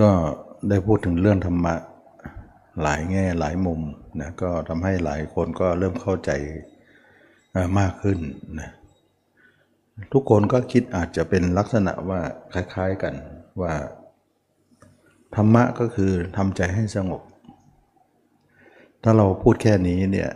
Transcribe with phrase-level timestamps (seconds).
[0.00, 0.10] ก็
[0.68, 1.74] ได้พูดถึงเรื่องธรรมะ
[2.82, 3.80] หลายแง่หลายมุม
[4.20, 6.30] นะก็ทำให้หลายคนก็เริ่มเข้าใจ
[7.78, 8.18] มากขึ้น
[8.60, 8.70] นะ
[10.12, 12.20] ทุกคนก็คิดอาจจะเป็นลักษณะว่า
[12.52, 13.14] คล้าย ๆกัน
[13.60, 13.72] ว่า
[15.34, 17.22] ธรรมะก็คือทำใจให้สงบ
[19.02, 20.30] ถ้าเราพูดแค่นี้เนี่ย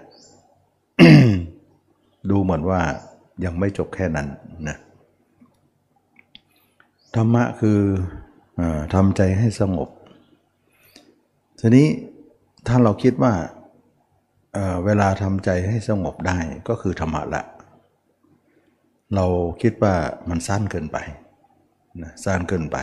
[2.31, 2.81] ดูเหมือนว่า
[3.45, 4.29] ยังไม่จบแค่นั้น
[4.69, 4.77] นะ
[7.15, 7.81] ธรรมะคือ
[8.95, 9.89] ทำใจให้สงบ
[11.61, 11.89] ทีนี้
[12.67, 13.34] ถ้าเราคิดว่า
[14.55, 17.43] เเวลาทำใจให้สงบได้ก็คือธรรมะละ
[19.15, 19.27] เรา
[19.62, 19.95] คิดว่า
[20.29, 20.98] มันสั้นเกินไป
[22.03, 22.79] นะสั้นเกินไป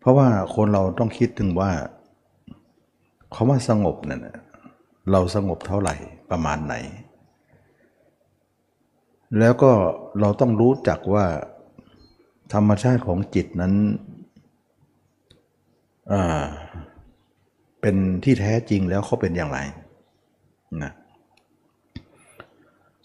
[0.00, 1.72] เพราะว่าคนเราต้องคิดถึงว่า
[3.34, 4.20] คาว่าสงบเนี่ย
[5.10, 5.94] เราสงบเท่าไหร่
[6.30, 6.74] ประมาณไหน
[9.38, 9.70] แล้วก็
[10.20, 11.26] เราต้องรู้จักว่า
[12.54, 13.74] ธรรมชาติของจิตนั้น
[17.80, 19.58] เป็นที่แท้จริงแล้วเขาเป็นอย่างไร
[20.82, 20.92] นะ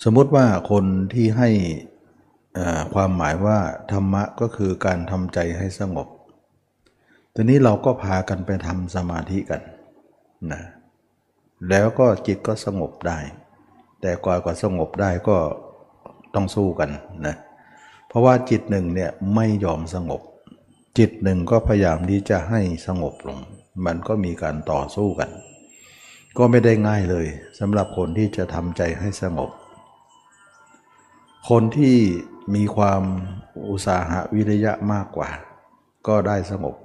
[0.04, 1.50] สมมติว่าคนที่ให้
[2.94, 3.60] ความหมายว่า
[3.92, 6.08] ธรรมะก็คือการทำใจให้สงบ
[7.36, 9.62] ทีนี้เราก็พากันไปทำสมาธิกัน
[10.52, 10.62] นะ
[11.70, 13.20] แล้วก็จิตก็สงบได้
[14.02, 15.38] แต่กว่ากว่าสงบได้ก็
[16.36, 16.90] ต้องสู้กัน
[17.28, 20.22] นะเพราะว่าจิตหนึ่งเนี่ยไม่ยอมสงบ
[20.98, 23.40] จิตหนึ่งก็พยายามที่จะให้สงบลง
[23.86, 25.30] มันก็มีการต่อสู้กัน
[26.38, 27.28] ก็ไม่ได้ง่ายเลย
[27.60, 29.50] สำหรับคนที่จะทำใจให้สงบ
[31.50, 31.96] คนที่
[32.56, 33.02] มีความ
[33.70, 35.30] อุตสาหะวิริยะมากกว่า
[36.08, 36.76] ก็ได้สงบ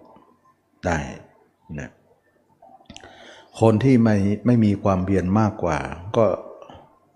[0.86, 0.98] ได้
[1.78, 1.90] นะ
[3.60, 4.16] คนที่ไม่
[4.46, 5.78] ไม่มีความเพียรมากกว่า
[6.16, 6.24] ก็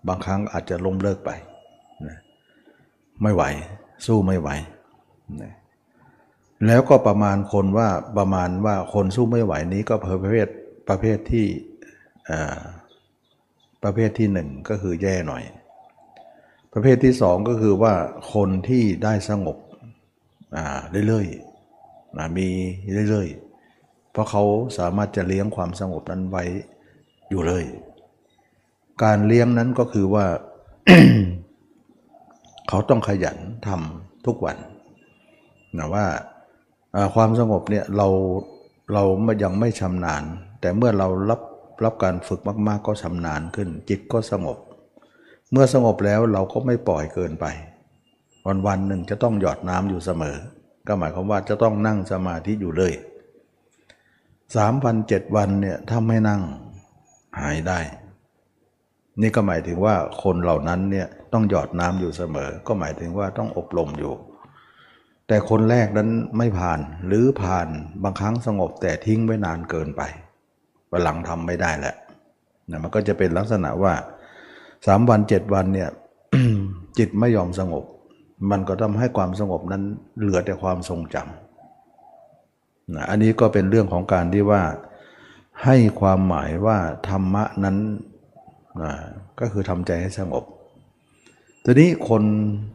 [0.07, 1.31] บางครั้งอาจจะล้มเลิกไป
[2.07, 2.17] นะ
[3.21, 3.43] ไม่ไหว
[4.05, 4.49] สู้ไม่ไหว
[5.41, 5.53] นะ
[6.67, 10.47] แล้วก็ประมาณคนว่าประมาณว่าคนสู้ไม่ไหวนี้ก็ประเภท
[10.89, 11.47] ประเภทที่
[13.83, 15.43] ประเภทที่หนึ่งก็คือแย่หน่อย
[16.73, 17.93] ประเภทที่สองก็คือว่า
[18.33, 19.57] คนที่ได้สงบ
[21.07, 22.47] เรื่อยๆมี
[23.09, 24.43] เรื่อยๆ เพราะเขา
[24.77, 26.43] สามารถจะเลี้ยงความสงบนั้นไว้
[27.29, 27.65] อยู่เลย
[29.03, 30.25] การเลี้ยงนั้นก็คือว่า
[32.73, 33.37] เขาต้องขยัน
[33.67, 34.57] ทำทุกวัน
[35.77, 36.05] นะว่า
[37.15, 38.07] ความสงบเนี่ยเรา
[38.93, 39.03] เรา
[39.43, 40.23] ยังไม่ชำนาญ
[40.61, 41.41] แต่เมื่อเรารับ
[41.83, 44.57] รับการฝึกมาก ๆ ก็ชำนาญขึ้น จิตก็สงบ
[45.51, 47.45] เมื่อสงบแล้วเราก็ไม่ปล่อยเกินไป
[48.45, 50.37] วันวันหนึ่งจะต้องหยอดน้ำอยู่เสมอ
[50.87, 52.93] ก็หมายความว่าจะต้องนั่งสมาธิอยู่เลย
[54.55, 56.41] สามวันเจ็ดวันเนี่ยถ้าไม่นั่ง
[57.39, 57.79] หายได้
[59.21, 64.13] นี่ก็หมายถึงว่าคนเหล่านั้นเนี่ย ต้องหยอดน้ำอยู่เสมอ ก็หมายถึงว่าต้องอบรมอยู่
[65.27, 67.67] แต่คนแรกนั้นไม่ผ่านหรือผ่าน
[68.03, 70.01] บางครั้งสงบแต่ทิ้งไว้นานเกินไป
[70.91, 71.95] วันหลังทำไม่ได้แหละ
[72.69, 73.93] นะมันก็จะเป็นลักษณะว่า
[74.87, 75.89] สามวันเจ็ดวันเนี่ย
[76.97, 77.83] จิตไม่ยอมสงบ
[78.51, 79.83] มันก็ทำให้ความสงบนั้น
[80.19, 84.61] เหลือแต่ความทรงจำนะอันนี้ก็เป็นเรื่องของการที่ว่า
[85.63, 86.77] ให้ความหมายว่า
[87.09, 87.77] ธรรมะนั้น
[88.83, 88.93] นะ
[89.39, 90.43] ก็คือทำใจให้สงบ
[91.65, 92.23] ทีนี้คน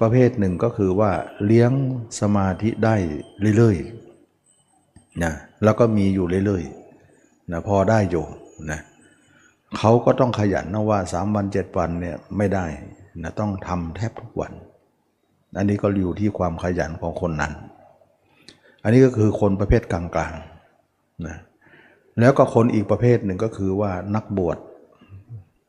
[0.01, 1.13] ประเภทหนึ่งก็คือว่า
[1.45, 1.73] เลี้ยง
[2.21, 2.97] สมาธิได้
[3.57, 5.33] เรื่อยๆนะ
[5.65, 8.25] แล้วก็มีอยู่เรื่อยๆนะพอได้อยู่
[8.71, 8.81] นะ
[9.79, 12.67] เขาก็ต้องขยันนะว่าสามวันเจ็ดวันเนี่ยไม่ได้
[13.23, 14.53] นะต้องทำแทบทุกวัน
[15.57, 17.53] อันนี้ก็อยู่ที่ความขยันของคนนั้น
[18.83, 21.37] อันนี้ก็คือคนประเภทกลางๆนะ
[22.21, 24.59] แล้วก็คนอีกประเภทหนึ่งก็คือว่านักบวช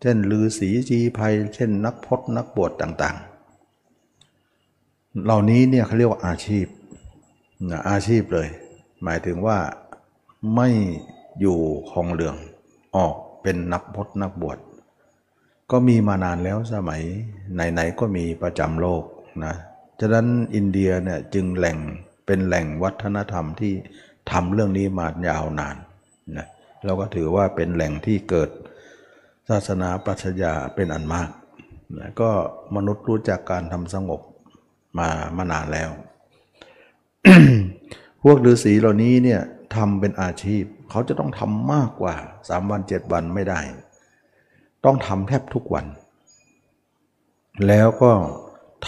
[0.02, 6.66] เช่นลือสีจีภัย เช่น นักพจนักบวชต่างๆ เหล่านี้เนี่ยเขาเรียกว่าอาชีพ
[7.69, 8.47] นะอาชีพเลย
[9.03, 9.57] หมายถึงว่า
[10.56, 10.69] ไม่
[11.40, 11.59] อยู่
[11.91, 12.36] ของเหลือง
[12.96, 14.57] ออกเป็นนักพจนักบวช
[15.72, 17.02] ก็มีมานานแล้วสมัย
[17.53, 19.03] ไหนๆก็มีประจำโลก
[19.46, 19.56] นะ
[20.00, 21.78] ฉะนั้นอินเดียเนี่ยจึงแหล่ง
[22.25, 23.74] เป็นแหล่งวัฒนธรรมที่
[24.31, 25.75] ทำเรื่องนี้มายาวนาน
[26.38, 26.48] นะ
[26.86, 28.50] เราก็ถือว่าเป็นแหล่งที่เกิด
[29.49, 31.29] ศาสนาปรัชญาเป็นอันมาก
[31.97, 32.29] นะก็
[32.75, 34.21] มนุษย์รู้จักการทำสงบ
[34.97, 35.07] มา
[35.38, 35.89] มานานแล้ว
[38.23, 39.41] พวกฤาษีเหล่านี้เนี่ย
[39.75, 42.15] ทำเป็นอาชีพ เขาจะต้องทำมากกว่า
[42.49, 43.61] สามวันเจ็ดวันไม่ได้
[44.85, 45.85] ต้องทำแทบทุกวัน
[47.67, 48.11] แล้วก็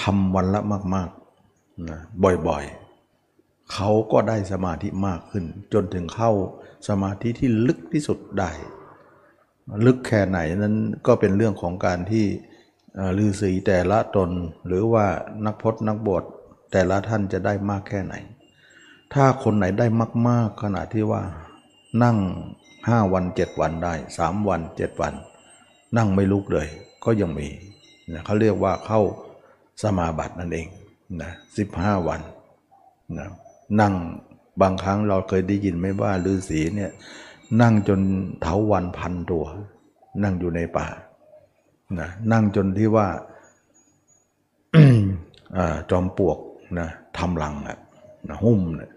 [0.01, 0.61] ทำวันละ
[0.95, 1.99] มากๆนะ
[2.47, 6.31] บ่อยๆ เขาก็ได้สมาธิมากขึ้น จนถึงเข้า
[6.87, 8.51] สมาธิที่ลึกที่สุดได้
[9.85, 10.75] ลึกแค่ไหนนั้น
[11.07, 12.25] ก็เป็นเรื่องของการที่
[13.17, 14.29] ฤาษีแต่ละตน
[14.67, 15.05] หรือว่า
[15.45, 16.23] นักพจนักบวช
[16.71, 18.15] แต่ละท่านจะได้มากแค่ไหน
[19.13, 19.85] ถ้าคนไหนได้
[20.27, 21.21] มาก ๆ ขนาดที่ว่า
[22.03, 22.17] นั่ง
[22.87, 25.13] ห้าวันเจ็ดวันได้สามวันเจ็ดวัน
[25.97, 26.67] นั่งไม่ลุกเลย
[27.03, 27.47] ก็ยังมี
[28.13, 29.01] นะเขาเรียกว่าเข้า
[29.81, 30.67] สมาบัตินั่นเอง
[31.21, 32.21] นะสิบห้าวัน
[33.17, 33.27] นะ
[33.81, 33.93] นั่ง
[34.61, 36.91] บางครั้งเราเคยได้ยินไหมว่าฤาษีเนี่ย
[37.61, 37.99] นั่งจน
[38.41, 39.45] เถาวันพันตัว
[40.23, 40.87] นั่งอยู่ในป่า
[41.99, 43.07] นะนั่งจนที่ว่า
[45.89, 46.37] จอมปวก
[46.79, 46.87] นะ
[47.17, 47.77] ทำลังอะ
[48.27, 48.91] นะหุ้มนะ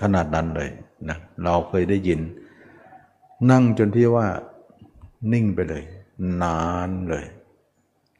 [0.00, 0.68] ขนาดนั้นเลย
[1.08, 2.20] นะเราเคยได้ยิน
[3.50, 4.26] นั่งจนที่ว่า
[5.32, 5.82] นิ่งไปเลย
[6.42, 7.24] นานเลย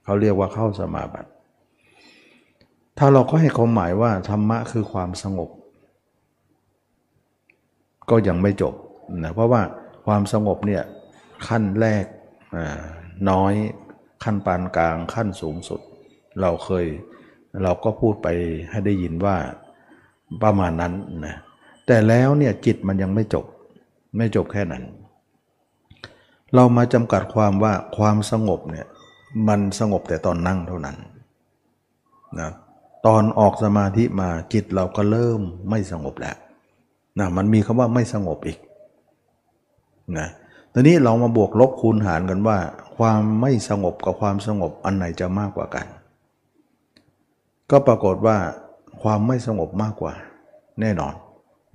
[0.04, 1.30] เขาเรียกว่าเข้าสมาบัติ
[2.98, 5.50] ถ้าเราก็ให้ความหมายว่าธรรมะคือความสงบ
[8.10, 8.74] ก็ยังไม่จบ
[9.24, 9.62] นะเพราะว่า
[10.06, 10.82] ความสงบเนี่ย
[11.46, 12.04] ขั้นแรก
[13.30, 13.54] น้อย
[14.24, 15.80] ขั้นปานกลางขั้นสูงสุด
[16.40, 16.86] เราเคย
[17.62, 18.28] เราก็พูดไป
[18.70, 19.36] ให้ได้ยินว่า
[20.42, 20.94] ประมาณนั้น
[21.26, 21.36] นะ
[21.86, 23.44] แต่แล้วเนี่ยจิตมันยังไม่จบ
[24.16, 24.84] ไม่จบแค่นั้น
[26.54, 28.86] เรามาจำกัดความว่าความสงบเนี่ย
[29.48, 30.96] มันสงบแต่ตอนนั่งเท่านั้น
[32.38, 32.50] นะ
[33.06, 35.40] ตอนออกสมาธิมาจิตเราก็เริ่ม
[35.70, 36.36] ไม่สงบแล้ว
[37.18, 38.58] นะมันมีคำว่าไม่สงบอีก
[40.18, 40.28] นะ
[40.72, 42.58] ตอนนี้เรามาบวกลบคูณหารกันว่า
[42.96, 45.86] ความไม่สงบกับความสงบอันไหนจะมากกว่ากัน
[47.70, 48.36] ก็ปรากฏว่า
[49.02, 50.12] ความไม่สงบมากกว่า
[50.80, 51.14] แน่นอน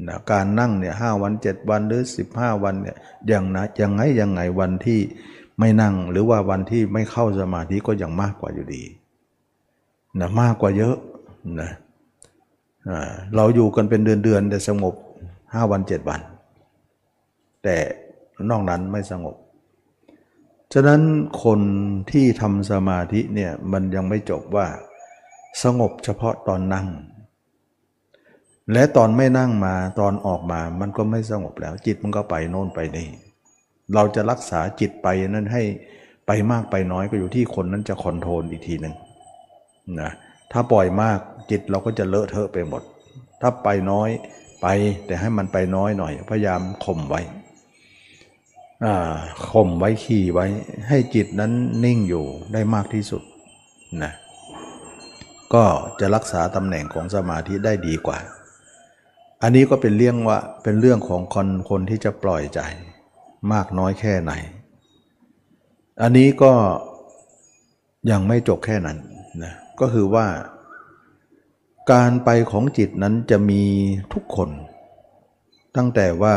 [0.07, 2.97] นะการนั่งเนี่ยห้าวันเจ็ดวันหรือสิบห้าวันเนี่ย
[3.27, 4.99] อย่างนะยังไงยังไงวันที่
[5.59, 8.83] ไม่นั่งหรือว่าวันที่ไม่เข้าสมาธิก็ยังมากกว่าอยู่ดี
[10.19, 10.95] นะมากกว่าเยอะ
[11.61, 11.71] นะ
[13.35, 14.93] เราอยู่กันเป็นเดือนๆแต่สงบ
[15.53, 16.21] ห้าวันเจ็ดวัน
[17.63, 17.75] แต่
[18.51, 19.35] นอกนั้นไม่สงบ
[20.73, 21.01] ฉะนั้น
[21.43, 21.59] คน
[22.11, 24.67] ที่ทำสมาธิเนี่ยมันยังไม่จบว่า
[25.63, 26.87] สงบเฉพาะตอนนั่ง
[28.73, 33.07] และตอนไม่นั่งมาตอนออกมามันก็ไม่สงบแล้ว จิตมันก็ไปโน่นไปนี่
[33.93, 35.63] เราจะรักษาจิตไปนั้นให้
[36.27, 38.95] ไปมากไปน้อยก็อยู่ที่คนนั้นจะคอนโทรลอีกทีหนึ่ง
[40.01, 40.11] นะ
[40.51, 41.17] ถ้าปล่อยมาก
[41.51, 42.81] จิตเราก็จะเลอะเทอะไปหมด
[43.41, 44.09] ถ้าไปน้อย
[44.61, 44.67] ไป
[45.05, 47.21] แต่ให้มันไปน้อยหน่อย พยายามข่มไว้
[49.49, 50.45] ข่มไว้ขี่ไว้
[50.87, 51.51] ให้จิตนั้น
[51.83, 53.23] นิ่งอยู่ได้มากที่สุด
[54.03, 54.13] นะ
[55.53, 55.63] ก็
[55.99, 58.19] จะรักษาตำแหน่งของสมาธิได้ดีกว่า
[59.41, 62.59] อันนี้ก็เป็นเรื่องว่าเป็นเรื่องของคนคนที่จะปล่อยใจ
[63.53, 64.33] มากน้อยแค่ไหน
[66.01, 66.53] อันนี้ก็
[68.11, 68.97] ยังไม่จบแค่นั้น
[69.43, 70.27] นะก็คือว่า
[71.91, 73.63] การไปของจิตนั้นจะมี
[74.13, 74.49] ทุกคน
[75.75, 76.35] ตั้งแต่ว่า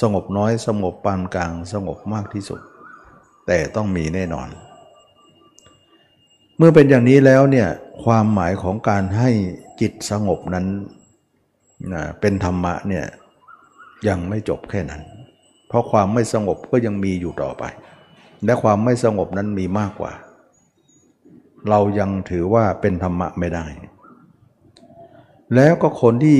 [0.00, 2.60] สงบน้อยสงบปานกลางสงบมากที่สุด
[3.46, 4.48] แต่ต้องมีแน่นอน
[6.56, 7.68] เมื่อเป็นอย่างนี้แล้วเนี่ย
[8.04, 9.30] ความหมายของการให้
[9.80, 10.66] จิตสงบนั้น
[11.92, 13.04] นะเป็นธรรมะเนี่ย
[14.08, 15.02] ยังไม่จบแค่นั้น
[15.68, 17.64] เพราะความไม่สงบก็ยังมีอยู่ต่อไป
[18.44, 20.12] และความไม่สงบนั้นมีมากกว่า
[21.70, 23.64] เรายังถือว่าเป็นธรรมะไม่ได้
[25.54, 26.38] แล้วก็คนที่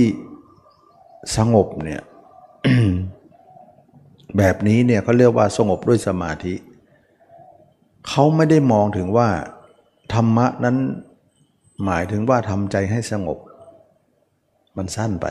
[1.36, 2.02] สงบเนี่ย
[4.38, 6.54] แบบนี้เนี่ยเขาเรียกว่าสงบด้วยสมาธิ
[8.08, 9.28] เขาไม่ได้มองถึงว่า
[10.14, 10.76] ธรรมะนั้น
[11.84, 13.38] หมายถึงว่าทำใจให้สงบ
[14.76, 15.26] มันสั้นไป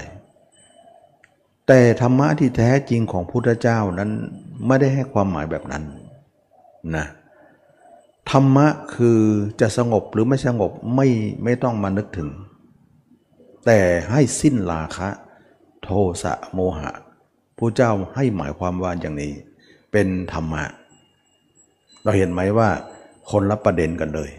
[1.68, 4.12] แต่ธรรมะที่แท้จริงของพุทธเจ้านั้น
[4.68, 5.84] ไม่ได้ให้ความหมายแบบนั้น
[6.96, 7.06] นะ
[8.32, 9.20] ธรรมะคือ
[9.62, 11.08] จะสงบหรือไม่สงบไม่
[11.44, 12.30] ไม่ต้องมานึกถึง
[13.66, 13.80] แต่
[14.12, 15.10] ให้สิ้นราคะ
[15.84, 15.90] โท
[16.24, 16.92] สะโมหะ
[17.58, 19.34] พระเจ้าให้หมายความว่าอย่างนี้
[19.92, 20.64] เป็นธรรมะ
[22.04, 22.70] เราเห็นไหมว่า
[23.30, 24.32] คนละประเด็นกันเลย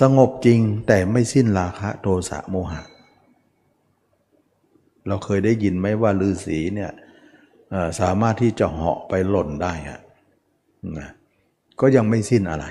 [0.00, 2.82] สงบจริงแต่ไม่สิ้นราคะโทสะโมหะ
[5.08, 6.92] เราเคยได้ยินไหมว่าฤาษีเนี่ย
[8.00, 10.00] สามารถที่จะเหาะไปหล่นได้อะ
[10.98, 11.08] นะ
[11.80, 12.64] ก็ยังไม่สิ้นอะไร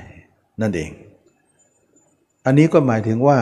[0.61, 0.91] นั่นเอง
[2.45, 3.37] อันนี้ก็หมายถึงว่า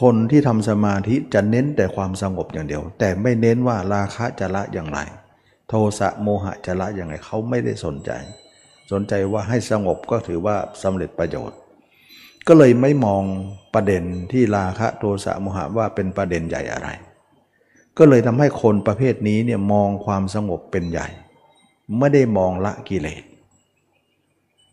[0.00, 4.98] คนที่ทำสมาธิจะเน้นแต่ความสงบอย่างเดียว แต่ไม่เน้นว่าราคะจะละอย่างไร
[5.68, 8.10] โทสะโมหะจะละอย่างไรเขาไม่ได้สนใจ
[8.92, 11.58] สนใจว่าให้สงบก็ถือว่าสำเร็จประโยชน์
[12.48, 13.22] ก็เลยไม่มอง
[13.74, 16.88] ประเด็นที่ราคะโทสะโมหะว่าเป็นประเด็นใหญ่อะไร
[17.98, 21.08] ก็เลยทำให้คนประเภทนี้เนี่ยมองความสงบเป็นใหญ่
[21.98, 23.22] ไม่ได้มองละกิเลส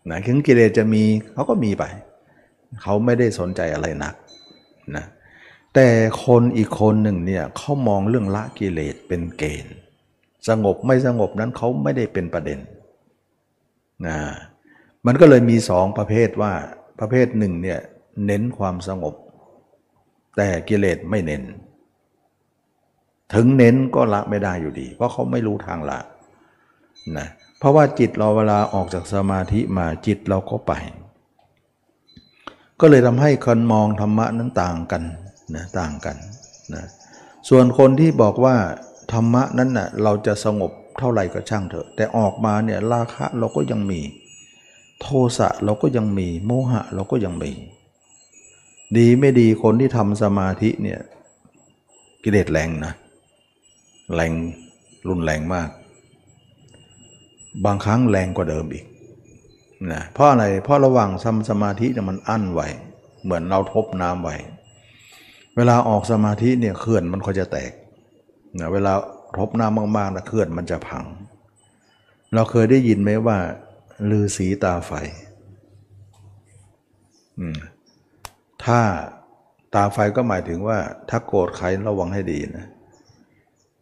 [0.10, 1.04] นะถึงกิเลสจะมี
[1.34, 1.84] เขาก็มีไป
[2.82, 4.16] เขาไม่ได้สนใจอะไรหนัก
[4.98, 5.06] นะ
[5.76, 5.88] แต่
[6.26, 9.76] คนอีกคนหนึ่งเนี่ยเขามองเรื่องละกิเลสเป็นเกณฑ์
[10.50, 12.60] สงบไม่สงบนั้นเขาไม่ได้เป็นประเด็น
[14.08, 14.18] นะ
[15.06, 16.54] มันก็เลยมีสองประเภทว่า
[17.00, 17.80] ประเภทหนึ่งเนี่ย
[18.26, 19.16] เน้นความสงบ
[20.38, 21.44] แต่กิเลสไม่เน้น
[23.34, 26.00] ถึงเน้นก็ละไม่ได้อยู่ดี เพราะเขาไม่รู้ทางละ
[27.18, 27.28] นะ
[27.60, 30.74] เพราะว่าจิตเราเวลาออกจากสมาธิมาจิตเราก็ไป
[32.82, 35.04] ก็เลยทำให้คนมองธรรมะนั้นต่างกัน
[35.56, 36.16] นะต่างกัน
[36.74, 36.84] นะ
[37.50, 38.56] ส่วนคนที่บอกว่า
[39.14, 44.02] ธรรมะนั้นนะ่ะเราจะสงบเท่าไหร่ก็ช่างเถอะ แต่ออกมาเนี่ยราคะเราก็ยังมี
[45.02, 45.08] โท
[45.38, 47.52] สะเราก็ยังมี โมหะเราก็ยังมี
[48.98, 51.00] ดีไม่ดีคนที่ทำสมาธิเนี่ย
[52.24, 52.94] กิเลสแรงนะ
[54.16, 54.32] แรง
[55.10, 55.70] รุนแรงมาก
[57.66, 58.86] บางครั้งแรงกว่าเดิมอีก
[59.92, 62.68] นะเพราะอะไรเพราะระหว่างทำสมาธิเนี่ยมันอั้นไว้
[63.24, 64.36] เหมือนเราทบน้ำไว้
[65.56, 67.72] เวลาออกสมาธิเนี่ยเขื่อนมันก็จะแตก
[68.60, 68.94] นะเวลา
[69.38, 71.06] ทบน้ำมากๆนะเขื่อนมันจะพัง
[72.34, 73.38] เราเคยได้ยินไหมว่า
[74.10, 74.92] ลือสีตาไฟ
[78.64, 78.80] ถ้า
[79.74, 80.78] ตาไฟก็หมายถึงว่า
[81.10, 82.68] ถ้าโกรธใครระวังให้ดีนะ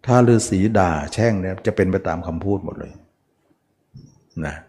[0.05, 2.93] ถ้าลือสีด่าแช่งเนี่ยจะเป็นไปตามคำพูดหมดเลย
[4.45, 4.68] นะเ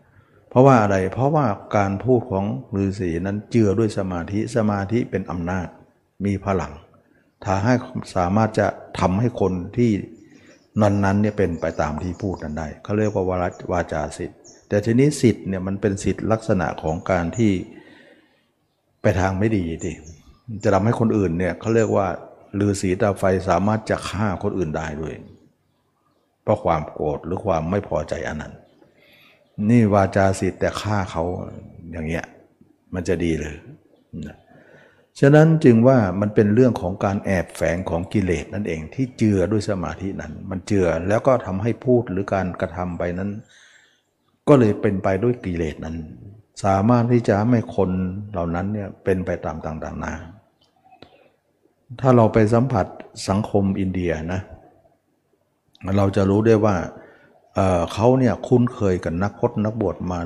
[0.53, 2.45] พราะว่าอะไร เพราะว่าการพูดของ
[2.77, 5.67] ฤาษีนั้นเจือด้วยสมาธิสมาธิเป็นอำนาจ
[6.25, 6.73] มีพลัง
[7.45, 7.75] ถ้าให้
[8.17, 8.67] สามารถจะ
[9.01, 9.91] ทำให้คนที่
[10.83, 13.37] นั้นนั้นเนี่ยเป็นไปตามที่พูดนั้นได้เขาเรียกว่าวา
[13.73, 14.39] วาจาสิทธิ์
[14.69, 17.53] แต่ทีนี้สิทธิ์เนี่ยมันเป็นสิทธิ์ลักษณะของการที่
[19.03, 19.93] ไปทางไม่ดีที
[20.65, 22.07] จะทำให้คนอื่นเนี่ยเขาเรียกว่า
[22.59, 25.15] ลือสีตาไฟสามารถจะฆ่าคนอื่นได้ด้วย
[26.43, 28.55] เพราะความโกรธหรือความไม่พอใจอันนั้น
[29.69, 31.25] นี่วาจาสิทธิ์แต่ฆ่าเขา
[31.93, 32.25] อย่างเงี้ย
[32.95, 33.55] มันจะดีเลย
[34.27, 34.37] นะ
[35.21, 43.31] ฉะนั้นจึงว่ามันเป็นเรื่องของการแอบแฝงของกิเลสนั่นเองที่เจือด้วยสมาธินั้น มันเจือแล้วก็ทำให้พูดหรือการกระทำไปนั้น
[44.49, 45.97] ก็เลยเป็นไปด้วยกิเลสนั้น
[46.65, 47.91] สามารถที่จะให้คน
[48.33, 50.15] เหล่านั้นเนี่ยเป็นไปตามต่างๆนา
[52.01, 52.87] ถ้าเราไปสัมผัส
[53.29, 54.41] สังคมอินเดียนะ
[55.99, 56.77] เราจะรู้ได้ว่า
[57.93, 60.19] เขาเนี่ยคุ้นเคยกับนักพจนักบวชมา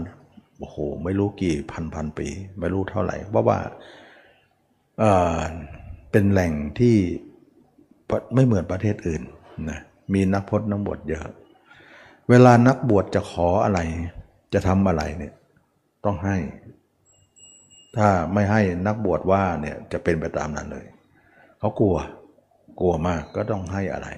[0.59, 3.59] โอ้โหไม่รู้กี่พันพันปี ไม่รู้เท่าไหร่เพราะว่า
[6.11, 6.97] เป็นแหล่งที่
[8.35, 9.23] ไม่เหมือนประเทศอื่น
[9.71, 9.81] นะ
[10.14, 11.35] มีนักพจนักบวชเยอะ
[12.31, 13.81] เวลานักบวชจะขออะไร
[14.55, 15.35] จะทำอะไรเนี่ย
[16.05, 16.37] ต้องให้
[17.97, 20.87] ถ้าไม่ให้นักบวชว่าเนี่ยจะเป็นไปตามนั้นเลย
[21.59, 21.97] เขากลัว
[22.81, 24.09] กลัวมากก็ต้องให้อะไร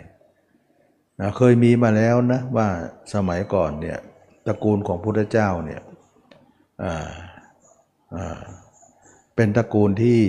[1.21, 2.69] นะเคยมีมาแล้วนะว่า
[3.15, 3.99] สมัยก่อนเนี่ย
[4.47, 5.83] ตระกูลของพุทธเจ้าเนี่ย
[9.35, 10.21] เป็นตระกูลที่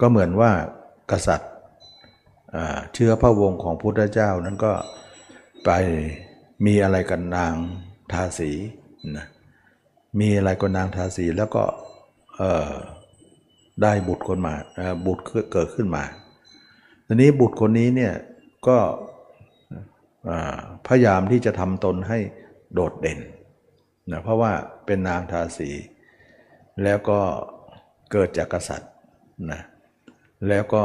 [0.00, 0.50] ก็เหมือนว่า
[1.10, 1.52] กษัตริย์
[2.94, 4.72] เชื้อพระวงศ์ของพุทธเจ้านั้นก็
[5.64, 5.70] ไป
[6.66, 7.54] มีอะไรกันนาง
[8.12, 8.50] ทาสี
[9.16, 9.26] นะ
[10.20, 11.64] มีอะไรกับนางทาสีแล้วก็
[13.82, 14.54] ได้บุตรคนมา
[15.06, 15.22] บุตร
[15.52, 16.04] เกิดขึ้นมา
[17.06, 18.12] ทีนี้บุตรคนนี้เนี่ย
[18.68, 18.78] ก็
[20.86, 22.18] พยายามที่จะทำตนให้
[22.74, 23.18] โดดเด่น
[24.10, 24.52] นะเพราะว่า
[24.86, 25.70] เป็นนางทาสี
[26.82, 27.20] แล้วก็
[28.12, 28.92] เกิดจากกษัตริย์
[29.52, 29.60] นะ
[30.48, 30.84] แล้วก็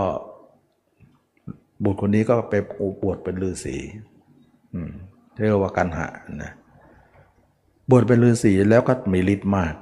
[1.84, 3.78] บุตรคนนี้ก็ไปอุบวชเป็นฤาษี
[5.36, 6.08] เรียกว่ากันหะ
[6.44, 6.52] นะ
[7.90, 9.76] บวชเป็นฤาษีแล้วก็มีฤทธิ์มาก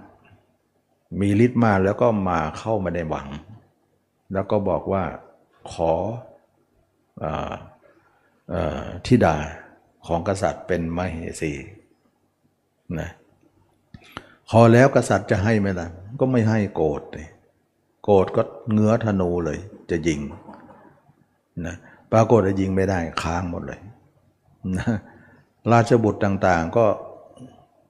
[1.22, 3.27] มีฤทธิ์มากแล้วก็มาเข้ามาในหวัง
[4.34, 5.04] แล้วก็บอกว่า
[5.72, 5.92] ขอ
[9.06, 9.36] ทิดา
[10.08, 11.54] ของกษัตริย์เป็นมเหสี
[13.00, 13.10] นะ
[14.50, 15.88] ขอแล้วกษัตริย์จะให้ไหมล่ะ
[16.20, 17.27] ก็ไม่ให้โกรธเลย
[18.04, 19.60] โกรธก็เงื้อธนูเลย
[19.92, 20.20] จะยิง
[21.66, 21.75] นะ
[22.12, 23.80] ปรากฏจะยิงไม่ได้ค้างหมดเลย
[24.77, 24.88] นะ
[25.72, 26.86] ราชบุตรต่างๆ ก็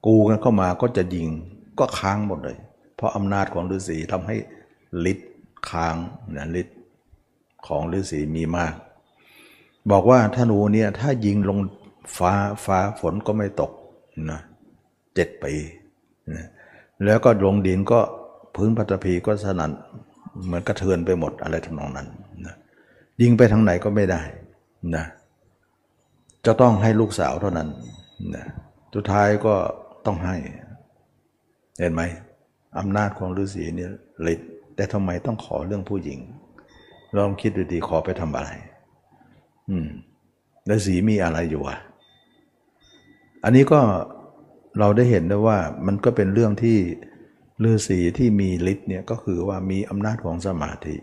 [0.06, 1.28] กูกันเข้ามาก็จะยิง
[1.78, 2.56] ก็ค้างหมดเลย
[2.96, 4.36] เพราะอำนาจของฤาษีทำให้
[5.10, 5.30] ฤทธิ์
[5.70, 5.96] ค้าง
[6.36, 6.78] นะฤทธิ์
[7.66, 8.74] ของฤาษีมีมาก
[9.90, 11.58] บอกว่าธนูเนี่ยถ้ายิงลง
[12.16, 12.32] ฟ้า
[12.64, 13.72] ฟ้าฝนก็ไม่ตก
[14.30, 14.40] นะ
[15.14, 15.52] เจ็ดปี
[16.34, 16.46] นะ
[17.04, 18.00] แล้วก็ลงดินก็
[18.54, 19.72] พื้นพัตพีก็สนั่น
[20.46, 22.08] เหมือนกระเทือนไปหมดอะไรทำนองนั้น
[22.46, 22.54] นะ
[23.22, 24.22] ยิงไปทางไหนก็ไม่ได้
[24.96, 25.04] นะ
[26.46, 27.68] จะต้องให้ลูกสาวเท่านั้น
[28.34, 28.46] นะ
[28.94, 29.54] สุดท้ายก็
[30.06, 30.36] ต้องให้
[31.78, 32.02] เห็นไหม
[32.78, 33.92] อำนาจของฤาษีเนี่ย
[34.32, 36.18] ฤทธิ์แต่ทำไมต้องขอเรื่องผู้หญิง
[37.16, 38.50] ลองคิดดูดีขอไปทำอะไร
[39.70, 39.88] อืม
[40.70, 41.78] ฤาษีมีอะไรอยู่อะ
[43.44, 43.80] อันนี้ก็
[44.78, 46.78] เราได้เห็นได้ว่ามันก็เป็นเรื่องที่
[47.64, 50.96] ฤาษีที่มีฤทธิ์เนี่ยก็คือว่ามีอำนาจของสมาธิ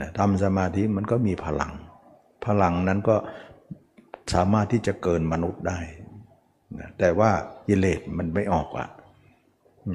[0.00, 1.72] นะทำสมาธิมันก็มีพลัง
[2.46, 3.16] พลังนั้นก็
[4.34, 5.78] สามารถที่จะเกินมนุษย์ได้
[6.78, 7.30] นะแต่ว่า
[7.66, 8.88] กิเลสมันไม่ออกอะ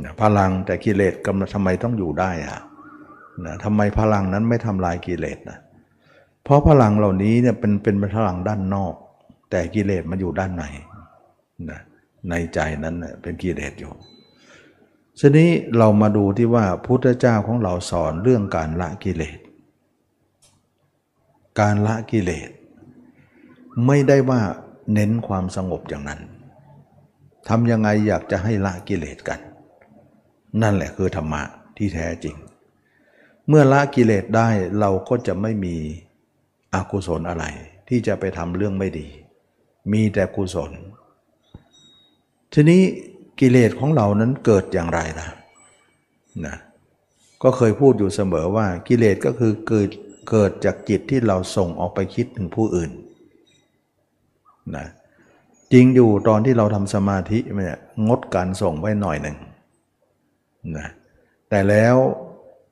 [0.06, 2.60] นะพลังแต่กิเลสกำลังทำไมต้องอยู่ได้อะ
[3.46, 5.60] นะทำไมพลังนั้นไม่ทำลายกิเลสนะ
[6.50, 8.94] เพราะพลังเหล่านี้เนี่ยเป็นเป็นพลังด้านนอก
[9.50, 10.64] แต่กิเลสมันอยู่ด้านใน
[11.70, 11.82] นะ
[12.30, 13.92] ในใจนั้นเป็นกิเลสอยู่
[15.20, 19.40] ทีนี้เรามาดูที่ว่าพุทธเจ้าของเราสอนเรื่องการละกิเลส
[21.60, 22.50] การละกิเลส
[23.88, 24.42] ไม่ได้ว่า
[24.94, 26.22] เน้นความสงบอย่างนั้น
[27.48, 29.40] ทำยังไงอยากจะให้ละกิเลสกัน
[30.62, 31.42] นั่นแหละคือธรรมะ
[31.78, 32.36] ที่แท้จริง
[33.48, 35.78] เมื่อละกิเลสได้เราก็จะไม่มี
[36.74, 37.46] อกุศลอะไร
[37.88, 39.08] ที่จะไปทำเรื่องไม่ดี
[39.92, 40.72] มีแต่กุศล
[42.54, 42.82] ทีนี้
[43.40, 45.28] กิเลสของเรานั้นเกิดอย่างไรล่ะ
[46.46, 46.56] นะ
[47.44, 49.90] ก็เคยพูดอยู่เสมอว่ากิเลสก็คือเกิด
[50.30, 52.92] เกิดจากจิตที่เราส่งออกไปคิดถึงผู้อื่น
[54.76, 54.88] นะ
[55.74, 59.38] จริงอยู่ตอนที่เราทำสมาธิเนี่ยงดการส่งไว้หน่อยหนึ่ง
[60.78, 60.88] นะ
[61.50, 61.96] แต่แล้ว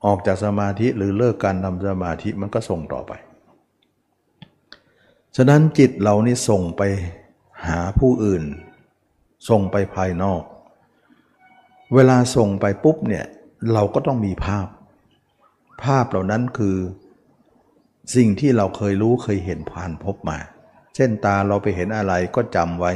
[0.06, 3.14] ออกจากสมาธิหรือเลิกการทำสมาธิมันก็ส่งต่อไป
[5.40, 6.82] ฉะนั้นจิตเรานี่ส่งไป
[7.68, 8.44] หาผู้อื่น
[9.50, 10.44] ส่งไปภายนอก
[11.94, 13.26] เวลาส่งไปปุ๊บเนี่ย
[13.74, 14.68] เราก็ต้องมีภาพ
[15.84, 16.78] ภาพเหล่านั้นคือ
[18.16, 20.38] สิ่งที่เราเคยรู้เคยเห็นผ่านพบมา
[20.96, 22.94] เช่นตาเราไปเห็นอะไรก็จำไว้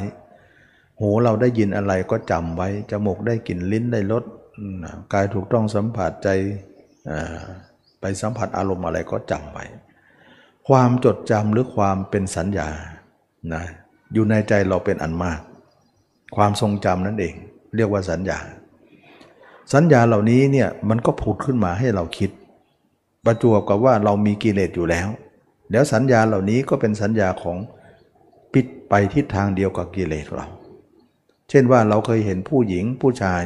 [0.99, 4.23] หูเราได้ยินอะไรก็จำไว้ จมูกได้กลิ่นลิ้นได้รส
[5.13, 6.29] กายถูกต้องสัมผัสใจ
[8.01, 9.65] ไปสัมผัสอารมณ์อะไรก็จำไว้
[10.67, 12.69] ความจดจำหรือความเป็นสัญญา
[13.53, 13.63] นะ
[14.13, 15.39] อยู่ในใจเราเป็นอันมาก
[16.35, 17.35] ความทรงจำนั่นเอง
[17.75, 18.37] เรียกว่าสัญญา
[19.73, 22.29] สัญญาเหล่านี้เนี่ยมันก็ผุดขึ้นมาให้เราคิด
[23.25, 25.07] ประจวบกับว่าเรามีกิเลสอยู่แล้ว
[25.71, 27.57] แล้วสัญญาเหล่านี้ก็เป็นสัญญาของ
[28.53, 30.47] ปิดไปทิศทางเดียวกับกิเลสเรา
[31.49, 33.43] เช่นว่าเราเคยเห็นผู้หญิงผู้ชาย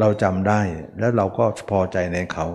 [0.00, 0.60] เราจำได้
[0.98, 2.46] แล้วเราก็พอใจในเขา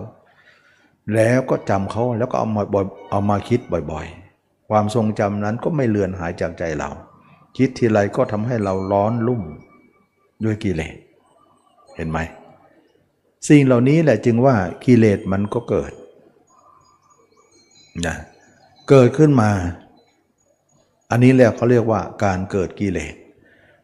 [1.14, 2.62] แล้วก็จำเขาแล้วก็เอามา
[3.10, 3.60] เอามาคิด
[3.90, 6.90] บ่อยๆ ความทรงจำนั้นก็ไม่เลือนหายจากใจเรา
[7.56, 9.42] คิดทีไรก็ทำให้เราร้อนลุ่ม
[10.44, 10.96] ด้วยกิเลส
[11.96, 12.18] เห็นไหม
[13.48, 15.92] สิ่งเหล่านี้แหละจึงว่ากิเลสมันก็เกิด
[18.06, 18.16] นะ
[18.88, 19.50] เกิดขึ้นมา
[21.10, 23.14] อันนี้แหละเขาเรียกว่าการเกิดกิเลส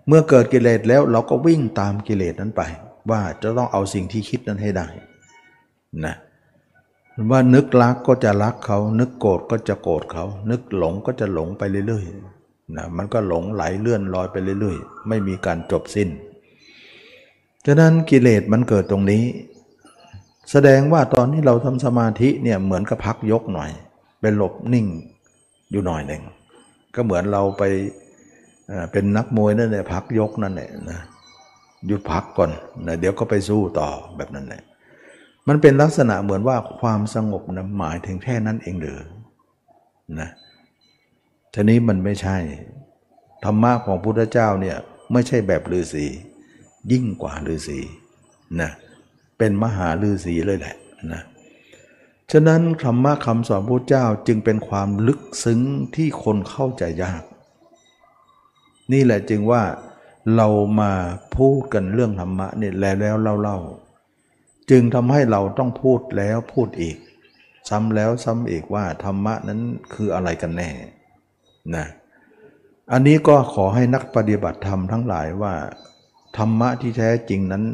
[0.09, 2.63] เมื่อเกิดกิเลสแล้วเราก็วิ่งตามกิเลสนั้นไป
[3.11, 4.87] ว่าจะต้องเอาสิ่งที่คิดนั้นให้ได้
[6.07, 6.15] นะ
[7.31, 16.09] ว่านึกรักก็จะรักเขา นึกโกรธก็จะโกรธเขา นึกหลงก็จะหลงไปเรื่อยๆนะมันก็หลงไหลเลื่อนลอยไปเรื่อยๆ ไม่มีการจบสิ้น
[17.67, 19.25] ฉะนั้นกิเลสมันเกิดตรงนี้
[20.51, 23.71] แสดงว่าตอนที่เราทำสมาธิเนี่ยเหมือนกับพักยกหน่อย
[24.21, 24.87] เป็นหลบนิ่ง
[25.71, 26.23] อยู่หน่อยหนึ่ง
[26.95, 27.63] ก็เหมือนเราไป
[28.93, 31.01] เป็นนักมวยนั่นแหละพักยกนั่นแหละนะ
[31.87, 32.51] หยุดพักก่อน
[32.87, 34.63] นะเดี๋ยวก็ไปสู้ต่อแบบนั้นแหละ
[35.49, 39.01] มันเป็นลักษณะเหมือนว่าความสงบนะหมายถึงแค่นั้นเองหรือ
[40.21, 40.31] นะ
[41.55, 42.37] ทีนี้มันไม่ใช่
[43.45, 44.77] ธรรมะของพุทธเจ้าเนี่ย
[45.13, 46.07] ไม่ใช่แบบฤาษี
[46.93, 47.81] ยิ่งกว่าฤาษี
[48.61, 48.71] นะ
[49.39, 50.77] เป็นมหาฤาษีเลยแหละ
[51.13, 51.23] นะ
[52.33, 55.61] ฉะนั้นธรรมะคำสอนพระเจ้าจึงเป็นความลึกซึ้ง
[55.95, 57.23] ที่คนเข้าใจยาก
[58.93, 59.63] นี่แหละจึงว่า
[60.37, 60.49] เรา
[60.81, 60.93] มา
[61.37, 63.84] พูดกันเรื่องธรรมะเนี่ยแล้วแล้วเล่าๆ
[64.71, 66.97] จึงทำให้เราต้องพูดแล้วพูดอีก
[67.69, 69.61] ซ้ำแล้วซ้ำอีกว่าธรรมะนั้น
[69.95, 70.71] คืออะไรกันแน่
[71.75, 71.87] นะ
[72.93, 75.55] อันนี้ก็ขอให้นักปฏิบัติธรรมทั้งหลายว่า
[76.37, 77.65] ธรรมะที่แท้จริงนั้น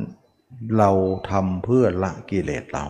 [0.78, 0.90] เรา
[1.30, 2.84] ทำเพื่อละกิเลสเรา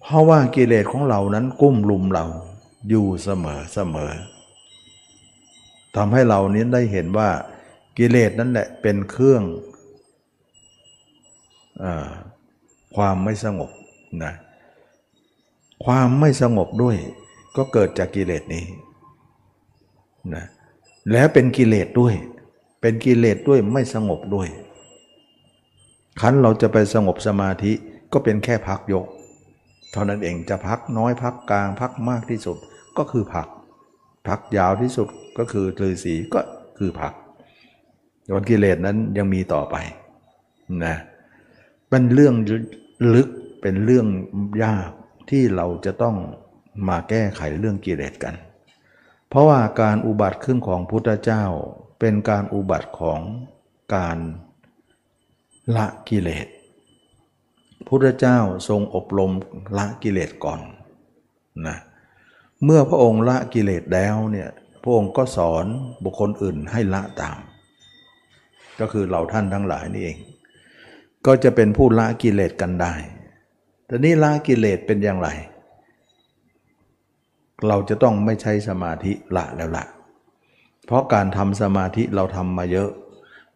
[0.00, 2.24] เพราะว่ากิเลสของเรานั้นกุ้มลุมเรา
[2.88, 4.12] อยู่เสมอเสมอ
[5.96, 7.28] ทำให้เรานี้ได้เห็นว่า
[7.98, 9.42] กิเลสนั่นแหละเป็นเครื่อง
[12.96, 13.70] ความไม่สงบ
[14.24, 14.32] นะ
[15.84, 16.96] ความไม่สงบด้วย
[17.56, 18.64] ก็เกิดจากกิเลสนี้
[20.34, 20.44] นะ
[21.12, 22.14] แล้วเป็นกิเลสด้วย
[22.80, 24.48] เป็นกิเลสด้วยไม่สงบด้วย
[26.20, 27.72] คันเราจะไปสงบสมาธิ
[28.12, 29.04] ก็เป็นแค่พักยก
[29.92, 32.56] เท่านั้นเองจะพักน้อยพักกลางพักมากที่สุด
[32.98, 33.48] ก็คือพัก
[34.28, 36.40] พักยาวที่สุดก็คือตรีสีก็
[36.78, 37.12] คือพัก
[38.28, 39.76] ส่วนกิเลสนั้นยังมีต่อไป
[40.84, 42.34] นะเป็นเรื่อง
[43.14, 43.28] ลึก
[43.62, 44.06] เป็นเรื่อง
[44.64, 44.90] ยาก
[45.30, 46.16] ที่เราจะต้อง
[46.88, 48.34] มาแก้ไขเรื่องกิเลสกัน
[49.28, 51.44] เพราะว่าการอุบัติขึ้นของพุทธเจ้า
[52.00, 53.20] เป็นการอุบัติของ
[53.94, 54.18] การ
[55.76, 56.46] ละกิเลส
[57.88, 59.32] พุทธเจ้าทรงอบรม
[59.78, 60.60] ละกิเลสก่อน
[61.66, 61.76] นะ
[62.64, 64.48] เมื่อพระองค์ละกิเลสแล้วเนี่ย
[64.82, 65.66] พระองค์ก็สอน
[66.04, 67.38] บุคคลอื่นให้ละตาม
[68.80, 70.18] ก็คือเราท่านทั้งหลายนี่เอง
[71.26, 72.94] ก็จะเป็นผู้ละกิเลสกันได้
[73.86, 75.28] แต่นี่ละกิเลสเป็นอย่างไร
[77.68, 79.84] เราจะต้องไม่ใช้สมาธิละแล้วละ
[80.86, 82.90] เพราะการทำสมาธิเราทำมาเยอะ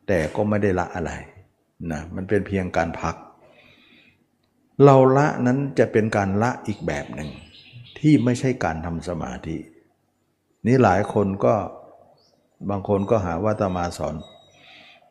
[0.06, 1.12] แต่ก็ไม่ได้ละอะไร
[1.90, 3.14] นะมันเป็นเพียงการพัก
[4.84, 7.30] เราละนั้นจะเป็นการละอีกแบบหนึ่ง
[7.98, 9.56] ที่ไม่ใช่การทำสมาธิ
[10.66, 11.54] นี่หลายคนก็
[12.70, 14.14] บางคนก็หาว่าตมาสอน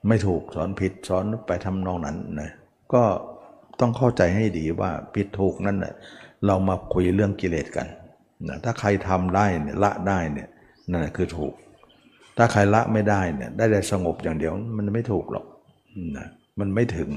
[0.08, 2.52] ไม่ถูกสอนผิดสอนไปทำนองนั้นนะ
[2.94, 3.04] ก็
[3.80, 5.94] ต้องเข้าใจให้ดีว่าผิดถูกนั่นแหละ
[6.46, 7.88] เรามาคุยเรื่องกิเลสกัน
[8.48, 10.48] นะถ้าใครทำได้เนี่ยละได้เนี่ย
[10.92, 11.54] นั่นคือถูก
[12.38, 15.46] ถ้าใครละไม่ได้เนี่ยได้แต่สงบอย่างเดียวมันไม่ถูกหรอก
[16.18, 16.28] นะ
[16.60, 17.10] มันไม่ถึง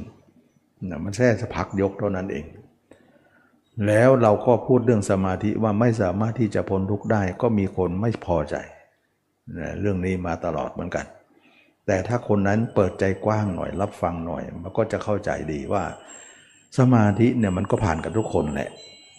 [0.90, 2.44] นะมันแค่สักพักยกเท่านั้นเอง
[3.86, 8.56] แล้วเราก็พูดเรื่องสมาธิว่าไม่สามารถที่จะพ้นทุกข์ได้ก็มีคนไม่พอใจ
[9.58, 11.06] นะเรื่องนี้มาตลอดเหมือนกัน
[11.86, 15.84] แต่ถ้าคนนั้นเปิดใจกว้างหน่อย รับฟังหน่อย มันก็จะเข้าใจดีว่า
[16.78, 18.70] สมาธิเนี่ยมันก็ผ่านกันทุกคนแหละ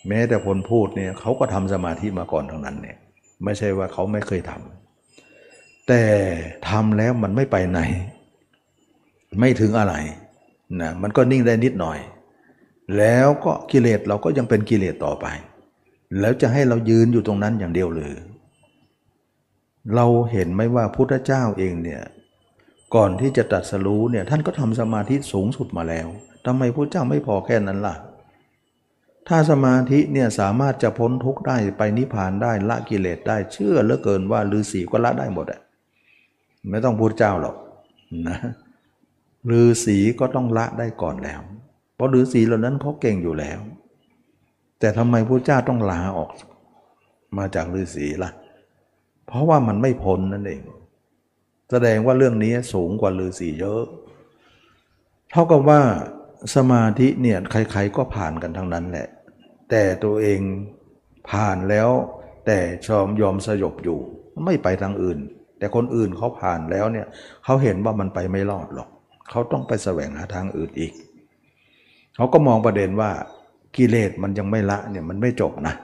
[0.07, 2.97] แม้แต่คนพูดเนี่ยเขาก็ทำสมาธิมาก่อนทั้งนั้นเนี่ย
[3.43, 6.03] ไม่ใช่ว่าเขาไม่เคยทำแต่
[6.69, 7.79] ทำแล้วมันไม่ไปไหน
[9.39, 9.95] ไม่ถึงอะไร
[10.81, 11.99] นะมันก็นิ่งได้นิดหน่อย
[12.97, 15.25] แล้วก็กิเลสเราก็ยังเป็นกิเลสต่อไป
[16.19, 18.13] แล้วจะให้เรายืนอยู่ตรงนั้นอย่างเดียวเลย
[19.95, 22.01] เราเห็นไหมว่าพุทธเจ้าเองเนี่ย
[22.95, 26.07] ก่อนที่จะตัดสรู้เนี่ยท่านก็ทำสมาธิสูงสุดมาแล้ว
[26.45, 27.95] ทำไมพระเจ้าไม่พอแค่นั้นล่ะ
[29.27, 35.61] ถ้าสมาธิเนี่ยสามารถจะพ้นทุกข์ได้ไปนิพพานได้ละกิเลสได้เชื่อเหลือเกินว่าฤาษีก็ละได้หมดอะ
[36.69, 37.55] ไม่ต้องพุทธเจ้าหรอก
[38.27, 38.37] นะ
[39.51, 41.41] ฤาษีก็ต้องละได้ก่อนแล้ว
[41.95, 43.59] เพราะฤาษีเหล่านั้นเขาเก่งอยู่แล้ว
[44.79, 46.29] แต่ทำไมพระเจ้าต้องลาออก
[47.37, 48.31] มาจากฤาษีล่ะ
[49.27, 50.61] เพราะว่ามันไม่พ้นนั่นเอง
[51.71, 53.83] แสดงว่าเรื่องนี้สูงกว่าฤาษีเยอะ
[55.31, 55.81] เท่ากับว่า
[56.55, 59.07] สมาธิเนี่ยใครๆก็ผ่านกันทั้งนั้นแหละ
[59.69, 60.39] แต่ตัวเอง
[61.29, 61.89] ผ่านแล้ว
[62.45, 63.99] แต่ชอมยอมสยบอยู่
[64.45, 65.19] ไม่ไปทางอื่น
[65.59, 67.07] แต่คนอื่นเขาผ่านแล้วเนี่ย
[67.43, 68.89] เขาเห็นว่ามันไปไม่รอดหรอก
[69.29, 70.93] เขาต้องไปแสวงหาทางอื่นอีก
[72.15, 73.11] เขาก็มองประเด็นว่า
[73.77, 75.75] กิเลสมันยังไม่ละเนี่ยมันไม่จบนะ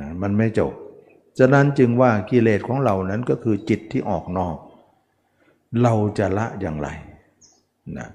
[0.00, 0.72] นะมันไม่จบ
[1.38, 4.56] ฉะนั้นจึงว่ากิเลสของเรานั้นก็คือจิตที่ออกนอก
[5.82, 6.88] เราจะละอย่างไร
[7.98, 8.08] นะ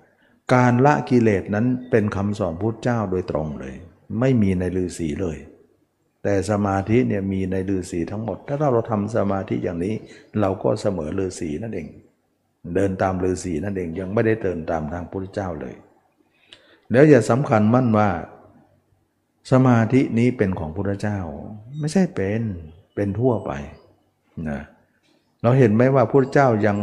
[0.54, 3.76] การละกิเลสนั้นเป็นคำสอนพุทธเจ้าโดยตรงเลย
[4.20, 5.38] ไม่มีในฤาษีเลย
[6.24, 9.94] แต่สมาธิเนี่ยมีในฤาษีทั้งหมด ถ้าเราทำสมาธิอย่างนี้
[10.40, 11.88] เราก็เสมอฤาษีนั่นเอง
[12.76, 15.76] เดินตามฤาษีนั่นเองยังไม่ได้เดินตามทางพุทธเจ้าเลย
[16.92, 18.10] แล้วอย่าสำคัญมั่นว่า
[19.52, 21.20] สมาธินี้เป็นของพุทธเจ้า
[21.80, 22.42] ไม่ใช่เป็น
[22.98, 23.52] เป็นทั่วไป
[24.50, 24.60] นะ
[25.42, 26.78] เราเห็นไหมว่าพระเจ้ายัง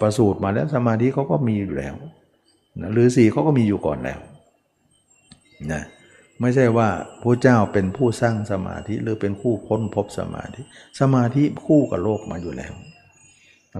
[0.00, 1.94] ประสูตรมาแล้วสมาธิเขาก็มีอยู่แล้ว
[2.80, 4.20] นะหรือสีเขาก็มีอยู่ก่อนแล้ว
[5.72, 5.82] นะ
[6.40, 6.88] ไม่ใช่ว่า
[7.22, 10.60] พระเจ้าเป็นผู้สร้างสมาธิหรือเป็นผู้พ้นพบสมาธิ
[11.00, 12.72] สมาธิคู่กับโลกมาอยู่แล้ว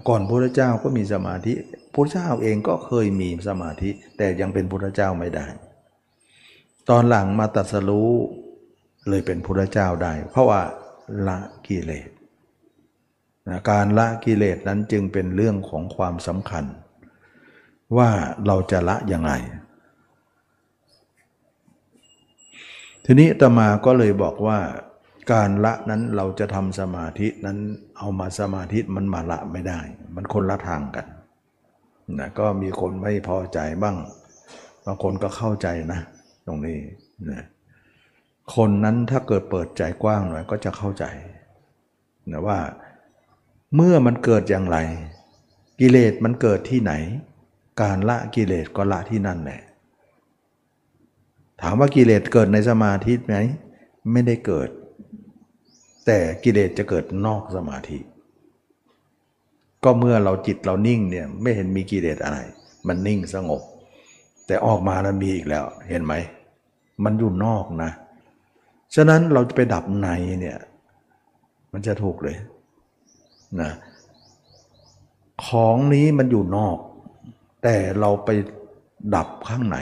[0.09, 1.53] ก่อนพระเจ้าก็มีสมาธิ
[1.95, 5.47] พระเจ้าเองก็เคยมีสมาธิ แต่ยังเป็นพระเจ้าไม่ได้
[6.91, 8.11] ตอนหลังมาตัดสรู้
[9.09, 10.61] เลยเป็นพระเจ้าได้ เพราะว่า
[11.27, 12.09] ละกิเลส
[13.49, 16.65] นะการละกิเลสนั้นจึงเป็นเรื่องของความสำคัญ
[17.97, 18.11] ว่า
[18.47, 19.33] เราจะละอย่างไร
[23.05, 24.59] ทีนี้ตมาก็เลยบอกว่า
[25.33, 27.59] การละนั้นเราจะทำสมาธินั้น
[27.99, 29.81] เอามาสมาธิมันมาละไม่ได้
[30.15, 31.07] มันคนละทางกัน
[32.19, 33.97] นะก็มีคนไม่พอใจบ้าง
[34.85, 36.01] บางคนก็เข้าใจนะ
[36.47, 36.79] ตรงนี้
[37.31, 37.43] นะ
[38.55, 41.05] คนนั้นถ้าเกิดเปิดใจกว้างหน่อยก็จะเข้าใจ
[42.31, 42.59] นะว่า
[43.75, 44.79] เมื่อมันเกิดอย่างไร
[45.81, 46.93] กิเลสมันเกิดที่ไหน
[47.83, 49.61] การละกิเลสก็ละที่นั่นแหละ
[51.61, 53.37] ถามว่ากิเลสเกิดในสมาธิไหม
[54.13, 54.69] ไม่ได้เกิด
[56.07, 57.99] แต่กิเลสจะเกิดนอกสมาธิ
[59.85, 62.39] ก็เมื่อเราจิตเรานิ่งเนี่ยไม่เห็นมีกิเลสอะไร
[62.87, 63.63] มันนิ่งสงบ
[64.47, 66.15] แต่ออกมาแล้วมีอีกแล้วเห็นไหม
[67.05, 67.91] มันอยู่นอกนะ
[68.95, 70.09] ฉะนั้นเราจะไปดับใน
[70.41, 70.59] เนี่ย
[71.73, 72.37] มันจะถูกเลย
[73.61, 73.73] นะ
[75.47, 76.79] ของนี้มันอยู่นอก
[77.63, 78.31] แต่เราไป
[79.15, 79.77] ดับข้างใน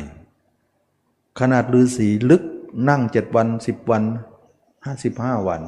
[1.41, 2.43] ขนาดฤาษีลึก
[2.89, 4.03] นั่งเจ็ดวันสิบวัน
[4.85, 5.61] ห้าสิบห้าวัน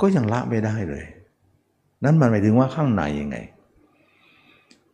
[0.00, 1.04] ก็ยังละไม่ได้เลย
[2.04, 3.36] นั่นมันหมายถึงว่าข้างในยังไง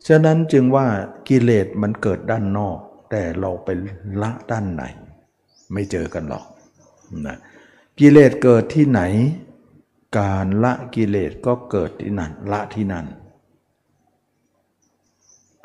[0.09, 0.87] ฉะนั้นจึงว่า
[1.29, 2.79] กิเลสมันเกิดด้านนอก
[3.11, 3.69] แต่เราไป
[4.23, 4.83] ละด้านใน
[5.73, 6.45] ไม่เจอกันหรอก
[7.27, 7.37] นะ
[8.01, 9.01] กิเลสเกิดที่ไหน
[10.19, 13.07] การละกิเลสก็เกิดที่นั่นละที่นั่น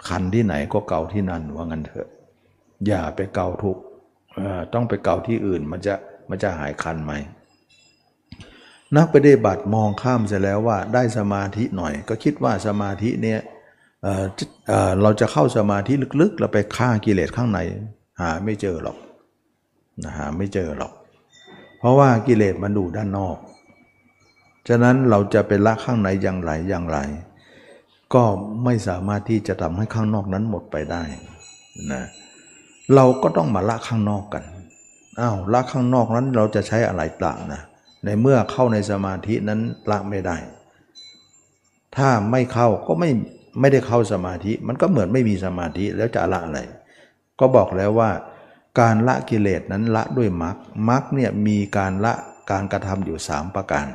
[0.07, 2.07] ขันที่ไหนก็เก่าที่นั่นว่างั้นเถอะ
[2.87, 3.77] อย่าไปเก่าทุก
[4.73, 5.95] ต้องไปเกาที่อื่นมันจะ
[6.29, 7.13] มันจะหายคันไหม
[8.97, 13.39] นักปฏิบัติมองข้ามเสร็จแล้วว่าได้สมาธิหน่อย ก็คิดว่าสมาธิเนี่ย
[14.03, 17.59] เเเราจะเข้าสมาธิลึกๆแล้วไปฆ่ากิเลสข้างใน
[18.19, 18.97] หาไม่เจอหรอก
[20.17, 20.93] หาไม่เจอหรอก
[21.81, 23.37] เพราะว่ากิเลสมันดูด้านนอก
[24.67, 26.97] ฉะนั้นเราจะไปละข้างในอย่างไรอย่างไร
[28.13, 28.23] ก็
[28.63, 31.03] ไม่สามารถที่จะทำให้ข้างนอกนั้นหมดไปได้
[31.91, 32.03] นะ
[32.95, 34.43] เราก็ต้องมาละข้างนอกกัน
[35.19, 37.61] อ้าวละข้างนอกนั้นเราจะใช้อะไรละนะ
[38.05, 39.59] ในเมื่อเข้าในสมาธินั้น
[39.91, 40.37] ละไม่ได้
[41.95, 43.09] ถ้าไม่เข้าก็ไม่
[43.59, 46.59] ไม่ได้เข้าสมาธิ มันก็เหมือนไม่มีสมาธิแล้วจะละอะไร
[47.39, 48.09] ก็บอกแล้วว่า
[48.79, 50.57] การละกิเลสนั้นละด้วยมรรค
[50.89, 52.13] มรรคเนี่ยมีการละ
[52.51, 53.87] การกระทำอยู่สามประการ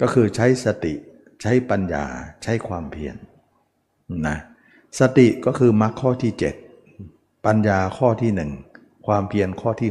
[0.00, 0.94] ก็คือใช้สติ
[1.42, 2.04] ใช้ปัญญา
[2.42, 3.16] ใช้ความเพียร
[4.26, 4.36] นะ
[5.00, 6.32] สติก็คือมรรคข้อที่
[6.88, 8.50] 7 ปัญญาข้อที่หนึ่ง
[9.06, 9.90] ความเพียรข้อที่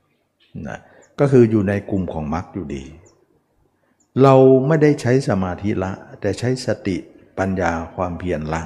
[0.00, 0.78] 6นะ
[1.20, 2.84] ก็คืออยู่ในกลุ่มของมรรคอยู่ดี
[4.22, 4.34] เรา
[4.66, 6.96] ไม่ได้ใช้สมาธิละ แต่ใช้สติ
[7.38, 8.62] ปัญญาความเพียรละ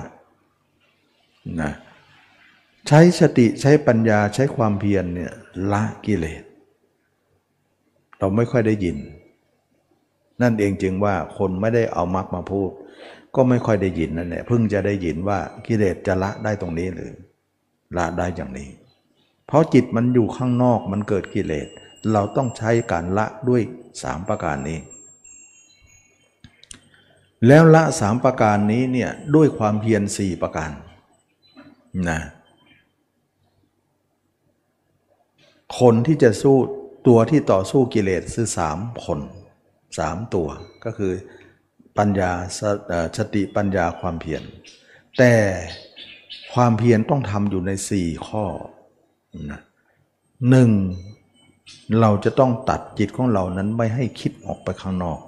[1.60, 1.72] นะ
[2.88, 5.32] ใช้สติใช้ปัญญาใช้ความเพียรเนี่ย
[5.72, 6.42] ละกิเลส
[8.18, 8.96] เราไม่ค่อยได้ยิน
[10.42, 12.70] นั่นเองจึงว่าคนไม่ได้เอามรรคมาพูด
[13.34, 17.12] ก็ไม่ค่อยได้ยินนั่นแหละเพิ่งจะได้ยินว่ากิเลสจะละได้ตรงนี้หรือ
[17.96, 18.68] ละได้อย่างนี้
[19.46, 21.68] เพราะจิตมันอยู่ข้างนอกมันเกิดกิเลส
[22.12, 23.62] เราต้องใช้การละด้วย
[24.02, 24.78] สามประการนี้
[27.46, 30.70] แล้วละสามประการนี้เนี่ยด้วยความเพียรสี่ประการ
[32.08, 32.20] นะ
[35.80, 36.56] คนที่จะสู้
[37.06, 39.20] ตัวที่ต่อสู้กิเลสคือสามคน
[39.98, 40.48] สามตัว
[40.84, 41.12] ก็คือ
[41.98, 42.30] ปัญญา
[43.16, 44.42] สติปัญญาความเพียร
[45.18, 45.32] แต่
[46.54, 48.44] ความเพียรต้องทำอยู่ในสี่ข้อ
[49.50, 49.60] นะ
[50.50, 50.70] หนึ่ง
[52.00, 55.20] เราจะต้องตัดจิตของเรานั้นไม่ให้คิดออกไปข้างนอก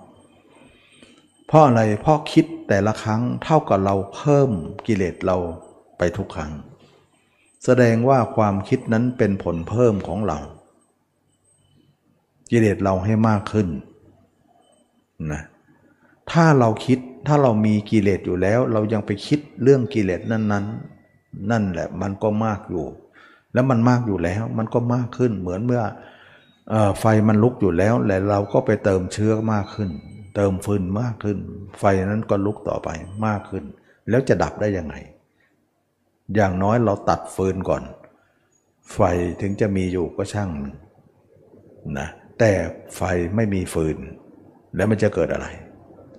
[1.46, 4.50] เพราะอะไรเพราะคิดแต่ละครั้งเท่ากับเราเพิ่ม
[4.86, 5.36] กิเลสเรา
[5.98, 6.52] ไปทุกครั้ง
[7.64, 10.38] แสดงว่าความคิดนั้นเป็นผลเพิ่มของเรา
[12.50, 13.68] กิเลสเราให้มากขึ้น
[15.32, 15.42] นะ
[16.30, 20.64] ถ้าเราคิดถ้าเรามีกิเลสอยู่แล้ว เรายังไปคิดเรื่องกิเลสนั้นๆนน
[21.50, 22.84] นั่นแหละมันก็มากอยู่
[23.52, 25.82] แล้วมันมากอยู่แล้ว มันก็มากขึ้นเหมือนเมื่อ
[27.00, 29.90] ไฟมันลุกอยู่แล้วแล้วเราก็ไปเติมเชื้อมากขึ้น
[30.36, 31.38] เติมฟืนมากขึ้น
[31.78, 32.88] ไฟนั้นก็ลุกต่อไป
[33.26, 33.64] มากขึ้น
[34.08, 34.94] แล้วจะดับได้ยังไง
[36.34, 37.82] อย่างน้อยเราตัดฟืนก่อน
[38.92, 38.98] ไฟ
[39.40, 40.50] ถึงจะมีอยู่ก็ช่าง
[41.98, 42.52] นะแต่
[42.96, 43.00] ไฟ
[43.36, 43.96] ไม่มีฟืน
[44.76, 45.46] แล้วมันจะเกิดอะไร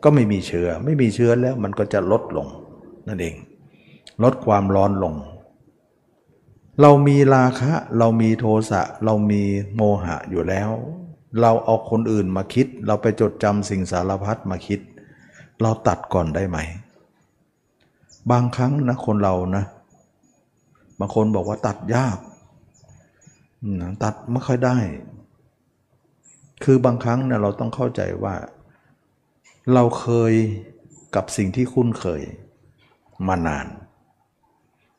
[0.04, 2.48] ก็ไม่มีเชื้อ ไม่มีเชื้อแล้วมันก็จะลดลง
[3.08, 3.36] นั่นเอง
[4.24, 5.14] ลดความร้อนลง
[6.82, 9.42] เรามีราคะ เรามีโทสะเรามี
[9.76, 10.70] โมหะอยู่แล้ว
[11.42, 14.80] เราเอาคนอื่นมาคิด เราไปจดจำสิ่งสารพัดมาคิด
[15.62, 16.58] เราตัดก่อนได้ไหม
[18.32, 19.64] บางครั้งนะคนเรานะ
[21.00, 22.18] บางคนบอกว่าตัดยาก
[24.04, 24.78] ตัดไม่ค่อยได้
[26.64, 28.36] คือบางครั้งนะเราต้องเข้าใจว่า
[29.74, 30.34] เราเคย
[31.16, 32.22] กับสิ่งที่คุ้นเคย
[33.28, 33.68] มานาน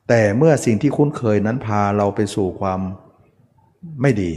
[0.09, 2.79] แต่เมื่อสิ่งที่คุ้นเคยนั้นพาเราไปสู่ความ
[4.01, 4.31] ไม่ดี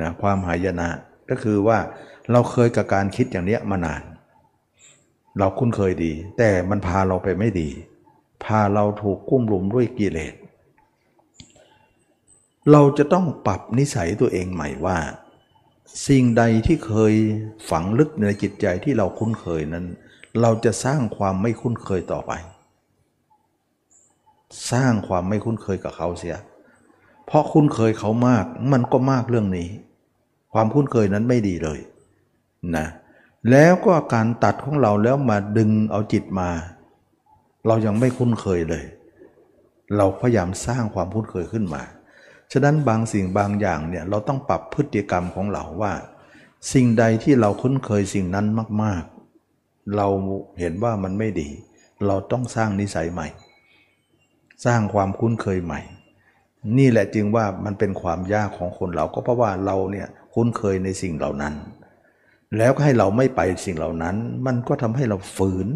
[0.00, 0.88] นะความหายนะ
[1.30, 1.78] ก็คือว่า
[2.30, 4.02] เราเคยกับการคิดอย่างนี้มานาน
[5.38, 7.68] เราคุ้นเคยดี แต่มันพาเราไปไม่ดี
[8.44, 10.34] พาเราถูกกุ้มลุมด้วยกิเลส
[12.72, 14.98] เราจะต้องปรับนิสัยตัวเองใหม่ว่า
[16.08, 17.14] สิ่งใดที่เคย
[17.70, 19.86] ฝังลึกในจิตใจที่เราคุ้นเคยนั้น
[20.40, 22.32] เราจะสร้างความไม่คุ้นเคยต่อไป
[24.72, 26.36] สร้างความไม่คุ้นเคยกับเขาเสีย
[27.26, 29.68] เพราะคุ้นเคยเขามากมันก็มากเรื่องนี้
[30.52, 31.80] ความคุ้นเคยนั้นไม่ดีเลย
[32.76, 32.86] นะ
[33.50, 36.50] แล้วก็การตัดของเราแล้วมาดึงเอาจิตมา
[37.66, 38.84] เรายังไม่คุ้นเคยเลย
[39.96, 41.82] เราพยายามสร้างความคุ้นเคยขึ้นมา
[42.52, 45.92] ฉะนั้นบางสิ่งบางอย่างเนี่ยเราต้องปรับพฤติกรรมของเราว่า
[46.72, 48.46] สิ่งใดที่เราคุ้นเคยสิ่งนั้น
[48.82, 49.02] มาก
[49.46, 50.06] ๆ เรา
[50.58, 51.48] เห็นว่ามันไม่ดี
[52.06, 53.28] เราต้องสร้างนิสัยใหม่
[54.64, 55.80] สร้างความคุ้นเคยใหม่
[56.78, 61.54] นี่แหละจึงว่ามันเป็นความยากของคนเราก็เพราะว่าเราเนี่ยคุ้นเคยในสิ่งเหล่านั้น
[62.58, 65.68] แล้วก็ให้เราไม่ไปสิ่งเหล่านั้น มันก็ทำให้เราฝืน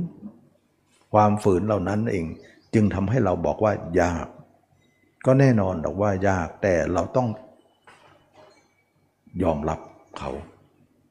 [1.14, 2.26] ความฝืนเหล่านั้นเอง
[2.74, 4.26] จึงทำให้เราบอกว่ายาก
[5.28, 7.28] ก็แน่นอนบอกว่ายากแต่เราต้อง
[9.42, 9.80] ยอมรับ
[10.18, 10.30] เขา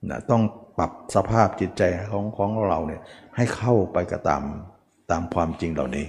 [0.09, 0.43] นะต้อง
[0.77, 3.01] ปรับสภาพจิตใจของของเราเนี่ย
[3.35, 4.43] ให้เข้าไปกับตาม
[5.11, 6.05] ตามความจริงเหล่านี้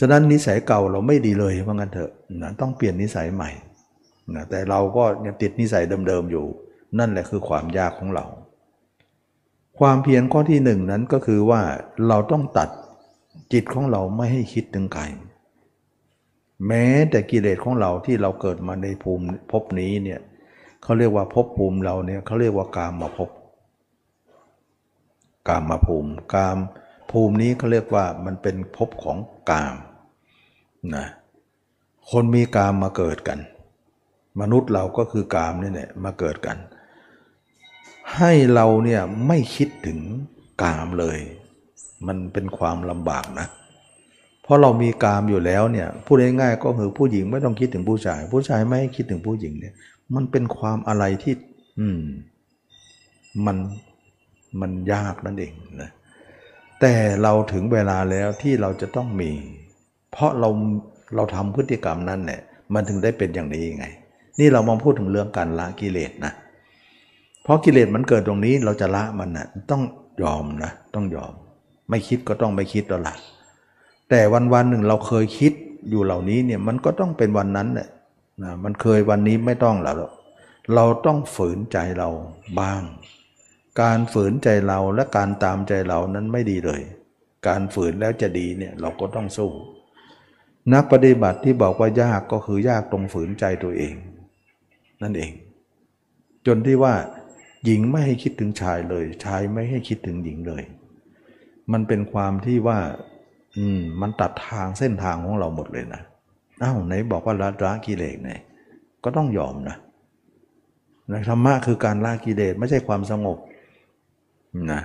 [0.00, 2.10] ฉะนั้นนิสัยเก่าเราไม่ดีเลยเพราะงั้นเถอะ
[2.42, 3.50] นะต้องเปลี่ยนนิสัยใหม่
[4.34, 6.46] นะแต่เราก็ยังติดนิสัยเดิมๆอยู่
[6.98, 8.24] นั่นแหละคือความยากของเรา
[9.78, 11.60] ความเพียรข้อที่หนึ่งนั้นก็คือว่า
[12.08, 12.68] เราต้องตัด
[13.52, 15.04] จิตของเราไม่ให้คิดถึงใคร
[16.66, 20.20] แม้แต่กิเลสของเราที่เราเกิดมาในภูมิภพนี้เนี่ย
[20.82, 23.30] เขาเรียกว่าภพภูมิเราเนี่ยเขาเรียกว่ากามมาภพ
[25.48, 26.58] กามมาภูมิกาม
[27.10, 29.18] ภูมินี้เขาเรียกว่ามันเป็นภพของ
[29.50, 29.74] กาม
[30.96, 31.06] นะ
[32.10, 33.38] คนมีกามมาเกิดกัน
[34.40, 36.58] มนุษย์เราก็คือกามนี่แหละมาเกิดกัน
[38.16, 39.98] ให้เราเนี่ยไม่คิดถึง
[40.62, 41.18] กามเลย
[42.06, 43.46] มันเป็นความลำบากนะ
[44.50, 49.74] ราะเรามีกามอยู่แล้วเนี่ยพูดง่ายๆก็คือผู้หญิงไม่ต้องคิดถึงผู้ชาย ผู้ชายไม่คิดถึงผู้หญิงเนี่ย
[50.14, 51.34] มันเป็นความอะไรที่
[51.80, 52.02] อืม
[53.46, 53.56] มัน
[54.60, 55.90] มันยากนั่นเองนะ
[56.80, 59.30] แต่เราถึงเวลาแล้วที่เราจะต้องมี
[60.12, 60.48] เพราะเรา
[61.14, 62.40] เราทำพฤติกรรมนั้นเนี่ย
[62.74, 63.86] มันถึงได้เป็นอย่างนี้ไง
[64.40, 66.32] นี่เรามองพูดถึงเรื่องการละกิเลสนะ
[67.42, 69.82] เพราะกิเลสมันเกิดตรงนี้เราจะละมันนะต้อง
[70.22, 71.32] ยอมนะ ต้องยอม
[71.90, 73.14] ไม่คิดก็ต้องไม่คิดแล้วล่ะ
[74.10, 75.52] แต่วันวันหนึ่งเราเคยคิด
[75.90, 77.88] อยู่เหล่านี้เนี่ยมันก็ต้องเป็นวันนั้นแหละ
[78.42, 79.96] นะมันเคยวันนี้ไม่ต้องแล้ว
[80.74, 82.08] เราต้องฝืนใจเรา
[82.60, 82.82] บ้าง
[83.82, 86.80] การฝืนใจเราและการตามใจเรานั้นไม่ดีเลย
[87.48, 89.50] การฝืนแล้วจะดีเนี่ยเราก็ต้องสู้
[90.72, 93.94] นักปฏิบัติที่บอกว่ายากก็คือยากตรงฝืนใจตัวเอง
[95.02, 95.32] นั่นเอง
[96.46, 96.94] จนที่ว่า
[97.64, 100.62] หญิงไม่ให้คิดถึงชายเลย ชายไม่ให้คิดถึงหญิงเลย
[101.72, 102.78] มันเป็นความที่ว่า
[103.56, 106.02] อืมมันตัดทางเส้นทางของเราหมดเลยนะ
[106.62, 108.32] อ้าวไหนบอกว่าละละกิเลสไง
[109.04, 109.76] ก็ต้องยอมนะ
[111.12, 113.38] นะธรรมะคือการละกิเลสไม่ใช่ความสงบ
[114.72, 114.80] นะ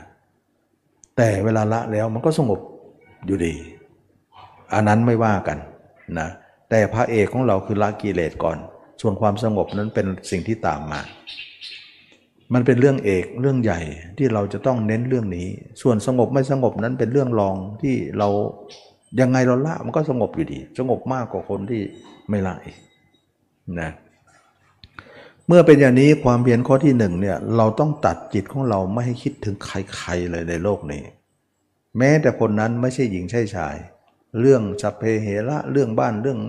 [1.17, 2.59] แต่เวลาละแล้วมันก็สงบ
[3.25, 3.53] อยู่ดี
[4.73, 5.57] อันนั้นไม่ว่ากัน
[6.19, 6.27] นะ
[6.69, 8.57] แต่พระเอกของเราคือละกิเลสก่อน
[9.01, 11.01] ส่วนความสงบนั้นเป็นสิ่งที่ตามมา
[12.53, 13.79] มันเป็นเรื่องเอกเรื่องใหญ่
[14.17, 15.47] ที่เราจะต้องเน้นเรื่องนี้
[15.81, 18.29] ส่วนสงบไม่สงบนั้นเป็นเรื่องรองที่เรา
[19.19, 21.81] ยังไงเราละมันก็สงบอยู่ดี สงบมากกว่าคนที่
[22.29, 22.55] ไม่ละ
[23.81, 23.91] นะ
[25.47, 31.03] เมื่อเป็นอย่างนี้ความเพียรข้อที่หนึ่งเนี่ยเราต้องตัดจิตของเราไม่ให้คิดถึงใครๆเลยในโลกนี้
[31.97, 33.75] แม้แต่คนนั้นไม่ใช่หญิงใช่ชาย
[34.39, 36.39] เรื่องสัพเพเหระเรื่องบ้านเรื่อง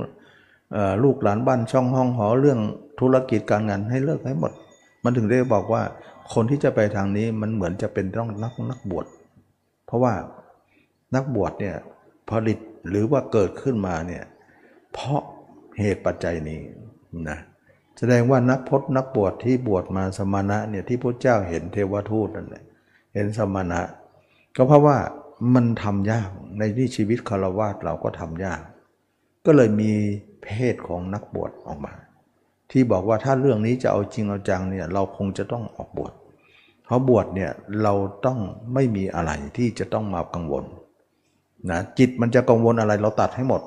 [1.05, 2.61] ลูกหลานบ้านช่องห้องหอเรื่อง
[3.01, 4.53] ธุรกิจการงานให้เลิกให้หมด
[5.07, 5.83] มันถึงได้บอกว่า
[6.35, 9.07] คนที่จะไปทางนี้มันเหมือนจะเป็นต้องนักนักบวช
[9.87, 10.15] เพราะว่า
[11.15, 11.77] นักบวชเนี่ย
[12.31, 14.25] ผลิตหรือว่าเกิดขึ้นมาเนี่ย
[14.93, 15.21] เพราะ
[15.81, 16.61] เหตุปัจจัยนี้
[17.29, 17.39] นะ
[17.99, 22.65] แสดงว่านักพจนักบวชที่บวชมาสมณะเนี่ยที่พระเจ้าเห็นเทวทูตนั่นแหละ
[23.15, 23.81] เห็นสมณะ
[24.57, 24.97] ก็เพราะว่า
[25.55, 28.61] มันทำยากในที่ชีวิตคารวะเราก็ทำยาก
[29.47, 29.93] ก็เลยมี
[30.43, 31.95] เพศของนักบวชออกมา
[32.71, 36.13] ที่บอกว่าถ้าเรื่องนี้จะเอาจริงเอาจังเนี่ยเราคงจะต้องออกบวช
[36.85, 37.51] เพราะบวชเนี่ย
[37.83, 37.95] เรา
[38.27, 38.39] ต้อง
[38.75, 40.65] ไม่มีอะไรที่จะต้องมากังวล
[41.71, 43.63] นะจิตมันจะกังวลอะไรเราตัดให้หมด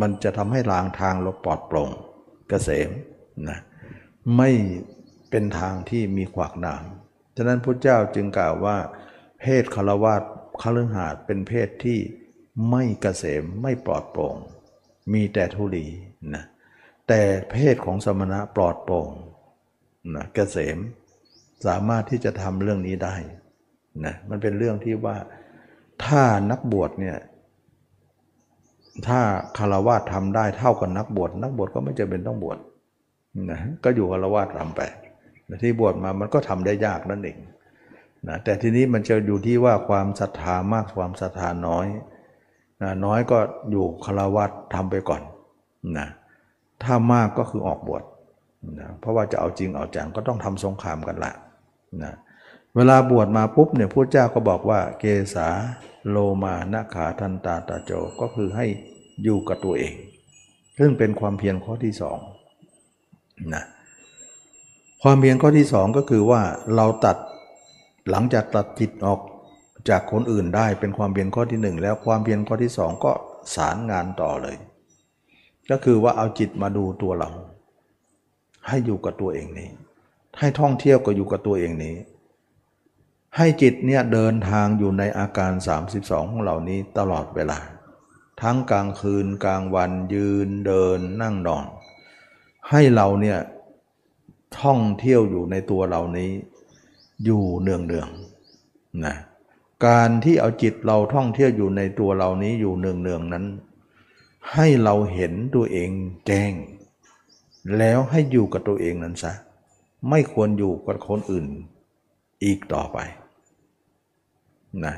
[0.00, 1.92] มันจะทำให้ลางทางเราปลอดโปร่งก
[2.48, 2.90] เกษม
[3.48, 3.58] นะ
[4.36, 4.50] ไม่
[5.30, 6.82] เป็นทางที่มีขวากหนาม
[7.36, 8.76] ฉะนั้นพระเจ้าจึงกล่าวว่า
[9.40, 10.22] เพศคารวาส
[10.62, 11.98] คฤหาสเป็นเพศที่
[12.70, 14.36] ไม่เกษมไม่ปลอดโปร่ง
[15.12, 15.86] มีแต่ทุลี
[16.34, 16.44] นะ
[17.08, 19.10] แต่เพศของสมณะปลอดโปร่ง
[20.14, 20.78] นะเกษม
[21.66, 23.14] สามารถที่จะทำเรื่องนี้ได้
[24.04, 25.16] นะมันเป็นเรื่องที่ว่า
[26.04, 27.18] ถ้านักบวชเนี่ย
[29.06, 29.20] ถ้า
[29.58, 32.58] คารวะทำได้เท่ากับนักบวชนักบวชก็ไม่จำเป็นต้องบวช
[33.50, 34.80] นะก็อยู่คารวะทำไป
[35.62, 37.38] ที่บวชมามันก็ทำได้ยากนั่นเอง
[38.28, 41.86] นะแต่ทีนี้มันจะอยู่ที่ว่าความศรัทธามากความศรัทธาน้อย
[42.82, 43.38] นะน้อยก็
[43.70, 45.22] อยู่คารวะทำไปก่อน
[45.98, 46.08] นะ
[46.82, 48.02] ถ้ามากก็คือออกบวช
[48.80, 51.32] นะเพราะว่าจะเอาจริงเอาจังก็ต้องทำสงครามกันละ
[52.02, 52.14] นะ
[52.76, 55.48] เวลาบวชมาปุ๊บเนี่ยพระเจ้าก็บอกว่าเกษา
[56.08, 58.66] โลมานาขาทันตาตาโจก็คือให้
[59.22, 59.94] อยู่กับตัวเอง
[60.78, 62.18] ซึ่งเป็นความเพียรข้อที่สอง
[63.54, 63.64] นะ
[65.02, 66.42] ความเพียรข้อที่สองก็คือว่า
[66.76, 67.16] เราตัด
[68.10, 69.20] หลังจากตัดจิตออก
[69.88, 73.12] จากคนอื่นได้เป็นความเพียรข้อที่หนึ่งแล้วความเพียรข้อที่สองก็
[73.54, 74.56] สารงานต่อเลย
[75.70, 77.30] ก็คือว่าเอาจิตมาดูตัวเรา
[78.68, 79.68] ให้อยู่กับตัวเองนี้
[80.38, 81.96] ให้ท่องเที่ยวก็อยู่กับตัวเองนี้
[83.36, 85.52] ให้จิตเนี่ยเดินทางอยู่ในอาการ
[85.86, 87.58] 32 ของเหล่านี้ตลอดเวลา
[88.42, 91.66] ทั้งกลางคืนกลางวันยืนเดินนั่งนอน
[92.70, 93.38] ให้เราเนี่ย
[94.60, 96.30] ท่องเที่ยวอยู่ในตัวเรานี้
[97.24, 98.08] อยู่เนืองเนือง
[99.04, 99.16] นะ
[99.86, 103.44] การที่เอาจิตเราท่องเที่ยวอยู่ในตัวเรานี้อยู่เนืองเนืองนั้น
[104.52, 105.90] ให้เราเห็นตัวเอง
[106.26, 106.52] แจ้ง
[107.78, 109.32] แล้วให้อยู่กับตัวเองนั้นซะ
[110.10, 111.46] ไม่ควรอยู่กับคนอื่น
[112.44, 112.98] อีกต่อไป
[114.84, 114.94] นะ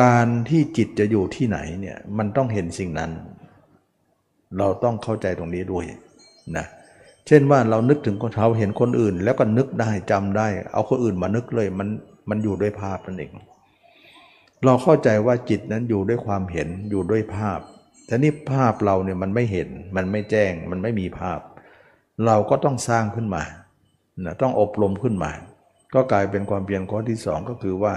[0.00, 3.10] การที่จิตจะอยู่ที่ไหนเนี่ยมันต้องเห็นสิ่งนั้น
[4.58, 5.84] เราต้องเข้าใจตรงนี้ด้วย
[6.56, 6.66] นะ
[7.26, 11.88] เช่นว่าเรานึกถึงคนเขาเห็นคนอื่น แล้วก็นึกได้จำได้ เอาคนอื่นมานึกเลยมัน
[12.28, 13.32] มันอยู่ด้วยภาพนั่นเอง
[14.64, 17.60] เราเข้าใจว่าจิตนั้นอยู่ด้วยความเห็นอยู่ด้วยภาพ
[18.08, 21.40] แต่นี่ภาพเราเนี่ยมันไม่เห็น มันไม่แจ้ง มันไม่มีภาพ
[22.26, 23.42] เราก็ต้องสร้างขึ้นมา
[24.24, 25.30] นะต้องอบรมขึ้นมา
[25.94, 27.94] ก็กลายเป็นความเพียรข้อที่สองก็คือว่า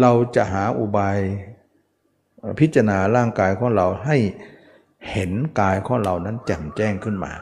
[0.00, 1.18] เราจะหาอุบาย
[2.60, 4.16] พิจารณาร่างกายของเราให้
[5.12, 7.32] เห็นกายของเรานั้นแจ่มแจ้งขึ้นมา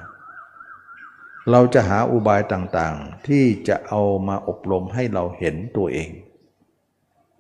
[1.51, 6.11] เราจะหาอุบายต่างๆ ที่จะเอามาอบรมให้เราเห็นตัวเอง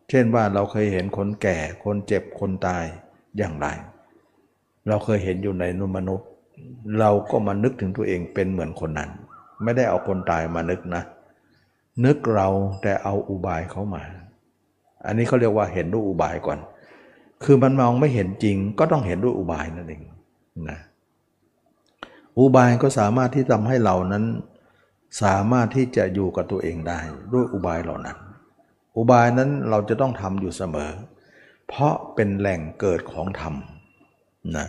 [0.08, 2.84] เช่นว่าเราเคยเห็นคนแก่ คนเจ็บ คนตาย
[3.38, 3.66] อย่างไร
[4.88, 6.28] เราเคยเห็นอยู่ในนุมนุษย์
[7.00, 9.10] เราก็มานึกถึงตัวเองเป็นเหมือนคนนั้น
[9.62, 11.02] ไม่ได้เอาคนตายมานึกนะ
[12.04, 12.48] นึกเรา
[12.82, 14.02] แต่เอาอุบายเขามา
[15.06, 16.58] อันนี้เขาเรียกว่าเห็นด้วยอุบายก่อน
[17.44, 20.02] คือมันมองไม่เห็นจริง ก็ต้องเห็นด้วยอุบายนั่นเอง
[20.70, 20.78] นะ
[22.38, 24.24] อุบายก็สามารถที่ทำให้เรานั้น
[25.22, 27.00] สามารถที่จะอยู่กับตัวเองได้
[27.32, 28.16] ด้วยอุบายเหล่านั้น
[28.96, 30.90] อุบายนั้นเราจะต้องทำอยู่เสมอ
[31.68, 33.54] เพราะเป็นแหล่งเกิดของธรรม
[34.56, 34.66] นะ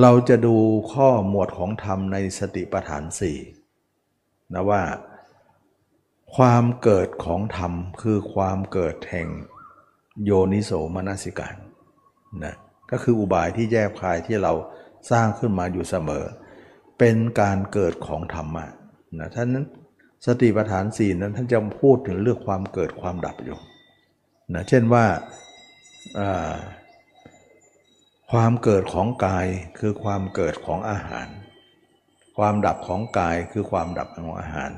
[0.00, 0.56] เราจะดู
[0.92, 3.38] ข้อหมวดของธรรมในสติปัฏฐานสี่
[4.54, 4.82] นะว่า
[6.36, 7.72] ความเกิดของธรรม
[8.02, 9.28] คือความเกิดแห่ง
[10.24, 11.54] โยนิโสมนสิการ
[12.44, 12.54] นะ
[12.90, 14.52] ก็คืออุบายที่แยบคายที่เรา
[15.10, 16.24] สร้างขึ้นมาอยู่เสมอ
[16.98, 18.66] เป็นการเกิดของธรรมะ
[19.18, 19.66] นะท่านนั้น
[20.26, 23.58] สติปัฏฐานสี่นั้นท่านจะพูดถึงเรื่องความเกิดความดับอยู่
[24.54, 25.04] นะเช่นว่า
[28.34, 29.46] ความเกิดของกาย
[29.78, 31.28] คือความเกิดของอาหาร
[32.36, 34.70] ความดับของกายคือความดับของอาหาร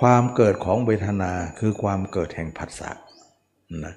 [0.00, 2.90] ความเกิดของเวทนาคือความเกิดแห่งผัสสะ
[3.84, 3.94] นะ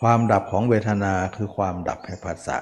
[0.00, 2.58] ความดับของเวทนาคือความดับแห่งผัสสะ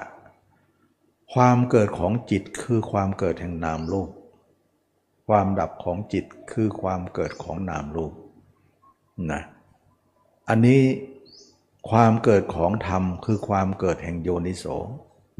[1.33, 4.09] ความเกิดของจิตคือความเกิดแห่งนามโลก
[5.27, 8.13] ความดับของจิตคือความเกิดของนามรูป
[9.31, 9.41] นะ
[10.49, 10.81] อันนี้
[11.89, 14.65] ความเกิดของธรรมคือความเกิดแห่งโยนิโส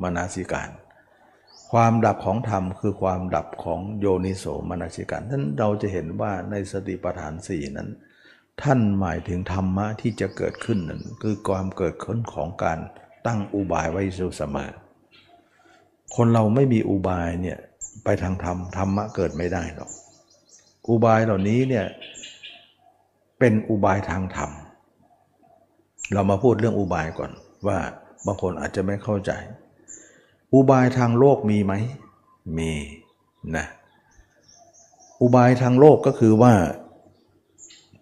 [0.01, 0.69] มนาสิการ
[1.71, 7.89] ความดับของธรรมคือความดับของโยนิโสมนาสิการท่านเราจะเห็นว่าในสติปัฏฐานสี่นั้น
[8.61, 12.79] ท่านหมายถึงธรรมะที่จะเกิดขึ้นนั้นคือความเกิดขึ้นของการ
[13.27, 14.03] ตั้งอุบายไว้
[14.37, 14.71] เสมอ
[16.15, 17.57] คนเราไม่มีอุบายเนี่ย
[18.03, 19.91] ไปทางธรรมธรรมะเกิดไม่ได้หรอก
[20.89, 21.85] อุบายเหล่านี้เนี่ย
[23.39, 24.51] เป็นอุบายทางธรรม
[26.13, 27.31] เรามาพูดเรื่องอุบายก่อน
[27.67, 27.77] ว่า
[28.25, 29.31] บางคนอาจจะไม่เข้าใจ
[30.53, 31.73] อุบายทางโลกมีไหม
[32.57, 32.71] มี
[33.55, 33.65] นะ
[35.21, 36.53] อุบายทางโลกก็คือว่า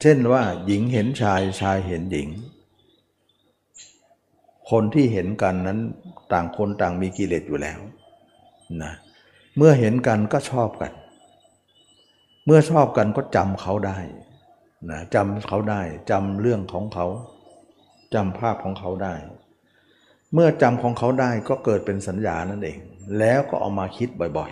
[0.01, 2.29] เช่นว่าหญิงเห็นชายชายเห็นหญิง
[4.69, 5.79] คนที่เห็นกันนั้น
[6.31, 7.79] ต่างคนต่างมีกิเลสอยู่แล้ว
[8.83, 8.93] นะ
[9.57, 10.91] เมื่อเห็นกันก็ชอบกัน
[12.45, 13.97] เมื่อชอบกันก็จำเขาได้
[14.89, 15.81] นะจำเขาได้
[16.11, 17.07] จำเรื่องของเขา
[18.13, 19.13] จำภาพของเขาได้
[20.33, 22.77] เมื่อจำของเขาได้ก็เกิดเป็นสัญญานั่นเอง
[23.19, 24.51] แล้วก็เอามาคิดบ่อย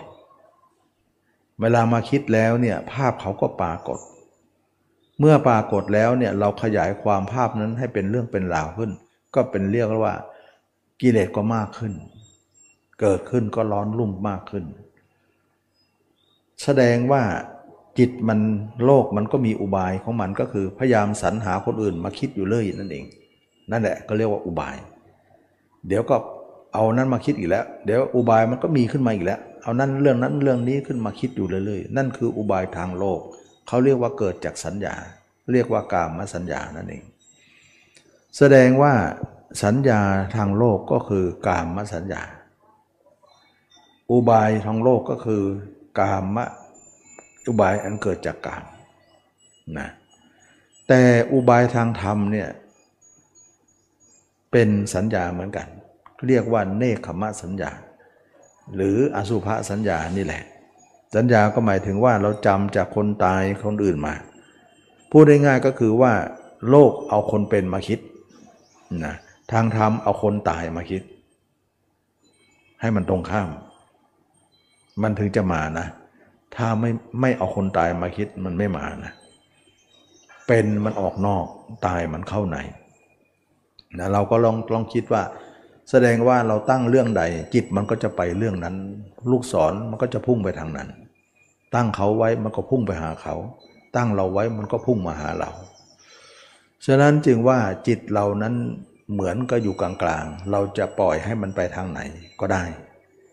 [0.80, 3.98] ๆ เวลามาคิดแล้วเนี่ยภาพเขาก็ปรากฏ
[5.20, 8.90] เมื่อปรากฏแล้วเนี่ยเราขยายความภาพนั้นให้เป็นเรื่องเป็นราวขึ้น
[9.34, 10.14] ก็เป็นเรียกว่า
[11.00, 11.92] กิเลสก็มากขึ้น
[13.00, 14.64] เกิดขึ้นก็ร้อนรุ่มมากขึ้น
[16.62, 17.22] แสดงว่า
[17.98, 18.40] จิตมัน
[18.84, 23.04] โลกมันก็มีอุบายของมันก็คือพยายามสรรหาคนอื่นมาคิดอยู่เรื่อยนั่นเอง
[23.70, 24.76] นั่นแหละก็เรียกว่าอุบาย
[25.88, 26.16] เดี๋ยวก็
[26.74, 33.20] เอานั้นมาคิดอีกแล้ว เดี๋ยวอุบายมันก็มีขึ้นมาอีกแล้ว เอานั้นเรื่องนั้นเรื่องนี้ขึ้นมาคิดอยู่เรื่อยๆ นั่นคืออุบายทางโลก
[33.68, 34.94] เขาเรียกว่าเกิดจากสัญญา
[35.52, 37.04] เรียกว่ากามสัญญานั่นเอง
[38.36, 38.92] แสดงว่า
[39.64, 40.00] สัญญา
[40.36, 42.22] ทางโลกก็คือกามสัญญา
[44.10, 45.42] อุบายทางโลกก็คือ
[45.98, 46.46] กามะ
[47.46, 48.64] อุบายอันเกิดจากกาม
[49.78, 49.88] นะ
[50.88, 51.02] แต่
[51.32, 52.48] อุบายทางธรรมเนี่ย
[54.52, 55.66] เป็นสัญญาเหมือนกัน
[56.26, 57.70] เรียกว่าเนคขมะสัญญา
[58.74, 60.42] หรืออสุภะสัญญานี่แหละ
[61.16, 64.14] สัญญาก็หมายถึงว่าเราจำจากคนตายคนอื่นมา
[65.10, 66.12] พูดง่ายๆก็คือว่า
[66.70, 68.00] โลกเอาคนเป็นมาคิด
[69.04, 69.14] นะ
[69.52, 71.02] ทางธรรมเอาคนตายมาคิด
[72.80, 73.48] ให้มันตรงข้าม
[75.02, 75.86] มันถึงจะมานะ
[76.56, 76.90] ถ้าไม่
[77.20, 79.12] ไม่เอาคนตายมาคิดมันไม่มานะ
[80.46, 81.44] เป็นมันออกนอก
[81.86, 82.58] ตายมันเข้าใน
[83.98, 85.22] นะเราก็ลองลองคิดว่า
[85.90, 87.22] แสดงว่าเราตั้งเรื่องใด
[87.54, 88.76] จิตมันก็จะไปเรื่องนั้น
[89.30, 90.88] ลูกศรมันก็จะพุ่งไปทางนั้น
[91.74, 93.34] ตั้งเขาไว้มันก็พุ่งไปหาเขา
[93.96, 95.50] ตั้งเราไว้มันก็พุ่งมาหาเรา
[96.86, 98.54] ฉะนั้นจึงว่าจิตเรานั้น
[99.12, 99.90] เหมือนก็อยู่กลา
[100.22, 102.00] งๆ เราจะปล่อยให้มันไปทางไหน
[102.40, 102.62] ก็ได้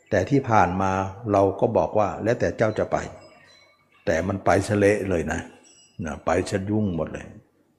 [0.09, 0.91] แต่ที่ผ่านมา
[1.31, 2.97] เราก็บอกว่าแล้วแต่เจ้าจะไป
[4.05, 5.41] แต่มันไปเฉละเลยนะ
[6.05, 7.25] นะไปชะยุ่งหมดเลย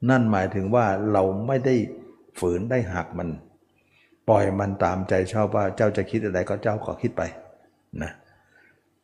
[0.08, 1.74] นั่นหมายถึงว่าเราไม่ได้
[2.38, 3.28] ฝืนได้หักมัน
[4.28, 7.22] ปล่อยมันตามใจชอบว่าเจ้าจะคิดอะไรก็เจ้าก็คิดไป
[8.02, 8.12] นะ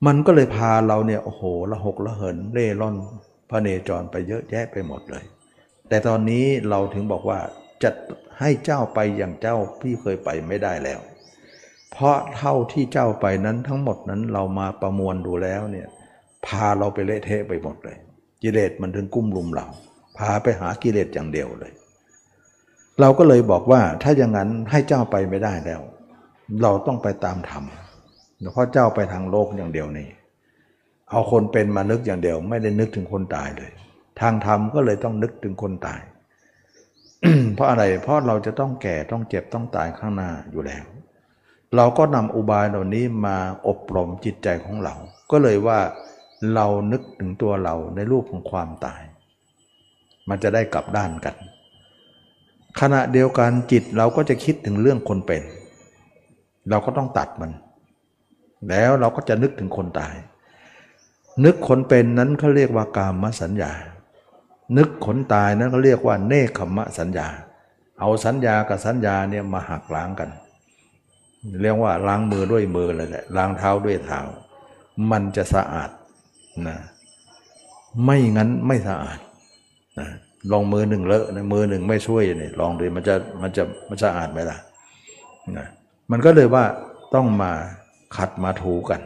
[0.06, 2.96] มันก็เลยพาเราเนี่ยโอ้โหละหกละเหินเร่ร่อน
[3.50, 5.24] พระเนจรไปเยอะแยะไปหมดเลย
[5.88, 7.38] แต่ตอนนี้เราถึงบอกว่า
[7.82, 7.90] จะ
[8.40, 11.00] ให้เจ้าไปอย่างเจ้าพี่เคยไปไม่ได้แล้ว
[11.92, 15.88] เพราะเท่าที่เจ้าไปนั้นทั้งหมดนั้นเรามาประมวลดูแล้วเนี่ย
[16.46, 17.96] พาเราไปเละเทะไปหมดเลย
[18.42, 19.66] กิเลสมันถึงกุ้มลุมเรา
[20.18, 21.72] พาไปหากิเลสอย่างเดียวเลย
[23.00, 25.80] เราก็เลยบอกว่าถ้าอย่างนั้นให้เจ้าไปไม่ได้แล้ว
[26.62, 27.64] เราต้องไปตามธรรม
[28.52, 30.08] เพราะเจ้าไปทางโลกอย่างเดียวนี่
[31.10, 33.70] เอาคนเป็นมานึกอย่างเดียว ไม่ได้นึกถึงคนตายเลย
[34.20, 36.00] ทางธรรมก็เลยต้องนึกถึงคนตาย
[37.54, 40.84] เพราะอะไรเพราะเราจะต้องแก่ต้องเจ็บต้องตายข้างหน้าอยู่แล้ว
[41.76, 43.36] เราก็นำอุบายเหล่านี้มา
[43.68, 44.94] อบรมจิตใจของเรา
[45.30, 45.78] ก็เลยว่า
[46.54, 49.02] เรานึกถึงตัวเราในรูปของความตาย
[50.28, 51.34] มันจะได้กลับด้านกัน
[52.80, 55.42] ขณะเดียวกันจิตเราก็จะคิดถึงเรื่องคนเป็น
[56.70, 57.52] เราก็ต้องตัดมัน
[58.68, 60.14] แล้วเราก็จะนึกถึงคนตาย
[61.44, 63.72] นึกคนเป็นนั้นเขาเรียกว่ากามสัญญา
[64.76, 67.28] นึกคนตายนั้นเขาเรียกว่าเนคขมะสัญญา
[68.00, 70.30] เอาสัญญากับสัญญาเนี่ยมาหักล้างกัน
[71.62, 74.20] เรียกว่าล้างมือด้วยมือเลยแหละล้างเท้าด้วยเท้า
[75.10, 75.90] มันจะสะอาด
[76.66, 76.76] นะ
[78.04, 79.18] ไม่งั้นไม่สะอาด
[79.98, 80.08] นะ
[80.52, 84.58] ลองมือหนึ่งเลอะนะมือหนึ่งไม่ช่วยเนี่ยลองดูมันจะมันจะมันสะอาดไหมล่ะ
[85.58, 85.66] นะ
[86.10, 86.64] มันก็เลยว่า
[87.14, 87.52] ต้องมา
[88.16, 89.00] ขัดมาถูกัน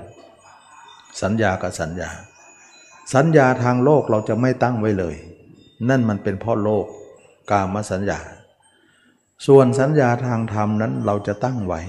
[1.23, 2.11] สัญญากับสัญญา
[3.15, 5.15] สัญญาทางโลกเราจะไม่ตั้งไว้เลย
[5.89, 6.87] นั่นมันเป็นพ่อโลก
[7.51, 8.19] กามสัญญา
[9.47, 11.81] ส่วนสัญญาทางธรรมนั้นเราจะตั้งไว้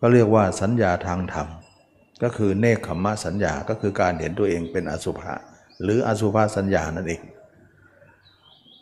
[0.00, 1.48] ก็เรียกว่าสัญญาทางธรรม
[2.22, 5.34] ก็คือเนคขมะสัญญาก็คือการเห็นตัวเองเป็นอสุภะ
[5.82, 7.22] หรืออสุภะสัญญานั่นเอง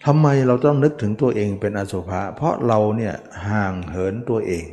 [0.06, 3.14] ทำไมเราต้องนึกถึงตัวเองเป็นอสุภะเพราะเราเนี่ย
[3.48, 4.64] ห่างเหินตัวเอง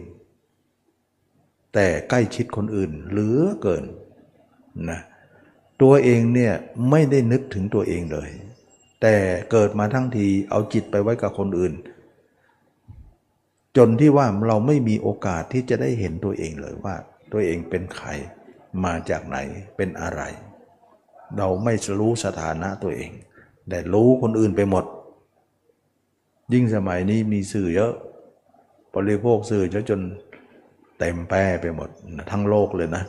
[1.74, 3.84] แต่ใกล้ชิดคนอื่นเหลือเกิน
[4.90, 5.00] นะ
[5.82, 6.54] ตัวเองเนี่ย
[6.90, 8.30] ไม่ได้นึกถึงตัวเองเลย
[9.02, 9.16] แต่
[9.52, 11.74] เกิดมาทั้งทีเอาจิตไปไว้กับคนอื่น
[13.78, 16.96] จนที่ว่าเราไม่มีโอกาสที่จะได้เห็นตัวเองเลยว่า
[17.32, 18.08] ตัวเองเป็นใคร
[18.84, 19.38] มาจากไหน
[19.78, 20.22] เป็นอะไร
[21.38, 23.12] เราไม่รู้สถานะตัวเอง
[23.70, 24.86] แต่รู้คนอื่นไปหมด
[26.54, 27.94] ยิ่งสมัยนี้มีสื่อเยอะ
[28.96, 30.02] บริโภคสื่อเยอะจน
[31.00, 31.90] เต็มแป้ไปหมด
[32.32, 33.04] ทั้งโลกเลยนะ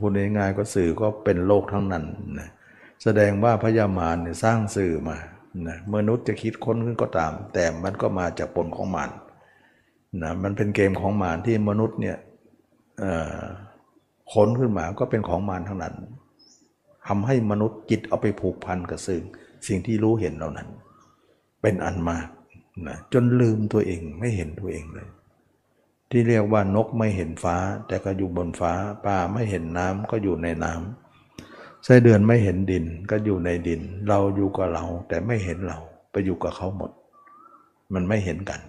[0.00, 2.04] พูดง่ายๆก็สื่อก็เป็นโลกทั้งนั้น
[2.38, 2.48] นะ
[3.02, 5.16] แสดงว่าพญามารเนี่ยสร้างสื่อมา
[5.68, 9.10] นะมนุษย์จะคิดค้นขึ้นก็ตาม แต่มันก็มาจากผลของมาร
[10.22, 12.16] นะมันเป็นเกมของมารที่มนุษย์เนี่ย
[14.32, 15.94] ค้นขึ้นมาก็เป็นของมารทั้งนั้น
[17.06, 19.22] ทำให้มนุษย์จิตเอาไปผูกพันกับสิ่ง
[19.66, 20.68] สิ่งที่รู้เห็นเหล่านั้น
[21.62, 22.26] เป็นอันมาก
[22.86, 25.08] นะจนลืมตัวเองไม่เห็นตัวเองเลย
[26.10, 27.56] ที่เรียกว่านกไม่เห็นฟ้า
[27.86, 28.72] แต่ก็อยู่บนฟ้า
[29.04, 35.78] ปลาไม่เห็นน้ำก็อยู่ในน้ำไส้เดือนไม่เห็นดินก็อยู่ในดิน เราอยู่กับเราแต่ไม่เห็นเรา
[36.10, 36.90] ไปอยู่กับเขาหมด
[37.94, 38.60] มันไม่เห็นกัน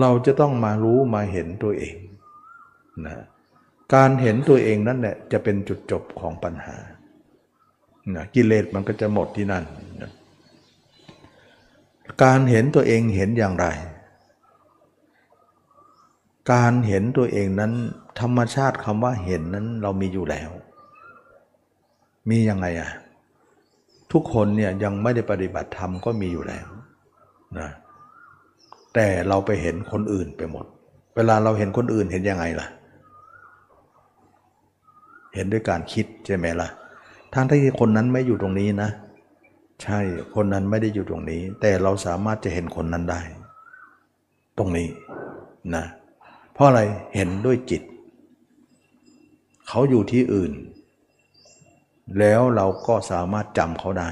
[0.00, 1.96] เราจะต้องมารู้มาเห็นตัวเอง
[3.06, 3.16] นะ
[3.94, 6.76] การเห็นตัวเองนั่นแหละจะเป็นจุดจบของปัญหา
[8.14, 9.64] นะกิเลสมันก็จะหมดที่นั่น
[12.22, 13.66] การเห็นตัวเองเห็นอย่างไร
[16.52, 17.72] การเห็นตัวเองนั้น
[18.20, 20.50] ธรรมชาติคำว่าเห็นนั้นเรามีอยู่แล้ว
[22.30, 22.90] มียังไงอะ
[24.12, 26.66] ทุกคนเนี่ยยังไม่ได้ปฏิบัติธรรมก็มีอยู่แล้ว
[27.58, 27.70] นะ
[28.94, 30.66] แต่เราไปเห็นคนอื่นไปหมด
[31.16, 32.66] เวลาเราเห็นคนอื่นเห็นยังไงล่ะ
[35.34, 36.68] เห็นด้วยการคิดใช่ไหมล่ะ
[37.34, 38.90] ทั้งที่คนนั้นไม่อยู่ตรงนี้นะ
[39.82, 40.00] ใช่
[40.34, 43.20] คนนั้นไม่ได้อยู่ตรงนี้ แต่เราสามารถจะเห็นคนนั้นได้
[44.58, 44.88] ตรงนี้
[45.74, 45.84] นะ
[46.52, 46.80] เพราะอะไร
[47.14, 47.82] เห็นด้วยจิต
[49.68, 50.52] เขาอยู่ที่อื่น
[52.18, 54.10] แล้วเราก็สามารถจำเขาได้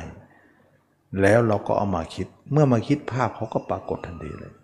[1.23, 4.55] แล้วเราก็เอามาคิด เมื่อมาคิดภาพเขาก็ปรากฏทันทีเลย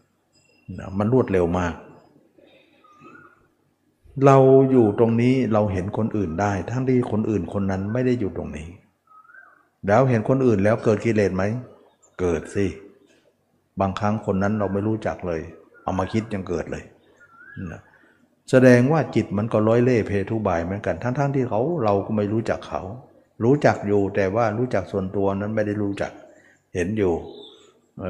[0.78, 1.74] นะมันรวดเร็วมาก
[4.26, 4.36] เรา
[4.70, 8.68] อยู่ตรงนี้เราเห็นคนอื่นได้ ทั้งที่คนอื่นคนนั้นไม่ได้อยู่ตรงนี้
[9.86, 11.42] แล้วเห็นคนอื่นแล้วเกิดกิเลสไหม
[12.20, 12.66] เกิดสิ
[13.80, 15.40] บางครั้งคนนั้นเราไม่รู้จักเลย
[15.82, 16.84] เอามาคิดยังเกิดเลย
[17.72, 17.80] นะ
[18.50, 22.82] แสดงว่าจิตมันก็ร้อยเล่เพทุบายเหมือนกัน ทั้งๆทที่เขาเราก็ไม่รู้จักเขา
[23.44, 26.12] รู้จักอยู่แต่ว่ารู้จักส่วนตัวนั้นไม่ได้รู้จัก
[26.74, 27.14] เห็นอยู่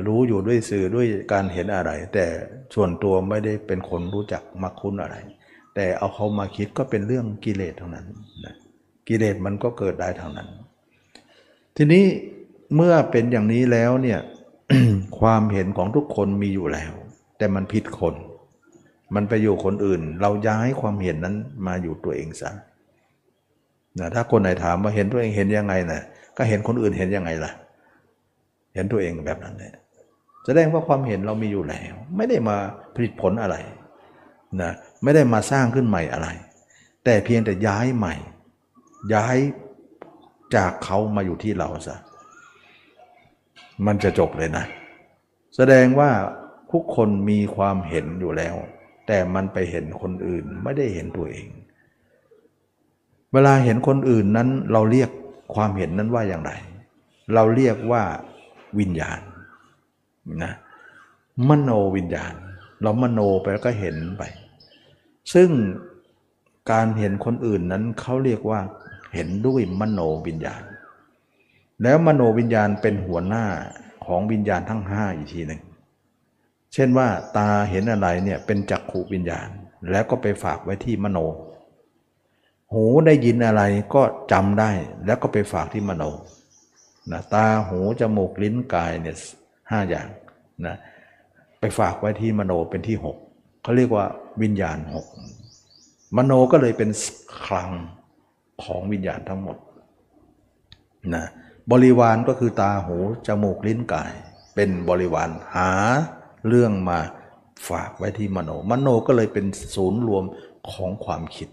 [0.09, 2.27] รู้อยู่ด้วยสื่อด้วยการเห็นอะไร แต่
[2.75, 5.17] ส่วนตัวไม่ได้เป็นคนรู้จักมักคุ้นอะไร
[5.75, 8.07] แต่เอาเขามาคิดก็เป็นเรื่องกิเลสทั้งนั้น
[8.45, 8.55] นะ
[9.09, 10.49] กิเลสมันก็เกิดได้ทางนั้น
[11.77, 12.05] ทีนี้
[12.77, 14.21] เมื่อเป็นอย่างนี้แล้วเนี่ย
[15.21, 16.93] ความเห็นของทุกคนมีอยู่แล้ว
[17.39, 18.15] แต่มันผิดคน
[19.15, 22.51] มันไปอยู่คนอื่น เราย้ายความเห็นนั้นมาอยู่ตัวเองซะ
[23.99, 26.01] นะถ้าคนไหนถามว่าเห็นตัวเองเห็นยังไงนะ
[26.37, 27.53] ก็เห็นคนอื่นเห็นยังไงล่ะ
[28.75, 29.75] เห็นตัวเองแบบนั้นเนี่ย
[30.47, 32.57] แสดงว่าความเห็นเรามีอยู่แล้ว ไม่ได้มา
[32.95, 33.57] ผลิตผลอะไร
[34.63, 36.29] นะไม่ได้มาสร้างขึ้นใหม่อะไร
[37.05, 38.15] แต่เพียงแต่ย้ายใหม่
[39.15, 39.37] ย้าย
[40.55, 41.97] จากเขามาอยู่ที่เราซะ
[43.87, 44.65] มันจะจบเลยนะ
[45.57, 46.11] แสดงว่า
[46.73, 48.55] ทุกคนมีความเห็นอยู่แล้ว
[49.07, 51.49] แต่มันไปเห็นคนอื่นไม่ได้เห็นตัวเอง
[53.33, 55.11] เวลาเห็นคนอื่นนั้นเราเรียก
[55.55, 56.53] ความเห็นนั้นว่าอย่างไร
[57.35, 58.03] เราเรียกว่า
[58.79, 59.21] วิญญาณ
[60.43, 60.53] นะ
[61.49, 62.35] มโนวิญญาณ
[62.83, 64.23] เรามโนไปแล้วก็เห็นไป
[65.35, 65.51] ซึ่ง
[66.71, 68.61] การเห็นคนอื่นนั้นเขาเรียกว่า
[69.15, 70.63] เห็นด้วยมโนวิญญาณ
[71.83, 73.45] แล้วมโนวิญญาณเป็นหัวหน้า
[74.07, 75.61] ของวิญญาณทั้งห้าอีกทีหนึ่ง
[76.73, 79.49] เช่นว่าตาเห็นอะไรเนี่ยเป็นจักขูวิญญาณ
[79.91, 81.19] แล้วก็ไปฝากไว้ที่มโน
[82.73, 83.63] หูได้ยินอะไร
[83.95, 84.03] ก็
[84.33, 84.71] จำได้
[85.07, 86.05] แล้วก็ไปฝากที่มโน
[87.13, 89.17] นะตาหูจมูกลิ้นกายเนี่ย
[89.71, 90.09] ห้าอย่าง
[90.67, 90.77] นะ
[91.61, 93.17] ไปฝากไว้ที่มโนเป็นที่หก
[93.63, 94.07] เขาเรียกว่า
[94.43, 95.07] วิญญาณหก
[96.17, 96.91] มโนก็เลยเป็น
[97.45, 97.71] คลัง
[98.63, 99.57] ของวิญญาณทั้งหมด
[101.15, 101.25] นะ
[101.71, 102.97] บริวารก็คือตาหู
[103.27, 104.13] จมูกลิ้นกาย
[104.55, 105.71] เป็นบริวารหา
[106.49, 106.99] เรื่องมา
[107.69, 110.25] ฝากไว้ที่มโน มโนก็เลยเป็นศูนย์รวม
[110.71, 111.49] ของความคิด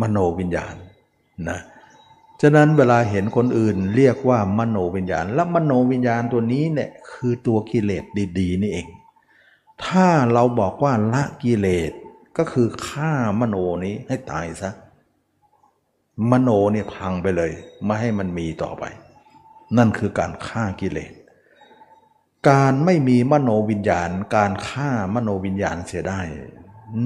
[0.00, 0.74] มโนวิญญาณ
[1.48, 1.58] นะ
[2.40, 8.04] ฉะนั้นเวลาเห็นคนอื่นเรียกว่ามโนวิญญาณ และมโนวิญญาณตัวนี้เนี่ยคือตัวกิเลส
[8.38, 8.86] ดีๆ นี่เอง
[9.84, 11.92] ถ้าเราบอกว่าละกิเลส
[12.38, 14.70] ก็คือฆ่ามโนนี้ให้ตายซะ
[16.30, 17.52] มโนเนี่ยพังไปเลย
[17.84, 18.84] ไม่ให้มันมีต่อไป
[19.78, 21.12] นั่นคือการฆ่ากิเลส
[22.48, 26.20] การไม่มีมโนวิญญาณ การฆ่ามโนวิญญาณเสียได้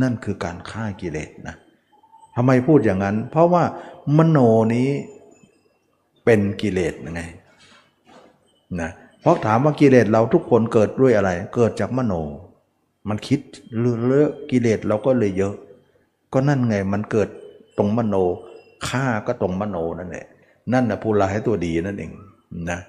[0.03, 1.57] นั่นคือการฆ่ากิเลสนะ
[2.37, 3.64] ทำไมพูดอย่างนั้น เพราะว่า
[4.17, 4.39] มโน
[4.75, 4.89] นี้
[6.25, 7.23] เป็นกิเลสยังไง
[8.81, 8.91] นะ
[9.21, 12.14] เพราะถามว่ากิเลสเราทุกคนเกิดด้วยอะไร เกิดจากมโน
[13.09, 13.41] มันคิด
[13.79, 15.55] เลอะกิเลสเราก็เลยเยอะ
[16.33, 17.29] ก็นั่นไงมันเกิด
[17.79, 18.17] ตรงมโน
[18.89, 20.26] ฆ่าก็ตรงมโนนั่นแหละ
[20.72, 22.12] นั่นนะผู้ร้ายตัวดีนั่นเอง
[22.70, 22.80] นะ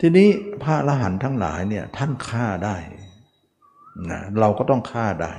[0.00, 0.28] ทีนี้
[0.62, 2.76] พระอรหันต์ทั้งหลายเนี่ยท่านฆ่าได้
[4.10, 5.32] นะเราก็ต้องฆ่าได้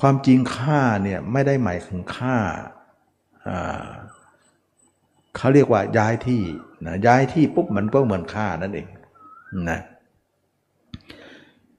[0.00, 2.36] ความจริงฆ่าเนี่ยไม่ได้หมายถึงฆ่า
[5.36, 6.42] เขาเรียกว่าย้ายที่
[6.86, 8.88] นะย้ายที่ปุ๊บมันก็เหมือนฆ่านั่นเอง
[9.70, 9.80] นะ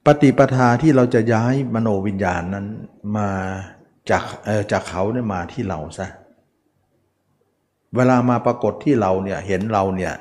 [0.05, 2.65] ปฏิปทาที่เราจะย้ายมโนวิญญาณนั้น
[3.17, 3.29] มา
[4.09, 4.23] จาก
[4.71, 6.07] จากเขาเนี่ยมาที่เราซะ
[7.95, 10.13] เวลามาปรากฏที่เราเนี่ยเห็นเราเนี่ย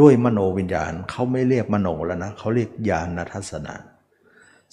[0.00, 3.74] ด้วยมโนวิญญาณเขาไม่เรียกมโนแล้วนะเขาเรียกญาณทัศนะ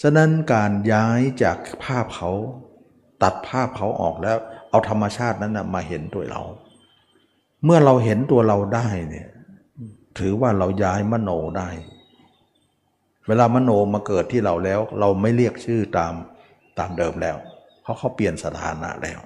[0.01, 2.31] ฉะนั้นการย้ายจากภาพเขา
[3.23, 4.37] ตัดภาพเขาออกแล้ว
[4.69, 6.41] เอาธรรมชาตินั้นนะมาเห็นตัวเรา
[7.63, 9.29] เมื่อเราเห็นตัวเราได้เนี่ย
[10.19, 11.69] ถือว่าเราย้ายมโนได้
[13.27, 16.13] เวลามโนมาเกิดที่เราแล้ว เราไม่เรียกชื่อตาม
[16.79, 17.37] ตามเดิมแล้ว
[17.81, 19.19] เพราะเขาเปลี่ยนสถานะแล้ว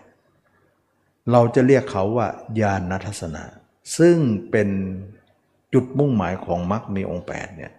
[1.31, 2.27] เราจะเรียกเขาว่า
[2.61, 3.43] ญาณทัศนะ
[3.97, 4.17] ซึ่ง
[4.51, 4.69] เป็น
[5.73, 7.71] จุดมุ่งหมายของมรรคมีองค์8เนี่ย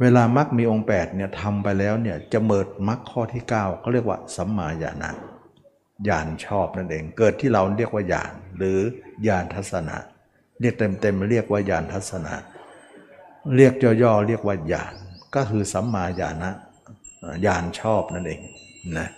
[0.00, 5.10] เวลามรรคมีองค์8เนี่ยทำไปแล้วเนี่ยจะเมิดมรรคข้อที่ 9เขาเรียกว่าสัมมาญาณะ
[6.08, 8.78] ญาณชอบนั่นเอง เกิดที่เราเรียกว่าญาณหรือ
[9.28, 9.96] ญาณทัศนะ
[10.60, 12.34] เรียกเต็มๆเรียกว่าญาณทัศนะ
[13.56, 14.94] เรียกย่อๆเรียกว่าญาณ
[15.34, 16.50] ก็คือสัมมาญาณะ
[17.46, 18.40] ญาณชอบนั่นเอง
[18.98, 19.08] นะ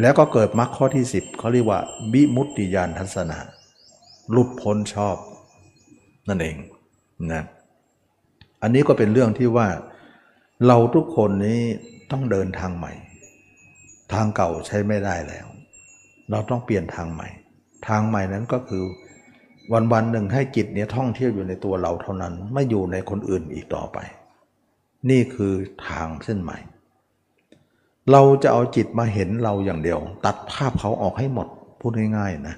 [0.00, 1.80] แล้วก็เกิดมรรคข้อที่ 10เขาเรียกว่า
[2.12, 3.38] บิมุตติยานทัศนะ
[4.30, 5.16] หลุดพ้นชอบ
[6.28, 6.56] นั่นเอง
[7.32, 7.44] นะ
[8.62, 9.68] อันนี้ก็เป็นเรื่องที่ว่า
[10.66, 11.60] เราทุกคนนี้
[12.10, 12.92] ต้องเดินทางใหม่
[14.12, 15.46] ทางเก่าใช้ไม่ได้แล้ว
[16.30, 17.28] เราต้องเปลี่ยนทางใหม่
[17.88, 18.84] ทางใหม่นั้นก็คือ
[19.72, 23.98] วันวันหนึ่งให้จิตเนี่ยท่องเที่ยวอยู่ในตัวเราเท่านั้น ไม่อยู่ในคนอื่นอีกต่อไป
[25.10, 25.54] นี่คือ
[25.88, 26.58] ทางเส้นใหม่
[28.10, 31.48] เราจะเอาจิตมาเห็นเราอย่างเดียว ตัดภาพเขาออกให้หมด
[31.80, 32.56] พูดง่ายๆนะ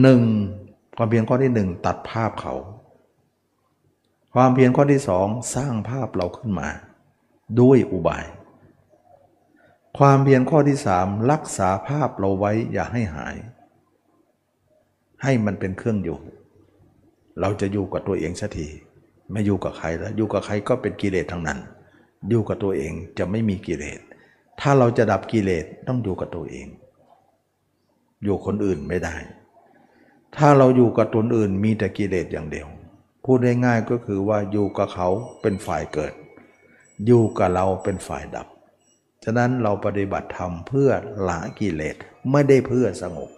[0.00, 0.20] หนึ่ง
[0.96, 2.54] ความเพียรข้อที่หนึ่งตัดภาพเขา
[4.34, 6.68] ความเพียรข้อที่สองสร้างภาพเราขึ้นมา
[7.60, 8.24] ด้วยอุบาย
[9.98, 13.36] ความเพียรข้อที่สามรักษาภาพเราไว้อย่าให้หาย
[15.22, 16.18] ให้มันเป็นเครื่องอยู่
[17.40, 18.68] เราจะอยู่กับตัวเองสักที
[19.30, 21.58] ไม่อยู่กับใครแล้วอยู่กับใครก็เป็นกิเลสทั้งนั้น
[22.28, 24.00] อยู่กับตัวเองจะไม่มีกิเลส
[24.60, 26.66] ถ้าเราจะดับกิเลสต้องอยู่กับตัวเอง
[28.24, 29.16] อยู่คนอื่นไม่ได้
[30.36, 32.68] ถ้าเราอยู่กับตนอื่นมีแต่กิเลสอย่างเดียว
[33.24, 35.08] พูดง่ายๆก็คือว่าอยู่กับเขา
[35.42, 36.12] เป็นฝ่ายเกิด
[37.06, 38.46] อยู่กับเราเป็นฝ่ายดับ
[39.24, 40.90] ฉะนั้นเราปฏิบัติธรรมเพื่อ
[41.28, 41.96] ละกิเลส
[42.32, 43.30] ไม่ได้เพื่อสงบ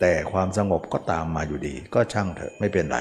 [0.00, 2.98] แต่ความสงบก็ตามมาอยู่ดี ก็ช่างเถอะไม่เป็นไร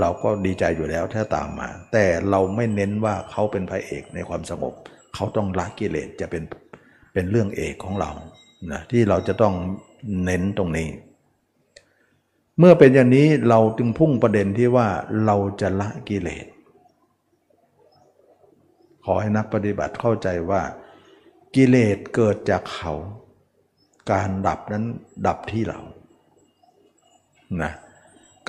[0.00, 4.74] เราก็ดีใจอยู่แล้วถ้าตามมา แต่เราไม่เน้นว่าเขาเป็นพระเอกในความสงบ
[5.14, 6.42] เขาต้องละกิเลสจะเป็น
[7.14, 8.10] เป็นเรื่องเอกของเรา
[8.72, 9.54] นะที่เราจะต้อง
[10.24, 10.88] เน้นตรงนี้
[12.58, 14.88] เมื่อเป็นอย่างนี้เราจึงพุ่งประเด็นที่ว่า
[15.26, 16.46] เราจะละกิเลส
[19.04, 20.62] ขอให้นักปฏิบัติเข้าใจว่า
[21.54, 22.92] กิเลสเกิดจากเขา
[24.10, 24.84] การดับนั้น
[25.26, 25.80] ดับที่เรา
[27.62, 27.72] นะ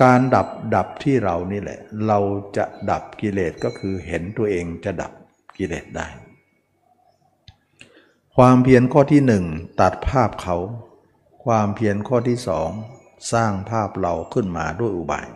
[0.02, 2.18] การดับดับที่เรานี่แหละ เรา
[2.56, 5.12] จะดับกิเลสก็คือเห็นตัวเองจะดับ
[5.56, 6.06] กิเลสได้
[8.36, 9.44] ความเพียรข้อที่หนึ่ง
[9.80, 10.56] ตัดภาพเขา
[11.44, 12.70] ความเพียรข้อที่สอง
[13.32, 15.28] สร้างภาพเราขึ้นมาด้วยอุบาย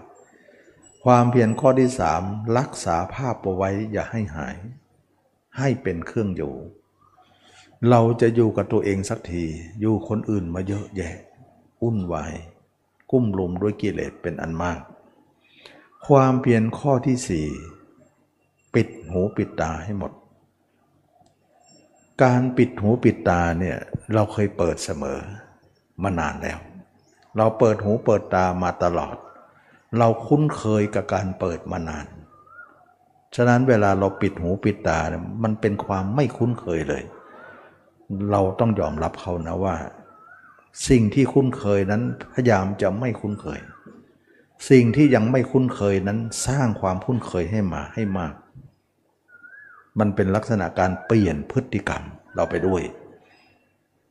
[1.05, 2.23] ความเพียรข้อที่สาม
[2.59, 4.57] รักษาภาพเอาไว้อย่าให้หาย
[5.59, 6.55] ให้เป็นเครื่องอยู่
[7.91, 9.45] เราจะอยู่กับตัวเองสักที
[9.81, 11.17] อยู่คนอื่นมาเยอะแยะ
[11.83, 12.35] อุ่นวาย
[13.11, 14.81] กุ้มลุมด้วยกิเลสเป็นอันมาก
[16.07, 17.47] ความเพียรข้อที่สี่
[18.75, 20.13] ปิดหูปิดตาให้หมด
[22.23, 23.77] การปิดหูปิดตาเนี่ย
[24.15, 25.19] เราเคยเปิดเสมอ
[26.03, 26.59] มานานแล้ว
[27.37, 29.17] เราเปิดหูเปิดตามาตลอด
[29.99, 32.07] เราคุ้นเคยกับการเปิดมานาน
[33.35, 37.03] ฉะนั้นเวลาเราปิดหูปิดตาเนี่ยมันเป็นความไม่คุ้นเคยเลย
[38.31, 39.75] เราต้องยอมรับเขานะว่า
[40.89, 42.03] สิ่งที่คุ้นเคยนั้น
[42.33, 43.61] พยายามจะไม่คุ้นเคย
[44.71, 48.35] สิ่งที่ยังไม่คุ้นเคยนั้นสร้างความคุ้นเคยให้มาให้มาก
[49.99, 52.03] มันเป็นลักษณะการเปลี่ยนพฤติกรรม
[52.35, 52.83] เราไปด้วย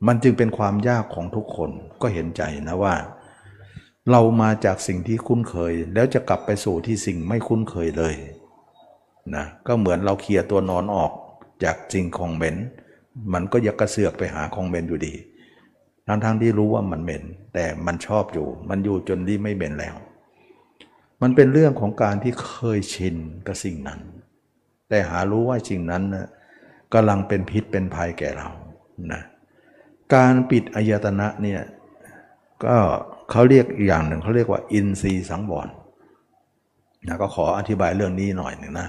[0.06, 1.70] มันจึงเป็นความยากของทุกคน
[2.02, 2.94] ก็เห็นใจนะว่า
[4.10, 8.14] เรามาจากสิ่งที่คุ้นเคย แล้วจะกลับไปสู่ที่สิ่งไม่คุ้นเคยเลย
[9.36, 11.12] นะก็เหมือนเราเคลียร์ตัวนอนออก
[11.64, 12.56] จากสิ่งของเหม็น
[13.32, 15.14] มันก็ยักกระเสือกไปหาของเหม็นอยู่ดี
[16.06, 17.22] ทั้งๆทที่รู้ว่ามันเหม็น
[17.54, 19.96] แต่มันชอบอยู่ มันอยู่จนที่ไม่เหม็นแล้ว
[21.22, 24.00] มันเป็นเรื่องของการที่เคยชินกับสิ่งนั้น
[24.88, 26.26] แต่หารู้ว่าสิ่งนั้นนะ
[26.94, 28.48] กำลังเป็นพิษเป็นภัยแก่เรา
[29.12, 29.22] นะ
[30.14, 31.60] การปิดอายตนะเนี่ย
[32.64, 32.76] ก็
[33.30, 35.68] เขาเรียกอย่างหนึ่งเขาเรียกว่า อินทรีย์สังวร
[37.06, 38.88] นะก็ขออธิบายเรื่องนี้หน่อยหนึ่งนะ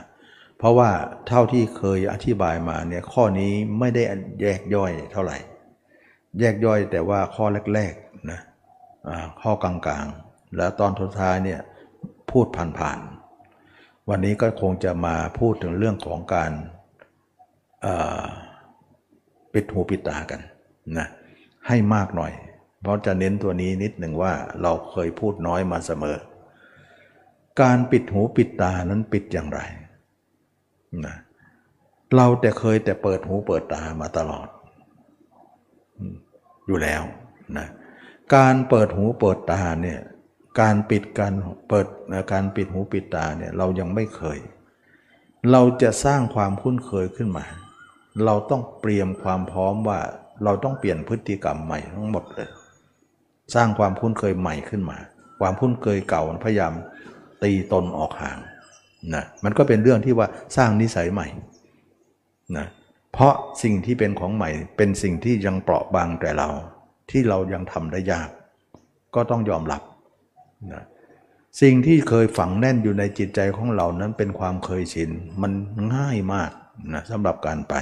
[0.57, 0.89] เพราะว่า
[1.27, 4.03] เท่าที่เคยอธิบายมาเนี่ยข้อนี้ไม่ได้
[4.41, 5.37] แยกย่อยเท่าไหร่
[6.39, 8.39] แยกย่อยแต่ว่าข้อแรกๆนะ
[9.41, 9.73] ข้อกลา
[10.03, 11.59] งๆ แล้วตอนทุดท้ายเนี่ย
[12.31, 12.45] พูด
[12.79, 16.51] ผ่านๆ วันนี้ก็คงจะมาพูดถึงเรื่องของการ
[19.53, 20.41] ปิดหูปิดตากัน
[20.97, 21.07] นะ
[21.67, 22.31] ให้มากหน่อย
[22.81, 26.17] เพราะจะเน้นตัวนี้นิดหนึ่งว่าเราเคยพูดน้อยมาเสมอ
[27.61, 29.59] การปิดหูปิดตานั้นปิดอย่างไร
[31.05, 31.15] นะ
[32.15, 34.47] เราแต่เคยแต่เปิดหูเปิดตามาตลอด
[36.67, 37.01] อยู่แล้ว
[37.57, 37.67] นะ
[38.35, 39.99] การเปิดหูเปิดตาเนี่ย
[40.61, 41.33] การปิดการ
[41.69, 41.87] เปิด
[42.31, 44.39] การปิดหูปิดตาเนี่ยเรายังไม่เคย
[45.51, 47.45] เราจะสร้างความคุ้นเคยขึ้นมา
[48.25, 49.99] เราต้องเตรียมความพร้อมว่า
[50.43, 52.49] เราต้องเปลี่ยนพฤติกรรมใหม่ทั้งหมดเลย
[53.55, 54.97] สร้างความคุ้นเคยใหม่ขึ้นมา
[55.39, 56.73] ความคุ้นเคยเก่าพยายาม
[57.43, 58.37] ตีตนออกห่าง
[59.13, 61.27] นะมันก็เป็นเรื่องที่ว่าสร้างนิสัยใหม่
[62.57, 62.67] นะ
[63.13, 63.33] เพราะ
[63.63, 66.49] สิ่งที่เป็นของใหม่เป็นสิ่งที่ยังเปราะบางแต่เรา
[67.09, 68.29] ที่เรายังทำได้ยาก
[69.15, 69.81] ก็ต้องยอมรับ
[70.73, 70.83] นะ
[71.61, 75.51] สิ่งที่เคยฝังแน่นอยู่ในจิตใจของเรานั้นเป็นความเคยชินมัน
[75.95, 76.51] ง่ายมาก
[76.93, 77.75] นะสำหรับการไป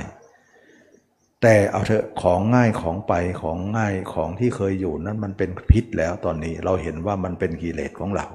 [1.42, 8.28] แต่เอาเถอะของง่ายของไปของง่ายของที่เคยอยู่นั้นมันเป็นพิษแล้วตอนนี้เราเห็นว่ามันเป็นกิเลสของเรา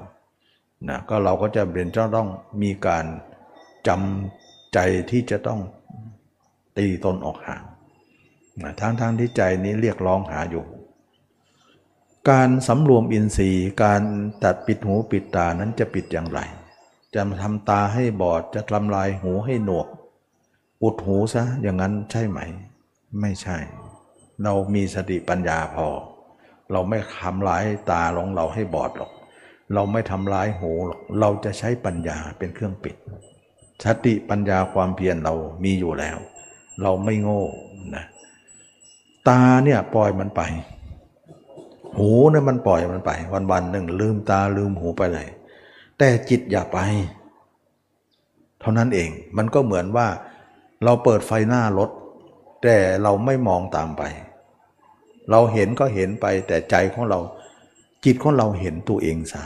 [0.89, 2.29] นะก็เราก็จะเป็นเจ้าต้อง
[2.61, 3.05] มีการ
[3.87, 4.79] จำใจ
[5.11, 5.59] ที่จะต้อง
[6.77, 7.63] ตีตนออกห่าง
[8.61, 10.65] นะทั้งๆทที่ใจนี้เรียกร้องหาอยู่
[12.29, 14.01] การสำรวมอินทรีย์ การ
[14.43, 16.39] ตัดปิดหูปิดตานั้นจะปิดอย่างไร
[17.13, 19.87] จะทำตาให้บอดจะทำลายหูให้หนวก
[20.83, 22.39] อุดหูซะอย่างนั้นใช่ไหม
[23.21, 23.57] ไม่ใช่
[24.43, 25.87] เรามีสติปัญญาพอ
[26.71, 29.11] เราไม่ทำร้ายตาของเราให้บอดหรอก
[29.73, 32.95] เราไม่ทำร้ายหูหรอก เราจะใช้ปัญญาเป็นเครื่องปิด
[33.85, 36.17] สติปัญญาความเพียรเรามีอยู่แล้ว
[36.83, 37.43] เราไม่โง่
[37.95, 38.05] นะ
[39.29, 40.41] ตาเนี่ยปล่อยมันไป
[41.97, 45.27] หูเนี่ยมันปล่อยมันไป วันวันหนึ่งลืมตาลืมหูไปเลย
[45.97, 46.79] แต่จิตอย่าไป
[48.61, 50.07] เท่านั้นเองมันก็เหมือนว่า
[50.83, 51.89] เราเปิดไฟหน้ารถ
[52.63, 54.03] แต่เราไม่มองตามไป
[55.31, 57.19] เราเห็นก็เห็นไปแต่ใจของเรา
[58.05, 59.43] จิตของเราเห็นตัวเองซะ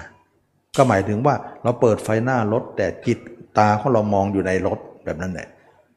[0.78, 3.18] ก็หมายถึงว่าเราเปิดไฟหน้ารถ แต่จิต
[3.58, 5.48] ตาของเรามองอยู่ในรถแบบนั้นแหละ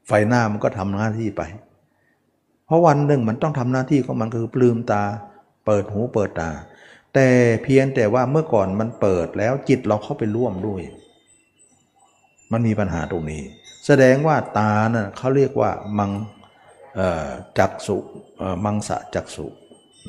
[0.09, 1.41] ไฟหน้ามันก็ทำหน้าที่ไป
[2.65, 5.03] เพราะวันหนึ่งมันต้องทำหน้าที่ของมันคือปลืมตา
[5.65, 6.51] เปิดหูเปิดตา
[7.13, 7.27] แต่
[7.63, 10.81] เพียงแต่ว่าเมื่อก่อนมันเปิดแล้วจิตเราเข้าไปร่วมด้วย
[12.51, 13.41] มันมีปัญหาตรงนี้
[13.85, 16.11] แสดงว่าตาเนะ่ะเขาเรียกว่ามัง
[17.59, 17.97] จักสุ
[18.65, 19.45] มังสะจักสุ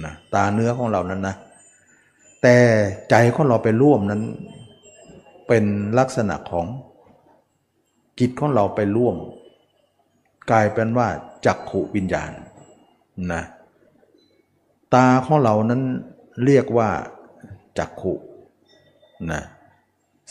[0.05, 1.36] นะตาเนื้อของเรานั้นนะ
[2.42, 2.57] แต่
[3.11, 4.22] ใจของเราไปร่วมนั้น
[5.48, 5.64] เป็น
[5.98, 6.66] ลักษณะของ
[8.20, 9.16] จิตของเราไปร่วม
[10.51, 11.09] กลายเป็นว่า
[11.46, 12.32] จักขุวิญญาณ
[13.32, 13.42] นะ
[14.94, 15.82] ตาของเรานั้น
[16.44, 16.90] เรียกว่า
[17.78, 18.14] จักขุ
[19.30, 19.42] นะ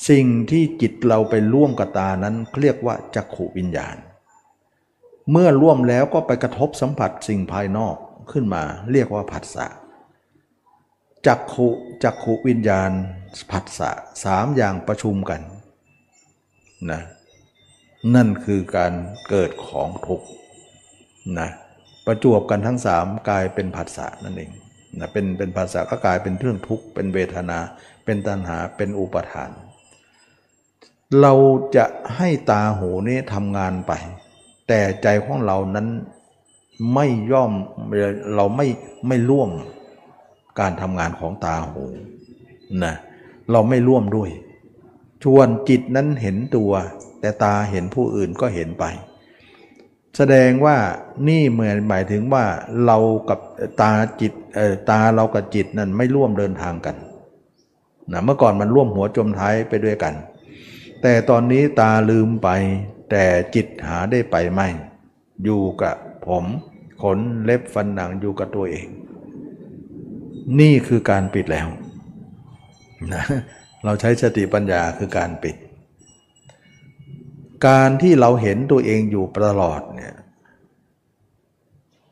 [0.09, 3.95] สิ่งที่จิตเราไปร่วมกับตานั้นเรียกว่าจักขุวิญญาณ
[5.31, 7.95] เมื่อร่วมแล้วก็ไปกระทบสัมผัสสิ่งภายนอก
[8.31, 9.67] ขึ้นมาเรียกว่าผัสสะ
[11.27, 11.67] จักขุ
[12.03, 12.91] จักขุวิญญาณ
[13.51, 13.89] ผัสสะ
[14.23, 15.41] สามอย่างประชุมกัน
[16.91, 17.01] นะ
[18.15, 18.93] นั่นคือการ
[19.29, 20.27] เกิดของทุกข์
[21.39, 21.49] นะ
[22.05, 24.51] ประจวบกันทั้งสามกลายเป็นผัสสะนั่นเอง
[24.99, 27.59] นะเป็นเป็นภาษาก็กลายเป็นเรื่องทุกข์เป็นเวทนา
[28.05, 29.51] เป็นตัณหาเป็นอุปทาน
[31.21, 31.33] เรา
[31.75, 31.85] จะ
[32.15, 33.93] ให้ตาหูนี้ทำงานไป
[34.67, 35.87] แต่ใจของเรานั้น
[36.93, 37.51] ไม่ย่อม
[38.35, 38.67] เราไม่
[39.07, 39.49] ไม่ร่วม
[40.59, 41.83] การทำงานของตาหู
[42.83, 42.93] นะ
[43.51, 44.29] เราไม่ร่วมด้วย
[45.23, 46.71] ชวนจิตนั้นเห็นตัว
[47.19, 48.85] แต่ตาเห็นผู้อื่นก็เห็นไป
[50.17, 50.77] แสดงว่า
[51.27, 52.45] นี่เหมือนหมายถึงว่า
[52.85, 52.97] เรา
[53.29, 53.39] กับ
[53.81, 53.91] ตา
[54.21, 54.33] จิต
[54.89, 56.95] ตาเรากับจิตนั้นไม่ร่วมเดินทางกัน
[58.11, 60.13] นะเมื่อก่อนมันร่วมหัวจมท้ายไปด้วยกัน
[61.01, 62.49] แต่ตอนนี้ตาลืมไป
[63.11, 64.67] แต่จิตหาได้ไปไม่
[65.43, 65.95] อยู่กับ
[66.27, 66.45] ผม
[67.01, 68.87] ขนเล็บฟันหนังอยู่กับตัวเอง
[70.59, 71.67] นี่คือการปิดแล้ว
[73.13, 73.23] นะ
[73.85, 75.55] เราใช้สติปัญญาคือการปิด
[77.67, 80.15] การที่เราเห็นตัวเองอยู่ตลอดเนี่ย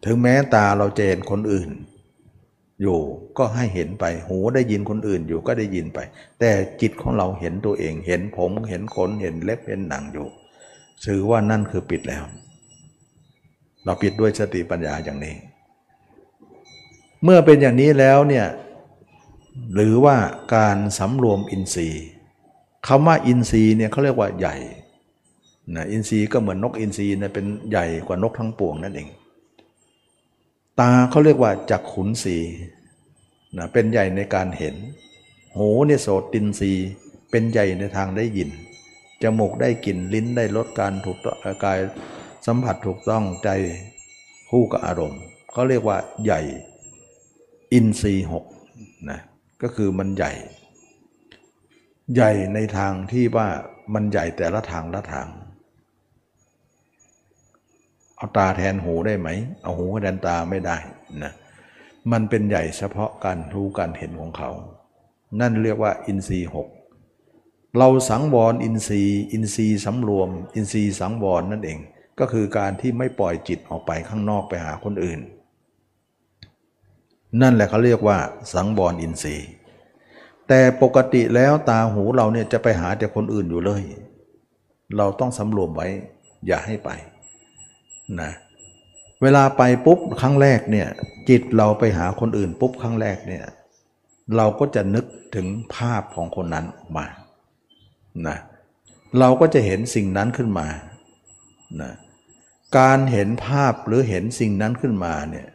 [0.06, 1.70] ถึงแม้ตาเราจะเห็นคนอื่น
[2.82, 3.00] อยู่
[3.38, 6.00] ก็ให้เห็นไป หูได้ยินคนอื่นอยู่ก็ได้ยินไป
[6.40, 6.52] แต่
[6.82, 10.28] จิตของเราเห็นตัวเอง เห็นผม เห็นขน เห็นเล็บ เห็นหนังอยู่
[11.06, 12.24] ถือว่านั่นคือปิดแล้ว
[13.84, 15.36] เราปิดด้วยสติปัญญาอย่างนี้
[17.24, 18.46] เมื่อเป็นอย่างนี้แล้วเนี่ย
[19.74, 20.18] หรือว่า
[20.56, 22.04] การสำรวมอินทรีย์
[22.88, 24.56] คำว่าอินทรีย์เนี่ยเขาเรียกว่าใหญ่
[25.76, 29.10] นะอินทรีย์ก็เหมือนนกอินทรีย์เนะเป็นใหญ่กว่านกทั้งปวงนั่นเอง
[30.80, 32.38] ตาเขาเรียกว่าจักขุนสี
[33.58, 34.76] นะเป็นใหญ่ในการเห็น
[35.56, 36.72] หูเนี่ยโสตินรี
[37.32, 38.50] เป็นใหญ่ในทางได้ยิน
[39.24, 41.18] จมูกได้กลิ่นลิ้นได้รสการถูก
[41.64, 41.80] กาย
[42.46, 43.50] สัมผัสถูกต้องใจ
[44.50, 46.42] คู่กับอารมณ์เขาเรียกว่าใหญ่
[47.74, 48.46] อินทรีย์หก
[49.10, 49.20] นะ
[49.62, 50.32] ก็คือมันใหญ่
[52.14, 53.48] ใหญ่ในทางที่ว่า
[53.94, 55.28] มันใหญ่แต่ละทางละทาง
[58.16, 59.30] เอาตาแทนหูได้ไหม
[59.62, 60.78] เอาหูแทนตาไม่ได้
[61.24, 61.34] นะ
[62.12, 64.52] มันเป็นใหญ่เฉพาะการรู้การเห็นของเขา
[65.40, 66.68] นั่นเรียกว่าอินทรีย์หก
[67.78, 71.80] เราสังวรอินทรีย์ อินทรีย์สำรวม อินทรีย์สังวรนั่นเอง
[72.20, 75.20] ก็คือการที่ไม่ปล่อยจิตออกไปข้างนอกไปหาคนอื่น
[77.42, 78.18] นั่นแหละเขาเรียกว่า
[78.54, 79.50] สังวรอินทรีย์
[80.48, 83.84] แต่ปกติแล้วตาหูเราเนี่ยจะไปหาแต่คนอื่นอยู่เลย
[84.98, 85.88] เราต้องสำรวมไว้
[86.48, 86.90] อย่าให้ไป
[88.22, 88.32] นะ
[89.22, 90.88] เวลาไปปุ๊บครั้งแรกเนี่ย
[91.30, 93.44] จิตเราไปหาคนอื่นปุ๊บครั้งแรกเนี่ย
[94.36, 95.06] เราก็จะนึก
[95.36, 97.06] ถึงภาพของคนนั้นออกมา
[98.28, 98.38] นะ
[99.20, 100.68] เราก็จะเห็นสิ่งนั้นขึ้นมา
[101.82, 101.92] นะ
[102.78, 105.48] การเห็นภาพหรือเห็นสิ่งนั้นขึ้นมาเนี่ย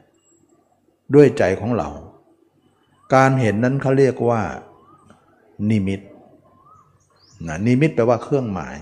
[1.14, 1.88] ด้วยใจของเรา
[3.14, 4.42] การเห็นนั้นเขาเรียกว่า
[5.70, 6.00] นิมิต
[7.48, 8.76] นะนิมิตแปลว่าเครื่องหมาย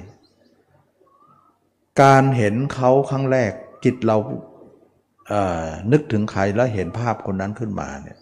[2.03, 3.53] การเห็นเขาครั้งแรก
[3.85, 4.17] จิตเรา
[5.29, 8.19] เนึกถึงใครแล้วเห็นภาพคนนั้นขึ้นมาเนี่ย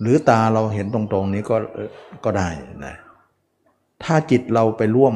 [0.00, 1.56] หรือตาเราเห็นตรงๆนี้ก็
[2.24, 2.48] ก็ได้
[2.86, 2.96] นะ
[4.02, 5.14] ถ้าจิตเราไปร่วม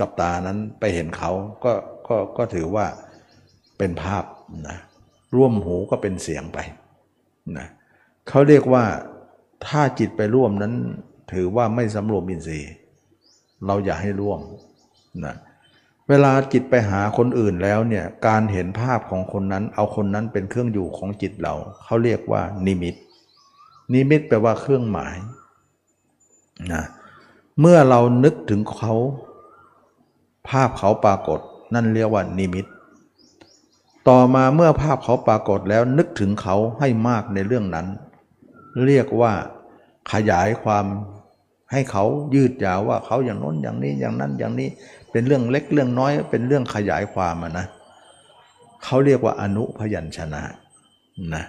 [0.00, 1.30] กับตานั้นไปเห็นเขา
[1.64, 1.72] ก็
[2.08, 2.86] ก็ก็ถือว่า
[3.78, 4.24] เป็นภาพ
[4.68, 4.78] นะ
[5.36, 6.58] ร่วมหูก็เป็นเสียงไป
[7.56, 7.68] นะ
[8.28, 8.84] เขาเรียกว่า
[9.66, 10.74] ถ้าจิตไปร่วมนั้น
[11.32, 12.72] ถือว่าไม่สำรวมอินทรีย์
[13.66, 14.40] เราอย่าให้ร่วม
[15.24, 15.34] นะ
[16.08, 22.94] เวลาจิตไปหาคนอื่นแล้วเนี่ยการเห็นภาพของคนนั้น เอาคนนั้นเป็นเครื่องอยู่ของจิตเราเขาเรียกว่านิมิต
[23.92, 25.16] นิมิตแปลว่าเครื่องหมาย
[26.72, 26.84] นะ
[27.60, 28.94] เมื่อเรานึกถึงเขา
[30.48, 31.40] ภาพเขาปรากฏ
[31.74, 32.66] นั่นเรียกว่านิมิต
[34.08, 37.86] ต่อมาเมื่อภาพเขาปรากฏแล้วนึกถึงเขาให้มากในเรื่องนั้น
[38.86, 39.32] เรียกว่า
[40.12, 40.86] ขยายความ
[41.72, 42.04] ให้เขา
[42.34, 44.68] ยืดยาวว่าเขาอย่างน้นอย่างนี้อย่างนั้นอย่างนี้
[45.10, 47.66] เป็นเรื่องเล็กเรื่องน้อย เป็นเรื่องขยายความนะ
[48.84, 50.42] เขาเรียกว่าอนุพยัญชนะ
[51.34, 51.44] นะ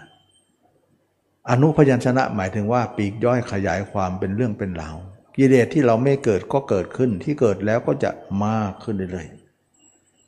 [1.50, 4.96] อนุพยัญชนะหมายถึงว่าปีกย่อยขยายความเป็นเรื่องเป็นราว
[5.38, 8.12] กิเลสที่เราไม่เกิดก็เกิดขึ้นที่เกิดแล้วก็จะ
[8.46, 9.28] มากขึ้นเรื่อย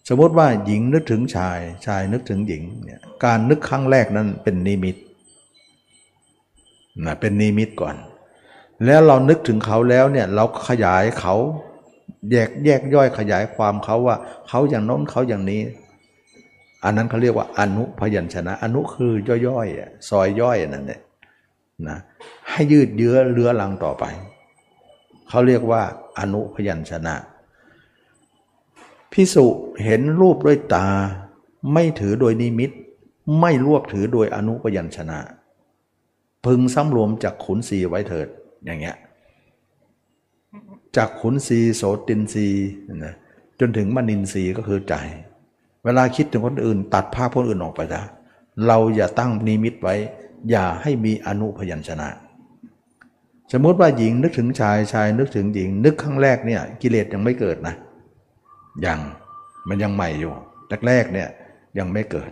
[0.07, 4.95] สมมติว่าหญิงนึกถึงชาย ชายนึกถึงหญิงเนี่ยการนึกครั้งแรกนั้นเป็นนิมิต
[7.05, 7.95] นะเป็นนิมิตก่อน
[8.85, 11.35] แล้วเรานึกถึงเขาแล้วเนี่ยเราขยายเขา
[12.31, 14.15] แยกแยกย่อยขยายความเขาว่า
[14.47, 15.61] เขาอย่างน้นเขาอย่างนี้
[16.83, 19.13] อันนั้นเขาเรียกว่าอนุพยัญชนะ อนุคือ
[19.47, 21.01] ย่อยๆซอยย่อยนั่นเอง
[21.87, 21.97] นะ
[22.49, 24.03] ให้ยืดเยื้อเลื้อลังต่อไป
[25.29, 25.81] เขาเรียกว่า
[26.19, 27.15] อนุพยัญชนะ
[29.11, 29.45] พิสุ
[29.83, 30.87] เห็นรูปด้วยตา
[31.73, 32.71] ไม่ถือโดยนิมิต
[33.39, 35.19] ไม่รวบถือโดยอนุพยัญชนะ
[36.45, 38.27] พึงสำรวมจากขุนศีไว้เถิด
[38.65, 38.97] อย่างเงี้ย
[40.95, 42.47] จากขุนศีโสตินศี
[43.03, 43.15] นะ
[43.59, 44.95] จนถึงมนินศีก็คือใจ
[45.83, 48.01] เวลาคิดถึงคนอื่น ตัดภาพคนอื่นออกไปจ้ะ
[48.67, 49.95] เราอย่าตั้งนิมิตไว้
[50.49, 52.09] อย่าให้มีอนุพยัญชนะ
[53.51, 57.75] สมมติว่าหญิงนึกถึงชายชายนึกถึงหญิง นึกครั้งแรกเนี่ยกิเลสยังไม่เกิดนะ
[58.85, 58.99] ยัง
[59.69, 60.33] มันยังใหม่อยู่
[60.87, 61.29] แรกๆเนี่ย
[61.77, 62.31] ยังไม่เกิด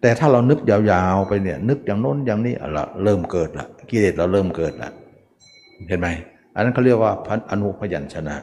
[0.00, 4.90] แต่ถ้าเรานึกยาวๆไปเนี่ย นึกอย่างโน้นอย่างนี้เราเริ่มเกิดละกิเลสเราเริ่มเกิดละ
[5.88, 6.08] เห็นไหม
[6.54, 8.36] อันนั้นเขาเรียกว่าพันอนุพยัญชนะ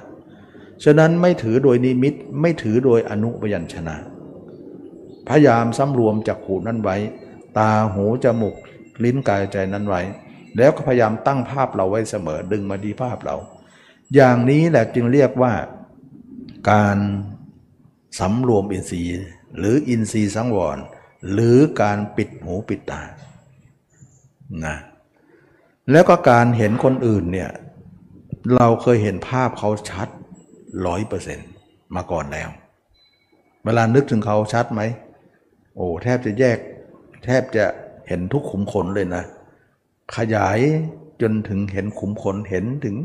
[0.84, 3.96] ฉะนั้นไม่ถือโดยนิมิตไม่ถือโดยอนุพยัญชนะ
[5.28, 6.96] พยายามสำรวมจากหูนั้นไว้
[7.58, 8.56] ตาหูจมูก
[9.04, 10.02] ลิ้นกายใจนั้นไว้
[10.58, 13.36] แล้วก็พยายามตั้งภาพเราไว้เสมอดึงมาดีภาพเรา
[14.16, 15.54] อย่างนี้แหละจึงเรียกว่า
[16.70, 16.98] การ
[18.20, 19.26] สำรวมอินทรีย์
[19.58, 20.78] หรืออินทรีย์สังวร
[21.32, 23.02] หรือการปิดหูปิดตา
[24.66, 24.78] นะ
[25.92, 27.50] แล้วก็การเห็นคนอื่นเนี่ย
[28.56, 30.08] เราเคยเห็นภาพเขาชัด
[30.86, 31.50] ร้อยเปอร์เซ็นต์
[31.96, 32.50] มาก่อนแล้ว
[33.66, 34.82] เวลานึกถึงเขาชัดไหม
[35.76, 36.58] โอ้แทบจะแยก
[37.24, 37.66] แทบจะ
[38.08, 39.24] เห็นทุกขุมขนเลยนะ
[40.16, 40.60] ขยาย
[41.22, 42.96] จนถึงเห็นขุมขนเห็นถึง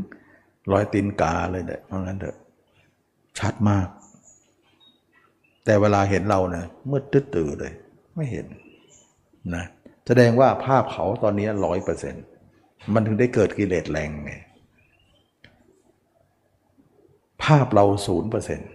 [0.71, 2.37] รอยตีนกาเลยเนี่ยเพราะงั้นเถอะ
[3.39, 3.87] ชัดมาก
[5.65, 7.73] แต่เวลาเห็นเราเนะี่ยมืดตื้อเลย
[8.15, 8.45] ไม่เห็น
[9.55, 9.65] นะ
[10.07, 12.23] แสดงว่าภาพเขาตอนนี้ร้อยเปอร์เซ็นต์
[12.93, 14.33] มันถึงได้เกิดกิเลสแรงไง
[17.43, 18.69] ภาพเราศูนย์เปอร์เซ็นต์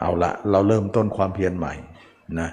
[0.00, 1.74] เอาละเราเริ่มต้นความเพียรใหม่
[2.40, 2.50] นะ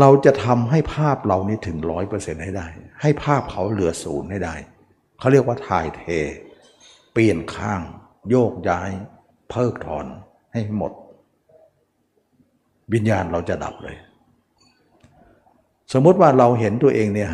[0.00, 2.66] เราจะทำให้ภาพเรานี้ถึงร้อยเปอร์เซ็นต์ให้ได้
[3.02, 4.54] ให้ภาพเขาเหลือศูนย์ให้ได้
[5.18, 6.02] เขาเรียกว่าถ่ายเท
[7.12, 7.80] เปลี่ยนข้าง
[8.30, 8.90] โยกย้าย
[9.52, 10.06] เพิกถอน
[10.52, 10.92] ให้หมด
[12.92, 13.96] วิญญาณเราจะดับเลย
[15.92, 17.30] สมมติว่าเราเห็นตัวเองเนี่ย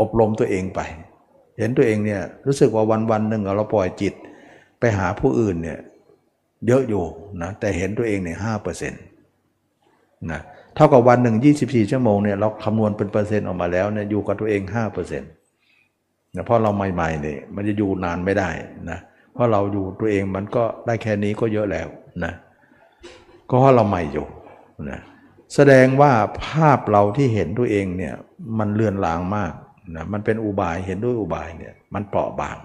[0.00, 0.80] อบรมตัวเองไป
[1.58, 4.14] เห็นตัวเองเนี่ยรู้สึกว่าวันวันหนึ่งเราปล่อยจิต
[4.78, 5.78] ไปหาผู้อื่นเนี่ย
[6.66, 7.04] เยอะอยู่
[7.42, 9.02] นะแต่เห็นตัวเองเนี่ยห้าเปอร์เซ็นต์
[10.30, 10.40] นะ
[10.74, 15.30] เท่ากับวันหนึ่งยี่สิบสี่ชั่วโมงเนี่ยเราคำนวณเป็นเปอร์เซ็นต์ออกมาแล้วเนี่ยอยู่กับตัวเองห้าเปอร์เซ็นต์
[16.36, 18.50] นะเพราะเราใหม่ๆเนี่ยมันจะอยู่นานไม่ได้
[18.90, 21.88] นะเเพราะเราอยู่ตัวเองมันก็ได้แค่นี้ก็เยอะแล้ว
[22.24, 22.32] นะ
[23.48, 24.26] ก็เพราะเราใหม่อยู่
[24.90, 25.00] นะ
[25.54, 26.12] แสดงว่า
[26.44, 28.14] ภาพเราที่เห็นตัวเองเนี่ย
[28.58, 29.52] มันเลือนลางมาก
[29.96, 32.56] นะมันเป็นอุบายเห็นด้วยอุบายเนี่ยมันเปราะบาง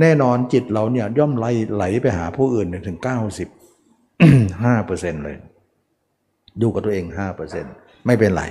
[0.00, 3.48] แน่นอนจิตเราเนี่ยย่อมไหลไหลไปหาผู้อื่นถึงเก้าสิบ
[4.64, 5.36] ห้าเปอร์เซ็นต์เลย
[6.60, 7.72] ดูกับตัวเองห้าเปอร์เซ็นต์
[8.06, 8.44] ไม่เป็นไร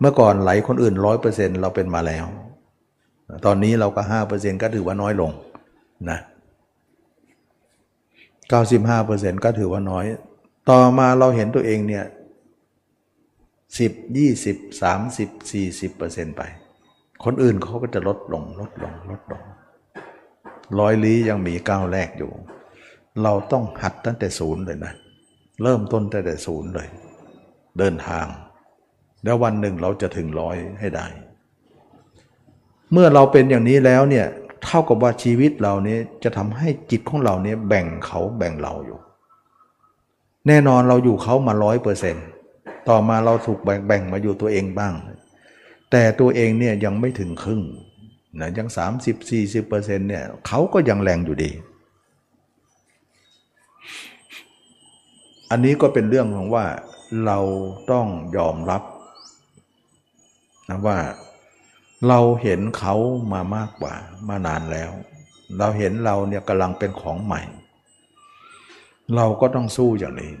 [0.00, 2.24] เมื่อก่อนไหลคนอื่นร้อยเปอร์เซ็นต์เราเป็นมาแล้ว
[3.46, 5.30] ตอนนี้เราก็ห้าเปอร์เซ็นต์ก็ถือว่าน้อยลง
[6.10, 10.04] นะเก้าสิบห้าเปอร์เซ็นต์ก็ถือว่าน้อย
[10.70, 12.04] ต่อมาเราเห็นตัวเองเนี่ย
[13.78, 16.42] สิบยี่สิบสามสิบสี่สิบเปอร์เซ็นต์ไป
[17.24, 19.42] คนอื่นเขาก็จะลดลงลดลงลดลง
[20.80, 22.32] ร้อยลี้ยังมีก้าวแรกอยู่
[23.22, 24.92] เราต้องหัดตั้งแต่ศูนย์เลยนะ
[25.62, 26.88] เริ่มต้นตั้งแต่ศูนย์เลย
[27.78, 28.26] เดินทาง
[29.24, 31.06] แล้ววันหนึ่งเราจะถึงร้อยให้ได้
[32.92, 34.26] เมื่อเราเป็นอย่างนี้แล้วเนี่ย
[34.64, 38.98] เท่ากับว่าชีวิตเรานี้จะทำให้จิตของเราเนี่ยแบ่งเขาแบ่งเราอยู่
[40.46, 42.26] แน่นอนเราอยู่เขามาร้อยเปอร์เซ็นต์
[42.88, 44.94] ต่อมาเราถูกแบ่งแบ่งมาอยู่ตัวเองบ้าง
[45.90, 47.62] แต่ตัวเองเนี่ยยังไม่ถึงครึ่ง
[48.40, 48.68] นะยัง
[49.18, 51.50] 30-40%เนี่ยเขาก็ยังแรงอยู่ดี
[55.50, 56.64] อันนี้ก็เป็นเรื่องของว่า
[57.26, 57.38] เรา
[57.90, 58.06] ต้อง
[58.36, 58.82] ยอมรับ
[60.70, 60.98] นะว่า
[62.08, 62.94] เราเห็นเขา
[63.32, 63.94] มามากกว่า
[64.28, 64.90] มานานแล้ว
[65.58, 67.42] เราเห็นเราเนี่ยกำลังเป็นของใหม่
[69.16, 70.32] เราก็ต้องสู้อย่างนี้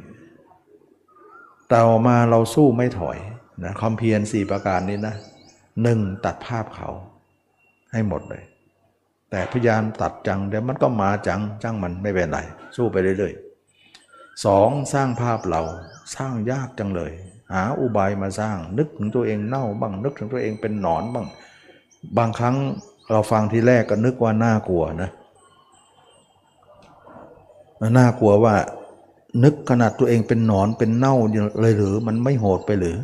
[1.72, 3.18] ต่อมาเราสู้ไม่ถอย
[3.64, 5.14] นะคำเพียรสี่ประการนี้นะ
[5.82, 6.88] หนึ่งตัดภาพเขา
[7.92, 8.42] ให้หมดเลย
[9.30, 12.38] แต่พยายามตัดจังเดี๋ยวมันก็มาจังจังมันไม่เป็นไร
[12.76, 15.62] สู้ไปเรื่อยๆสองสร้างภาพเรา
[16.16, 17.12] สร้างยากจังเลย
[17.52, 21.26] หาอุบายมาสร้างนึกถึงตัวเองเน่าบ้าง นึกถึงตัวเองเป็นหนอนบ้าง
[22.18, 22.56] บางครั้ง
[23.10, 25.10] เราฟังทีแรกก็นึกว่าน่ากลัวนะ
[27.98, 28.54] น่ากลัวว่า
[29.44, 31.14] นึกขนาดตัวเองเป็นหนอนเป็นเน่า
[31.60, 32.96] เลยหรือ มันไม่โหดไปหรือ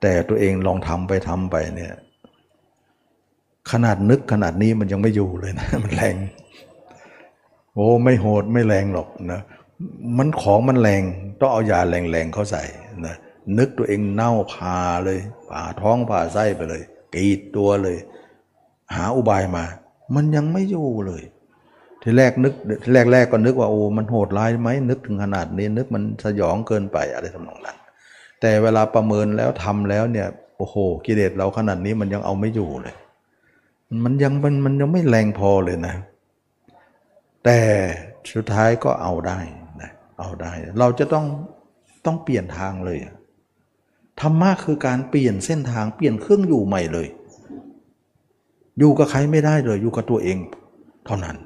[0.00, 1.94] แต่ตัวเองลองทำไปทำไปเนี่ย
[3.72, 6.16] ขนาดนึกขนาดนี้มันยังไม่อยู่เลยนะ มันแรง
[7.74, 9.40] โอ้ไม่โหดไม่แรงหรอกนะ
[10.18, 11.02] มันของมันแรง
[11.40, 12.64] ต้องเอายาแรงๆเขาใส่
[13.06, 13.16] นะ
[13.58, 15.18] นึกตัวเองเน่าพาเลย
[15.48, 16.82] ผ่าท้องผ่าไส้ไปเลย
[17.14, 17.98] กรีดตัวเลย
[18.94, 19.64] หาอุบายมา
[20.14, 21.22] มันยังไม่อยู่เลย
[22.02, 27.76] ทีแรกนึกทีแรกแรกก็นึกว่าโอ้มันโหดร้ายไหมนึกถึงขนาดนี้ นึกมันสยองเกินไปอะไรทำนองนั้น
[28.40, 30.26] แต่เวลาประเมินแล้วทำแล้วเนี่ย
[30.56, 30.76] โอ้โห
[31.06, 32.94] กิเลสเราขนาดนี้มันยังเอาไม่อยู่เลย
[34.04, 35.94] มันยังมันมันยังไม่แรงพอเลยนะ
[37.44, 37.58] แต่
[38.32, 39.38] สุดท้ายก็เอาได้
[39.82, 39.90] นะ
[40.20, 41.26] เอาได้ เราจะต้อง
[42.06, 42.98] ต้องเปลี่ยนทางเลย
[44.20, 47.06] ธรรมะคือการเปลี่ยนเส้นทางเปลี่ยนเครื่องอยู่ใหม่เลย
[48.78, 50.38] อยู่กับใครไม่ได้เลยอยู่กับตัวเอง
[51.06, 51.36] เท่านั้น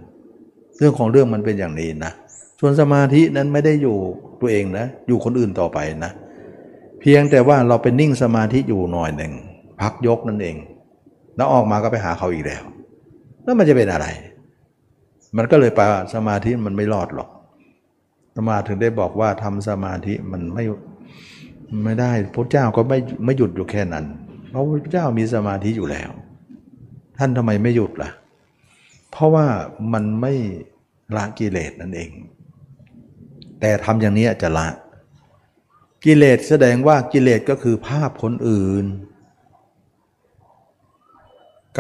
[0.79, 2.13] เรื่องของเรื่องมันเป็นอย่างนี้นะ
[2.61, 3.97] ส่วนสมาธินั้นไม่ได้อยู่
[4.41, 6.13] ตัวเองนะ อยู่คนอื่นต่อไปนะ
[7.01, 9.33] เพียงแต่ว่าเราเป็นนิ่งสมาธิอยู่หน่อยหนึ่ง
[9.81, 10.57] พักยกนั่นเอง
[11.37, 12.63] แล้วออกมาก็ไปหาเขาอีกแล้ว
[13.45, 14.07] แล้วมันจะเป็นอะไร
[15.37, 15.81] มันก็เลยไป
[16.15, 17.29] สมาธิมันไม่รอดหรอก
[18.37, 20.65] สมาถึงได้บอกว่าทำสมาธิมันไม่
[21.85, 24.05] ไม่ได้พระเจ้าก็ไม่ไม่หยุดอยู่แค่นั้น
[24.51, 26.11] เพราะพระเจ้ามีสมาธิอยู่แล้ว
[27.19, 28.11] ท่านทำไมไม่หยุดล่ะ
[29.11, 29.47] เพราะว่า
[29.93, 30.33] มันไม่
[31.17, 32.11] ละกิเลสนั่นเอง
[33.61, 34.69] แต่ทำอย่างนี้จะละ
[36.05, 38.85] กิเลสแสดงว่ากิเลสก็คือภาพคนอื่น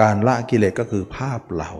[0.00, 1.70] การละกิเลสก็คือภาพเรา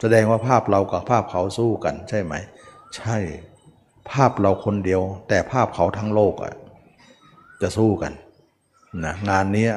[0.00, 2.34] แสดงว่าภาพเรากับภาพเขาสู้กันใช่ไหม
[2.96, 3.16] ใช่
[4.10, 6.54] ภาพเราคนเดียว แต่ภาพเขาทั้งโลกอะ
[7.62, 8.12] จะสู้กัน
[9.04, 9.68] นะงานนี้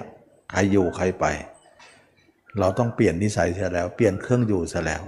[0.51, 1.25] ใครอยู่ใครไป
[2.59, 5.03] เราต้องเปลี่ยนนิสัยเสียแล้ว เปลี่ยนเครื่องอยู่เสียแล้ว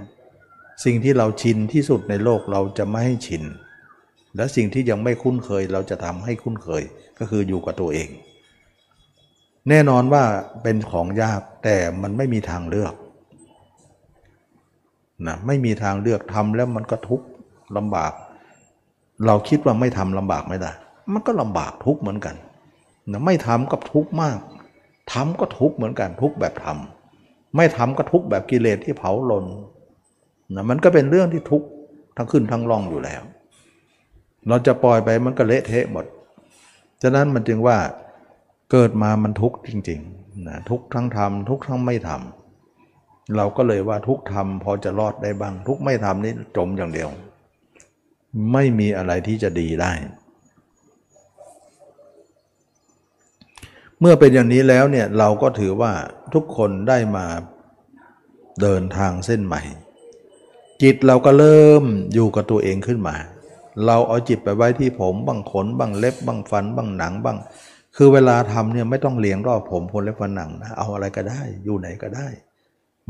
[0.84, 3.44] สิ่งที่เราชินที่สุดในโลกเราจะไม่ให้ชิน
[4.36, 6.82] และสิ่งที่ยังไม่คุ้นเคยเราจะทำให้คุ้นเคย
[7.18, 8.08] ก็คืออยู่กับตัวเอง
[9.68, 10.24] แน่นอนว่า
[10.62, 12.94] เป็นของยากแต่มันไม่มีทางเลือก
[15.26, 17.26] นะไม่มีทางเลือกทำแล้วมันก็ทุกข์
[17.76, 18.12] ลำบาก
[19.26, 20.72] เราคิดว่าไม่ทำลำบากไม่ได้
[21.12, 22.36] มันก็ลำบากทุกเหมือนกัน
[23.10, 24.38] นะไม่ทำก็ทุกมาก
[25.12, 29.44] ทำก็ทุกเหมือนกันทุกแบบทำไม่ทำก็ทุกแบบกิเลสที่เผาลน
[30.54, 31.62] นะมันก็เป็นเรื่องที่ทุก
[32.16, 33.22] ทั้งขึ้นทั้งล่องอยู่แล้ว
[34.48, 36.04] เราจะปล่อยไปมันก็เละเทะหมด
[37.02, 37.78] ฉะนั้นมันจึงว่า
[38.70, 47.08] เกิดมามันทุกข์จริงๆนะทุกทั้งทำทุกทั้งไม่ทำเราก็เลยว่าทุกทำพอจะรอดได้บ้าง ทุกไม่ทำนี่จมอย่างเดียว
[48.52, 49.92] ไม่มีอะไรที่จะดีได้
[54.00, 55.92] เมื่อเป็นอย่างนี้แล้วเนี่ยเราก็ถือว่า
[56.34, 57.26] ทุกคนได้มา
[58.60, 59.62] เดินทางเส้นใหม่
[60.82, 61.84] จิตเราก็เริ่ม
[62.14, 63.16] อยู่กับตัวเองขึ้นมา
[63.86, 67.36] เราเอาจิตไปไว้ที่ผมบางขนบางเล็บบางฟันบางหนังบาง
[67.96, 72.28] คือเวลาทำเนี่ยไม่ต้องเลี้ยงรอบผมขนเล็บฟันหนังนะเอาอะไรก็ได้อยู่ไหนก็ได้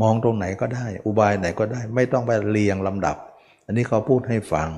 [0.02, 3.16] มองตรงไหนก็ได้ อุบายไหนก็ได้ ไม่ต้องไปเรียงลำดับ
[3.66, 4.68] อันนี้เขาพูดให้ฟัง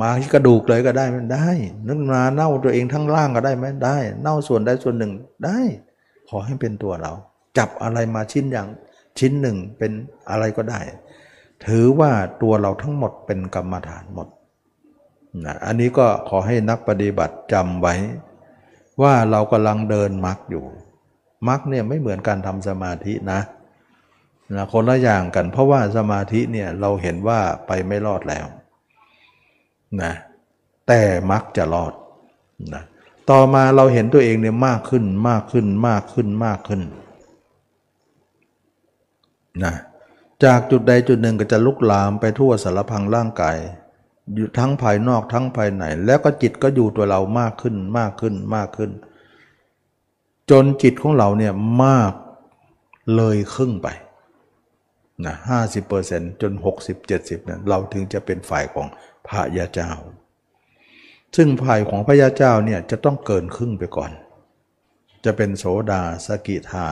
[0.00, 1.48] มาที่กระดูกเลยก็ได้มันได้
[1.88, 5.12] นึกมาเน่าตัวเองทั้งร่างก็ได้ไหมได้ เน่าส่วนใดส่วนหนึ่ง
[5.44, 5.58] ได้
[6.28, 7.12] ขอให้เป็นตัวเรา
[7.58, 8.68] จับอะไรมาชิ้นอย่าง
[9.18, 9.92] ชิ้นหนึ่งเป็น
[10.30, 10.80] อะไรก็ได้
[11.66, 12.10] ถือว่า
[12.42, 14.28] ตัวเราทั้งหมดเป็นกรรมฐานหมด
[15.44, 17.94] นะอันนี้ก็ขอให้นักปฏิบัติจำไว้
[19.02, 20.64] ว่าเรากำลังเดินมรรคอยู่
[21.48, 23.40] มรรคเนี่ยไม่เหมือนการทำสมาธินะ
[24.56, 28.46] นะคนละอย่างกัน เพราะว่าสมาธิเนี่ยเราเห็นว่าไปไม่รอดแล้ว
[30.02, 30.12] นะ
[30.86, 31.00] แต่
[31.30, 31.92] มักจะรอด
[32.74, 32.82] นะ
[33.30, 36.82] ต่อมาเราเห็นตัวเองเนี่ยมากขึ้นมากขึ้นมากขึ้นมากขึ้น
[39.64, 39.74] นะ
[40.44, 43.56] จากจุดใดจุดหนึ่งก็จะลุกลามไปทั่วสารพังร่างกาย
[44.34, 48.90] อยู่ทั้งภายนอกทั้งภายใน แล้วก็จิตก็อยู่ตัวเรามากขึ้นมากขึ้นมากขึ้น
[50.50, 51.52] จนจิตของเราเนี่ย
[51.84, 52.12] มาก
[53.16, 53.88] เลยครึ่งไป
[55.24, 58.86] นะห้าสิบเปอร์เซ็นต์จนหกสิบเจ็ดสิบเนี่ยเราถึงจะเป็นฝ่ายของ
[59.28, 59.90] พระยาเจ้า
[61.36, 64.10] ซึ่งฝ่ายของพระยาเจ้าเนี่ยจะต้องเกินครึ่งไปก่อน
[65.24, 66.86] จะเป็นโสดาสกิทา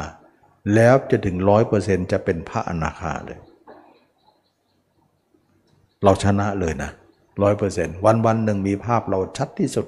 [0.74, 3.38] แล้วจะถึงร้อยเปอร์เซ็นจะเป็นพระอนาคาเลย
[6.05, 6.90] เราชนะเลยนะ
[7.42, 9.86] ร้อยเปอร์เซ็นต์วันวันหนึ่งมีภาพเราชัดที่สุด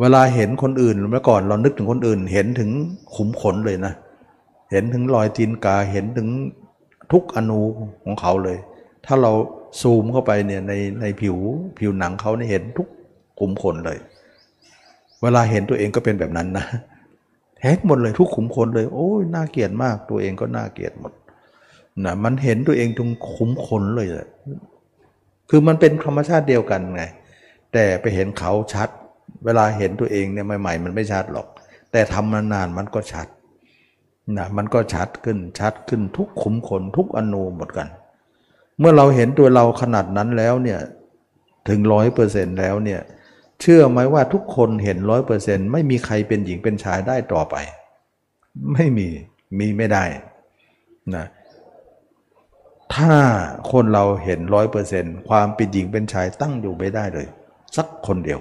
[0.00, 2.70] เวลาเห็นคนอื่นเมื่อก่อนเรานึกถึงคนอื่น เห็นถึง
[3.16, 3.92] ขุมขนเลยนะ
[4.70, 6.28] เห็นถึงรอยตีนกาเห็นถึง
[7.12, 7.60] ทุกอนู
[8.04, 8.58] ของเขาเลย
[9.06, 9.32] ถ้าเรา
[9.80, 11.36] ซูมเข้าไปเนี่ยในในผิว
[11.78, 12.88] ผิวหนังเขาเนี่ยเห็นทุก
[13.40, 13.98] ขุมขนเลย
[15.22, 16.66] เวลาเห็นตัวเองก็เป็นแบบนั้นนะ
[17.62, 21.12] เห็นหมดเลยทุกขุมขนเลย โอ้ยน่าเกลียดมาก ตัวเองก็น่าเกลียดหมด
[22.04, 24.08] นะมันเห็นตัวเองทุกขุมขนเลย
[25.50, 27.02] คือมันเป็นธรรมชาติเดียวกันไง
[27.72, 28.88] แต่ไปเห็นเขาชัด
[29.44, 31.46] เวลาเห็นตัวเองเนี่ยใหม่ ๆ มันไม่ชัดหรอก
[31.92, 33.26] แต่ทำนานๆมันก็ชัด
[34.36, 37.88] นะมันก็ชัดขึ้นชัดขึ้นทุกขุมขนทุกอนูหมดกัน
[38.78, 40.80] เมื่อเราเห็นตัวเราขนาดนั้นแล้วเนี่ย
[41.68, 43.00] ถึงร้อยเปอร์เซ็นต์แล้วเนี่ย
[43.60, 47.56] เชื่อไหมว่าทุกคนเห็นร้อยเปอร์เซ็นต์ไม่มีใครเป็นหญิงเป็นชายได้ต่อไป
[48.72, 49.08] ไม่มี
[49.58, 50.04] มีไม่ได้
[51.16, 51.26] นะ
[52.94, 53.14] ถ้า
[53.72, 57.26] คนเราเห็นร้อยเปอร์เซ็นต์ความเป็นหญิงเป็นชายตั้งอยู่ไม่ได้เลย
[57.76, 58.40] สักคนเดียว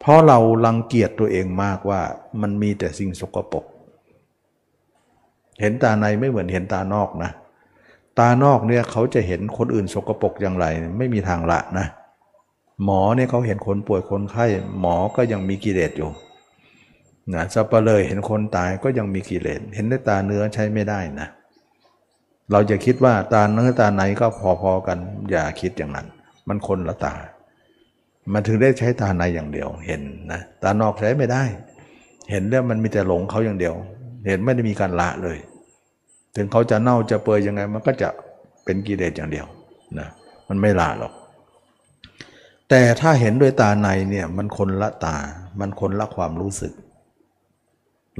[0.00, 2.00] เพราะเราลังเกียจตัวเองมากว่า
[2.40, 3.64] มันมีแต่สิ่งสกปรก
[5.60, 7.30] เห็นตาในไม่เหมือนเห็นตานอกนะ
[8.18, 10.66] ตานอกเนี่ยเขาจะเห็นคนอื่นสกปรกอย่างไร
[10.98, 11.86] ไม่มีทางละนะ
[12.84, 14.46] หมอเนี่ยเขาเห็นคนป่วยคนไข้
[14.80, 16.10] หมอก็ยังมีกิเลสอยู่
[17.34, 21.28] นะสัปเลยเห็นคนตายก็ยังมีกิเลส เห็นด้วยตาเนื้อใช้ไม่ได้นะ
[22.52, 24.26] เราจะคิดว่าตาเนื้อตาไหนก็
[24.60, 24.98] พอๆกัน
[25.30, 26.06] อย่าคิดอย่างนั้น
[26.48, 27.14] มันคนละตา
[28.32, 30.02] มันถึงได้ใช้ตาในอย่างเดียว เห็น
[30.32, 31.42] นะ ตานอกใช้ไม่ได้
[32.30, 33.74] เห็นแล้วมันมีแต่หลงเขาอย่างเดียว
[34.26, 35.38] เห็นไม่ได้มีการละเลย
[36.36, 38.08] ถึงเขาจะเน่าจะเปื่อยยังไง มันก็จะ
[38.64, 39.46] เป็นกิเลสอย่างเดียว
[39.98, 40.08] นะ
[40.48, 41.12] มันไม่ละหรอก
[42.68, 45.16] แต่ถ้าเห็นด้วยตาในเนี่ยมันคนละตา
[45.60, 46.72] มันคนละความรู้สึก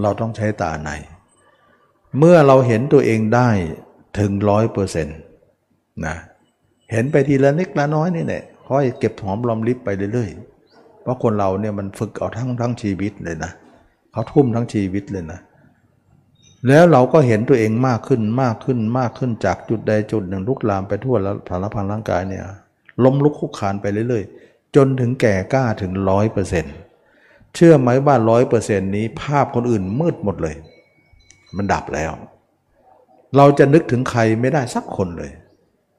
[0.02, 0.90] เราต้องใช้ตาใน
[2.18, 3.48] เมื่อเราเห็นตัวเองได้
[4.18, 5.18] ถึงร้อยเปอร์เซ็นต์
[6.06, 6.16] นะ
[6.92, 13.52] เห็นไปทีละนิดละน้อยนี่แหละค่อยเก็บหอมรอมริบไปเรื่อยๆ เพราะคนเราเนี่ยมันฝึกเอาทั้งทั้งชีวิตเลยนะ
[14.12, 15.40] เขาทุ่มทั้งชีวิตเลยนะ
[16.68, 22.44] แล้วเราก็เห็นตัวเองมากขึ้นมากขึ้นมากขึ้นจากจุดใดจุดหนึ่งลุกลามไปทั่วแล้วสารพันร่างกายเนี่ย
[23.04, 26.74] ล้มลุกคุกคานไปเรื่อยๆ จนถึงแก่กล้าถึงร้อยเปอร์เซ็นต์
[27.54, 30.56] เชื่อไหมว่าร้อยเปอร์เซ็นต์นี้ภาพคนอื่นมืดหมดเลย
[31.56, 32.12] มันดับแล้ว
[33.36, 35.30] เราจะนึกถึงใครไม่ได้สักคนเลย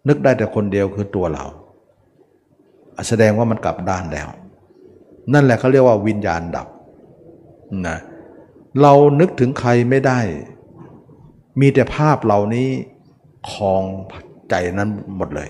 [0.08, 1.46] นึกได้แต่คนเดียวคือตัวเรา
[3.08, 4.28] แสดงว่ามันกลับด้านแล้ว
[5.34, 6.68] นั่นแหละเขาเรียกว่าวิญญาณดับ
[7.88, 7.98] นะ
[8.82, 10.20] เรานึกถึงใครไม่ได้
[11.60, 12.70] มีแต่ภาพเหล่านี้
[13.52, 13.84] คลอง
[14.50, 15.50] ใจนั้นหมดเลย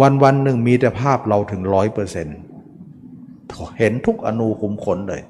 [0.00, 2.38] วันวันหนึ่งมีแต่ภาพเราถึงร้อยเปอร์เซ็นต์
[3.78, 5.22] เห็นทุกอนูคุมขนเลย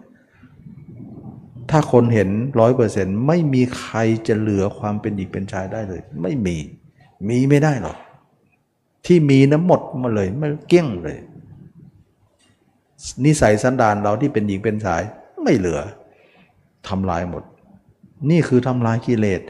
[1.70, 2.28] ถ้าคนเห็น
[2.60, 3.98] ร้อยเปอร์เซ็นต์ไม่มีใคร
[4.28, 6.56] จะเหลือความเป็นหญิงเป็นชายได้เลย ไม่มี
[7.28, 7.96] มีไม่ได้หรอก
[9.06, 11.18] ที่มีน้ำหมดมาเลยไม่เกี้ยงเลย
[13.24, 15.02] นิสัยสันดานเราที่เป็นหญิงเป็นชาย
[15.42, 15.80] ไม่เหลือ
[16.88, 17.42] ทำลายหมด
[18.30, 19.40] นี่คือทำลายกิเลส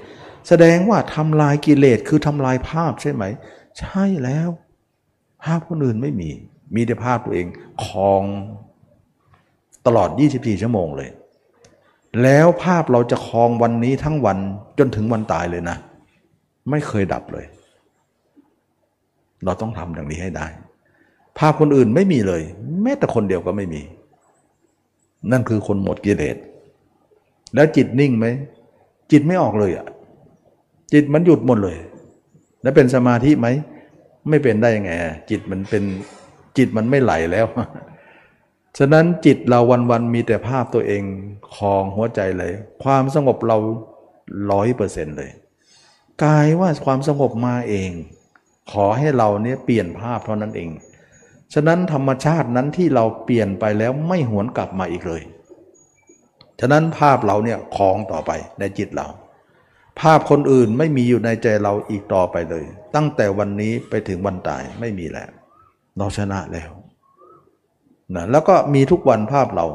[0.48, 3.24] แสดงว่าทำลายกิเลสคือทำลายภาพใช่ไหม
[3.78, 4.48] ใช่แล้ว
[5.44, 6.31] ภาพคนอื่นไม่มี
[6.74, 7.47] มีแต่ภาพตัวเอง
[7.85, 8.23] คลอง
[9.86, 11.10] ตลอด 24 ชั่วโมงเลย
[12.23, 14.39] แล้วภาพเราจะคลองวันนี้ทั้งวัน
[14.78, 15.77] จนถึงวันตายเลยนะ
[16.70, 17.47] ไม่เคยดับเลย
[19.44, 20.47] เราต้องทำอย่างนี้ให้ได้
[21.39, 22.43] ภาพคนอื่นไม่มีเลย
[22.82, 23.82] แม้แต่คนเดียวก็ไม่มี
[25.31, 26.36] นั่นคือคนหมดกิเลส
[27.55, 28.27] แล้วจิตนิ่งไหม
[29.10, 29.86] จิตไม่ออกเลยอะ
[30.93, 31.78] จิตมันหยุดหมดเลย
[32.62, 33.48] แล้วเป็นสมาธิไหม
[34.28, 34.90] ไม่เป็นได้ยังไง
[35.31, 35.85] จิตมันเป็น
[36.56, 37.47] จิตมันไม่ไหลแล้ว
[38.78, 39.60] ฉะนั้นจิตเรา
[39.90, 41.02] วันๆมีแต่ภาพตัวเอง
[41.56, 42.52] คลองหัวใจเลย
[42.82, 43.59] ความสงบเรา
[44.51, 45.31] ร้อยเปอร์เซ็นต์เลย
[46.24, 47.90] กายว่าความสงบมาเอง
[48.73, 50.70] ขอให้เราเนี่ยเปลี่ยนภาพเท่านั้นเอง
[51.55, 55.23] ฉะนั้นธรรมชาตินั้นที่เราเปลี่ยนไปแล้วไม่หวนกลับมาอีกเลย
[56.60, 59.06] ฉะนั้นภาพเราเนี่ยคลองต่อไปในจิตเรา
[60.01, 62.64] ภาพคนอื่นไม่มีอยู่ในใจเราอีกต่อไปเลย
[62.94, 65.28] ตั้งแต่วันนี้ไปถึงวันตายไม่มีแล้ว
[65.98, 66.70] เราชนะแล้ว
[68.14, 69.66] นะแล้วก็มีทุกวันภาพเรา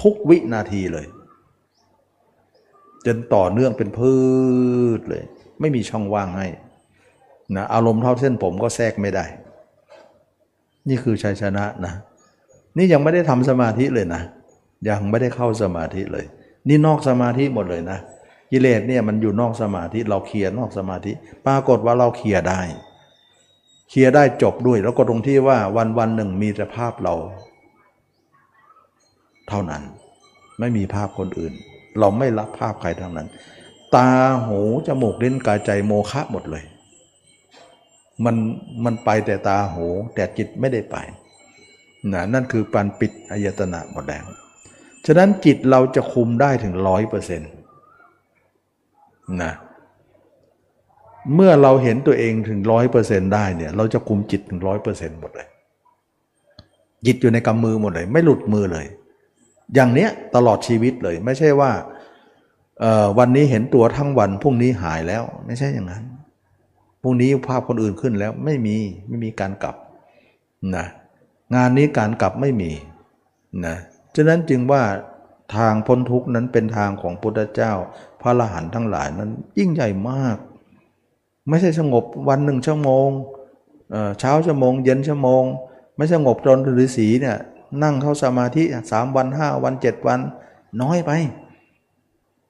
[0.00, 1.06] ทุกวินาทีเลย
[3.06, 4.14] จนต่อเนื่องเป็นพื
[4.98, 5.24] ชเลย
[5.60, 6.46] ไม่มีช่องว่างให้
[7.56, 9.24] นะอารมณ์เท่าเส้นผมก็แทรกไม่ได้
[10.88, 11.92] นี่คือชัยชนะนะ
[12.76, 14.22] นี่ยังไม่ได้ทำสมาธิเลยนะ
[14.88, 16.24] ยังไม่ได้เข้าสมาธิเลย
[16.68, 17.98] นี่นอกสมาธิหมดเลยนะ
[18.50, 21.12] กิเลสเนี่ยมันอยู่นอกสมาธิเราเคลียร์นอกสมาธิ
[21.46, 22.60] ปรากฏว่าเราเคลียร์ได้
[23.90, 27.14] เคลียร์ได้จบด้วย แล้วก็ตรงที่ว่าวันวันหนึ่งมีแต่ภาพเรา
[29.48, 29.82] เท่านั้น
[30.58, 31.52] ไม่มีภาพคนอื่น
[31.98, 33.28] เราไม่รับภาพใครทั้งนั้น
[33.96, 34.08] ตา
[34.46, 36.64] หูจมูกลิ้นกายใจโมฆะหมดเลย
[38.24, 38.36] มัน
[38.84, 40.96] มันไปแต่ตาหูแต่จิตไม่ได้ไป
[42.12, 44.24] นะนั่นคือปันปิดอายตนะหมดแล้ว
[45.06, 47.50] ฉะนั้นจิตเราจะคุมได้ถึงร้อยเปอร์เซ็นต์
[49.42, 49.52] นะ
[51.34, 55.48] เมื่อเราเห็นตัวเองถึงร้อยเปอร์เซ็นต์ได้เนี่ย เราจะคุมจิตถึงร้อยเปอร์เซ็นต์หมดเลย
[57.06, 58.86] จิตอยู่ในกำมือหมดเลย ไม่หลุดมือเลย
[59.74, 61.70] อย่างเนี้ยตลอดชีวิตเลย ไม่ใช่ว่า
[63.18, 66.04] วันนี้เห็นตัวทั้งวันพรุ่งนี้หายแล้ว ไม่ใช่อย่างนั้น
[67.02, 68.76] พรุ่งนี้ภาพคนอื่นขึ้นแล้วไม่มี
[69.08, 69.76] ไม่มีการกลับ
[70.76, 70.86] นะ
[71.54, 72.70] งานนี้การกลับไม่มี
[73.66, 73.76] นะ
[74.16, 74.82] ฉะนั้นจึงว่า
[75.56, 77.72] ทางพ้นทุกนั้นเป็นทางของพุทธเจ้า
[78.20, 80.36] พระอรหันต์ทั้งหลายนั้นยิ่งใหญ่มาก
[81.48, 83.08] ไม่ใช่สงบวันหนึ่งชั่วโมง
[84.20, 85.42] เช้าชั่วโมง เย็นชั่วโมง
[85.96, 87.36] ไม่สงบจนฤาษีเนี่ย
[87.82, 90.20] นั่งเข้าสมาธิสามวันห้าวันเจ็ดวัน
[90.82, 91.10] น้อยไป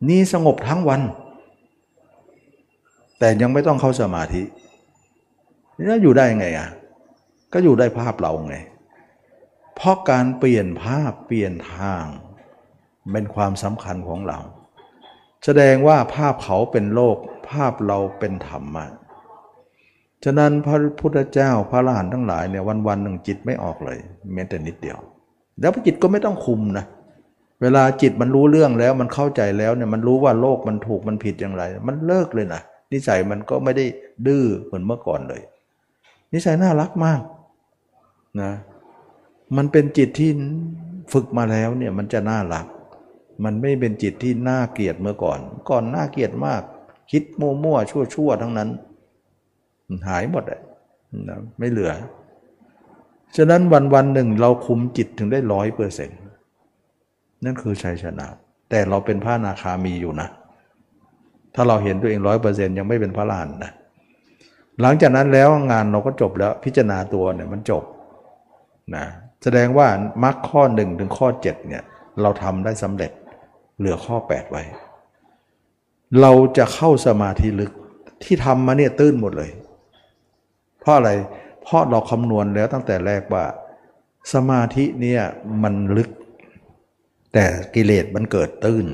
[0.09, 1.01] นี่สงบทั้งวัน
[3.19, 4.43] แต่ยังไม่ต้องเข้าสมาธิ
[5.77, 6.69] นี่อยู่ได้ไงอะ
[7.53, 8.57] ก็อยู่ได้ภาพเราไง
[9.77, 12.05] เพราะการเปลี่ยนภาพเปลี่ยนทาง
[13.13, 14.39] เป็นความสำคัญของเรา
[15.45, 17.17] แสดงว่าภาพเขาเป็นโลก
[17.51, 18.87] ภาพเราเป็นธรรมะ
[20.25, 23.99] ฉะนั้นพระพุทธเจ้าพระอรหันต์ทั้งหลายเนี่ยวันวันหนึ่งจิตไม่ออกเลย
[24.35, 24.99] แม้แต่นิดเดียว
[25.61, 26.85] แล้วจิตก็ไม่ต้องคุมนะ
[27.63, 32.63] เวลาจิตมันรู้เรื่องแล้วมันเข้าใจแล้วเนี่ยมันรู้ว่าโลกมันถูกมันผิดอย่างไร มันเลิกเลยนะ
[32.93, 33.85] นิสัยมันก็ไม่ได้
[34.27, 35.43] ดื้อเหมือนเมื่อก่อนเลย
[36.33, 37.21] นิสัยน่ารักมาก
[38.41, 38.53] นะ
[39.57, 40.31] มันเป็นจิตที่
[41.13, 42.67] ฝึกมาแล้วเนี่ยมันจะน่ารัก
[43.45, 45.39] มันไม่เป็นจิตที่น่าเกลียดเมื่อก่อน
[45.71, 46.63] ก่อนน่าเกลียดมาก
[47.11, 48.69] คิดมั่วๆชั่วๆทั้งนั้น
[50.09, 50.61] หายหมดเลย
[51.59, 51.93] ไม่เหลือ
[53.37, 56.19] ฉะนั้นวันวันหนึ่งเราคุมจิตถึงได้ร้อยเปอร์เซ็นต์
[57.45, 58.27] นั่นคือชัยชนะ
[58.71, 60.29] แต่เราเป็นพระนาคามีอยู่นะ
[61.55, 63.73] ถ้าเราเห็นตัวเองร้อยเปอร์เซ็นต์ยังไม่เป็นพระลานนะ
[64.81, 67.85] หลังจากนั้นแล้วงานเราก็จบแล้วพิจารณาตัวเนี่ยมันจบ
[68.97, 69.05] นะ
[69.43, 69.89] แสดงว่า
[70.25, 71.83] มรรคข้อหนึ่งถึงข้อ7เนี่ย
[72.23, 73.13] เราทำได้สำเร็จ
[73.79, 74.63] เหลือข้อ 8 ไว้
[76.21, 77.73] เราจะเข้าสมาธิลึก
[78.25, 79.51] ที่ทำมาเนี่ยตื้นหมดเลย
[80.81, 81.11] เพราะอะไร
[81.63, 83.45] เพราะเราคำนวณแล้วตั้งแต่แรกว่า
[84.33, 85.23] สมาธิเนี่ย
[85.63, 86.11] มันลึก
[87.33, 87.45] แต่
[87.75, 88.87] กิเลสมันเกิดตื้น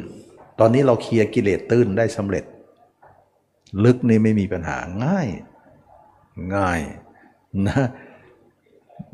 [0.61, 2.45] ตอนนี้เราเคลียร์กิเลสตื้นได้สำเร็จ
[3.85, 5.29] ลึกนี่ไม่มีปัญหาง่าย
[6.57, 6.81] ง่าย
[7.67, 7.87] นะ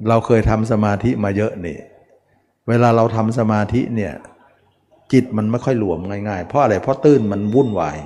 [0.09, 1.78] เราเคยทำสมาธิมาเยอะนี่
[2.69, 4.12] เวลาเราทำสมาธิเนี่ย
[5.12, 5.98] จิตมันไม่ค่อยหลวม
[6.28, 7.98] ง่ายๆ เพราะอะไร เพราะตื้นมันวุ่นวาย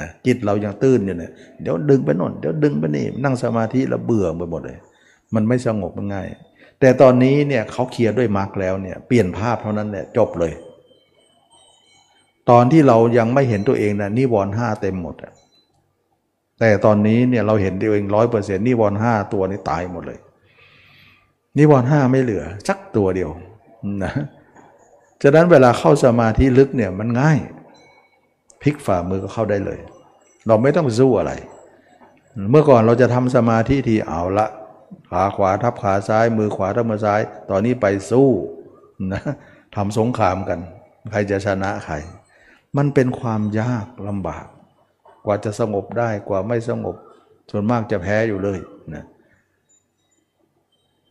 [0.00, 1.32] นะจิตเรายังตื้นอยู่เนี่ย
[1.62, 4.78] เดี๋ยวดึงไปโน่นเดี๋ยวดึงไปนี่นั่งสมาธิแล้วเบื่อไปหมดเลย
[5.34, 6.28] มันไม่สงบง่าย
[6.80, 10.52] แต่ตอนนี้เนี่ยเขาเคลียร์ด้วยมรรคแล้วเนี่ยเปลี่ยนภาพเท่านั้นเนี่ยจบเลย
[12.50, 15.16] ตอนที่เรายังไม่เห็นตัวเองนะนิวรณ์ห้าเต็มหมด
[16.60, 20.18] แต่ตอนนี้เนี่ยเราเห็นตัวเองร้อยเปอร์เซ็นต์นิวรณ์ห้าตัวนี้ตายหมดเลย
[21.56, 23.30] นิวรณ์ห้าไม่เหลือสักตัวเดียว
[24.02, 24.12] นะ
[25.22, 27.38] ฉะนั้นเวลาเข้าสมาธิลึกเนี่ยมันง่าย
[28.62, 29.78] พลิกฝ่ามือก็เข้าได้เลย
[30.46, 31.32] เราไม่ต้องสู้อะไร
[32.50, 34.46] เมื่อก่อนเราจะทำสมาธิทีเอาละ
[35.10, 37.20] ขาขวาทับขาซ้าย มือขวาทับมือซ้าย
[37.50, 38.28] ตอนนี้ไปสู้
[39.12, 39.22] นะ
[39.76, 40.58] ทำสงครามกัน
[41.10, 41.94] ใครจะชนะใคร
[42.76, 44.46] มันเป็นความยากลำบาก
[45.24, 46.96] กว่าจะสงบได้กว่าไม่สงบ
[47.50, 48.58] ส่วนมากจะแพ้อยู่เลย
[48.94, 49.04] นะ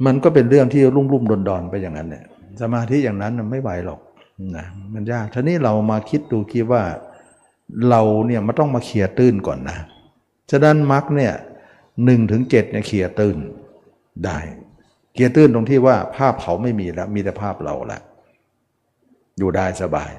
[0.06, 2.26] มันก็เป็นเรื่องที่รุ่มรุ่มดอนดอนไปอย่างนั้นเนี่ย
[2.62, 4.00] สมาธิอย่างนั้นไม่ไหวหรอก
[4.58, 6.84] นะมันยากทีนี้เรามาคิดดูคิดว่า
[7.90, 9.78] เราเนี่ยมันต้องมาเคลียร์ตื้นก่อนนะ
[10.52, 11.34] ฉะนั้นมรรคเนี่ย
[12.06, 13.38] หนึ่งถึงเจ็ดเนี่ยเคลียร์ตื้น
[14.26, 14.40] ได้
[15.14, 18.00] เคลียร์ตื้นตรงที่ว่าภาพเขาไม่มีแล้วมีแต่ภาพเราละ
[19.38, 20.12] อยู่ได้สบาย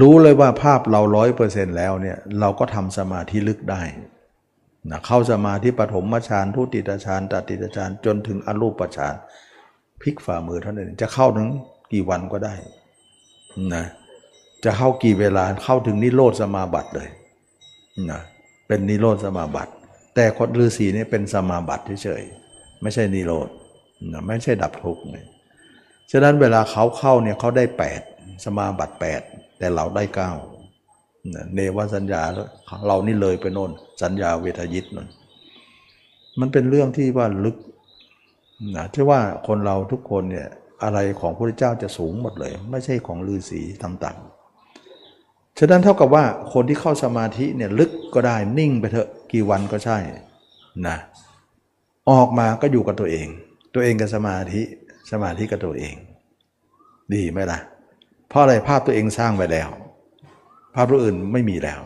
[0.00, 3.82] รู้เลยว่าภาพเราร้อยเปอร์เซ็นต์แล้วเนี่ยเราก็ทำสมาธิลึกได้
[4.90, 9.14] นะเข้าสมาธิปฐมฌานทุติยฌานตติยฌานจนถึงอรูปฌาน
[10.02, 11.48] พลิกฝ่ามือเท่านั้นจะเข้าถึง
[11.92, 12.54] กี่วันก็ได้
[13.74, 13.84] นะ
[14.64, 17.08] จะเข้ากี่เวลาเข้าถึงนิโรธสมาบัติเลย
[18.10, 18.20] นะ
[18.66, 19.72] เป็นนิโรธสมาบัติ
[20.14, 23.48] แต่คนฤาษีนี่เป็นสมาบัติเฉยๆไม่ใช่นิโรธ
[24.12, 25.24] นะไม่ใช่ดับทุกข์เลย
[26.10, 27.64] ฉะนั้นเวลาเขาเข้าเนี่ยเขาได้
[28.04, 28.94] 8 สมาบัติ
[29.26, 30.53] 8 แต่เราได้ 9
[31.54, 32.22] เนวสัญญา
[32.86, 33.70] เรานี่เลยไปโน่น
[34.02, 35.08] สัญญาเวทยิตนั่น
[36.40, 37.56] มันเป็นเรื่องที่ว่าลึก
[38.76, 40.48] นะที่ว่าคนเราทุกคนเนี่ย
[40.82, 49.98] อะไรของพระเจ้าจะสูงหมดเลย ไม่ใช่ของฤาษีต่ำๆฉะนั้นเท่ากับว่าคนที่เข้าสมาธิเนี่ยลึกก็ได้นิ่งไปเถอะกี่วันก็ใช่
[50.86, 50.96] นะ
[52.10, 53.26] ออกมาก็อยู่กับตัวเอง
[53.74, 54.62] ตัวเองกับสมาธิ
[55.10, 55.94] สมาธิกับตัวเอง
[57.14, 57.58] ดีไหมล่ะ
[58.28, 59.68] เพราะอะไรภาพตัวเองสร้างไปแล้ว
[60.74, 61.80] ภาพตัวอื่นไม่มีแล้ว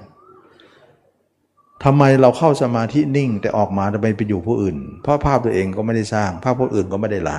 [1.84, 7.38] ทำไมเราเข้าสมาธินิ่งแต่ออกมาทำไมไปอยู่ผู้อื่น เพราะภาพตัวเองก็ไม่ได้สร้าง ภาพผู้อื่นก็ไม่ได้ละ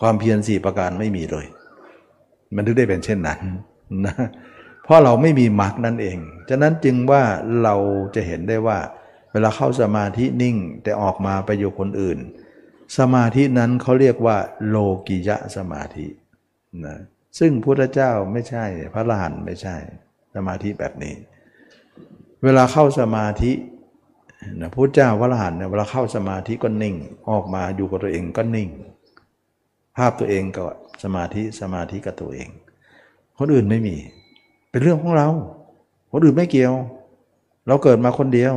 [0.00, 1.46] ความเพียรสี่ประการไม่มีเลย
[2.54, 3.40] มันถึงได้เป็นเช่นนั้น
[4.06, 4.14] นะ
[4.84, 6.18] เพราะเราไม่มีมรรคนั่นเอง
[6.48, 7.22] ฉะนั้นจึงว่า
[7.62, 7.74] เรา
[8.14, 8.78] จะเห็นได้ว่า
[9.32, 12.18] เวลาเข้าสมาธินิ่งแต่ออกมาไปอยู่คนอื่น
[12.98, 14.36] สมาธินั้นเขาเรียกว่า
[14.68, 14.76] โล
[15.06, 16.06] กิยะสมาธิ
[16.84, 16.96] นะ
[17.38, 19.76] ซึ่งพุทธเจ้าไม่ใช่ พระอรหันต์ไม่ใช่
[20.34, 21.14] สมาธิแบบนี้
[22.44, 23.52] เวลาเข้าสมาธิ
[24.60, 26.94] นะพุทธเจ้าพระอรหันต์เนี่ยเวลาเข้าสมาธิก็นิ่ง
[27.30, 28.68] ออกมาอยู่กับตัวเองก็นิ่ง
[29.96, 30.64] ภาพตัวเองก็
[31.02, 32.48] สมาธิสมาธิกับตัวเอง
[33.38, 33.96] คนอื่นไม่มี
[34.70, 35.28] เป็นเรื่องของเรา
[36.12, 36.74] คนอื่นไม่เกี่ยว
[37.66, 38.54] เราเกิดมาคนเดียว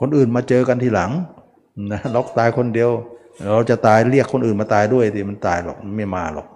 [0.00, 1.10] คนอื่นมาเจอกันทีหลัง
[1.92, 2.90] นะเราตายคนเดียว
[3.52, 6.46] เราจะตายเรียกคนอื่นมาตายด้วยสิมันตายหรอกไม่มาหรอก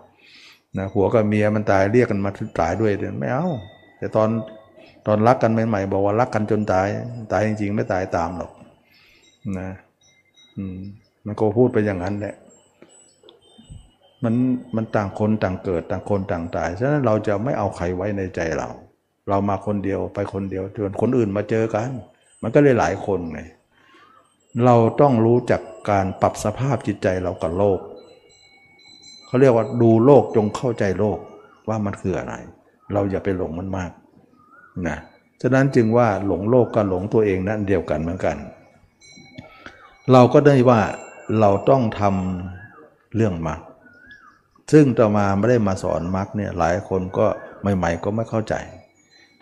[0.79, 3.49] นะหัวกับเมียมันตายเรียกกันมาตายด้วยไม่เอา
[3.99, 4.29] แต่ตอน
[5.07, 6.87] ตอนรักกันใหม่ๆบอกว่ารักกันจนตาย
[7.33, 8.53] ตายจริงๆ ไม่ตายตามหรอก
[9.59, 9.71] นะ
[10.57, 10.79] อืม
[11.27, 12.35] มันก็พูดไปอย่างนั้นแหละ
[14.25, 14.35] มัน
[14.77, 18.69] มันต่างคนต่างเกิดต่างคนต่างตายฉะนั้นเราจะไม่เอาใครไว้ในใจเรา
[19.29, 21.91] เรามาคนเดียวไปคนเดียวจนคนอื่นมาเจอกัน
[22.43, 23.41] มันก็เลยหลายคนไง
[24.65, 25.61] เราต้องรู้จัก
[25.91, 27.81] การปรับสภาพจิตใจเรากับโลก
[29.27, 31.19] เขาเรียกว่าดูโลกจงเข้าใจโลก
[31.69, 32.35] ว่ามันคืออะไร
[32.93, 33.91] เราอย่าไปหลงมันมาก
[34.89, 34.99] นะ
[35.43, 38.37] ฉะนั้นจึงว่าหลงโลกกับหลงตัวเองนั่นเดียวกันเหมือนกัน
[40.13, 40.81] เราก็ได้ว่า
[41.41, 43.61] เราต้องทำเรื่องมรรค
[44.73, 47.27] ซึ่งต่อมาไม่ได้มาสอนมรรคเนี่ยหลายคนก็
[47.77, 48.55] ใหม่ ๆ ก็ไม่เข้าใจ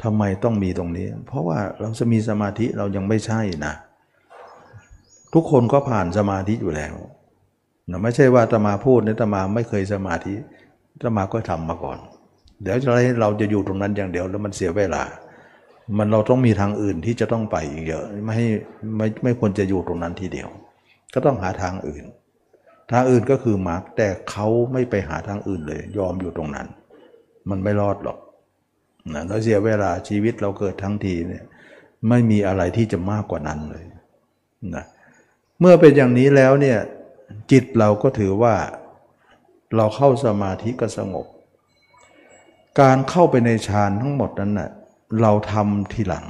[0.03, 3.75] ทำไมต้องมีตรงนี้ เพราะว่าเราจะมีสมาธิเรายังไม่ใช่นะ
[5.35, 6.95] ทุกคนก็ผ่านสมาธิอยู่แล้ว
[7.91, 10.35] นะไม่ใช่ว่าตมาพูดเนี่ยตมาไม่เคยสมาธิ
[11.03, 11.99] ตมาก็ทำมาก่อน
[12.63, 15.03] เดี๋ยวจะเราจะอยู่ตรงนั้นอย่างเดียวแล้วมันเสียเวลา
[15.99, 18.47] มันเราต้องมีทางอื่นที่จะต้องไปอีกเยอะไม่ให้
[18.97, 20.49] ไม่ไม่ควรจะอยู่ตรงนั้นทีเดียว
[21.15, 22.05] ก็ต้องหาทางอื่น
[22.93, 26.67] ทางอื่นก็คือมรรคแต่เขาไม่ไปหาทางอื่นเลย ยอมอยู่ตรงนั้น
[27.51, 28.19] มันไม่รอดหรอก
[29.15, 31.45] นะแล้วเสียเวลาชีวิตเราเกิดทั้งทีเนี่ย
[32.09, 33.85] ไม่มีอะไรที่จะมากกว่านั้นเลย
[34.77, 34.85] นะ
[35.61, 36.79] เมื่อเป็นอย่างนี้แล้วเนี่ย
[37.51, 38.55] จิตเราก็ถือว่า
[39.77, 41.27] เราเข้าสมาธิก็สงบ
[42.81, 44.71] การเข้าไปในฌานทั้งหมดนั้นนะ่ะ
[45.23, 46.25] เราทำทีหลัง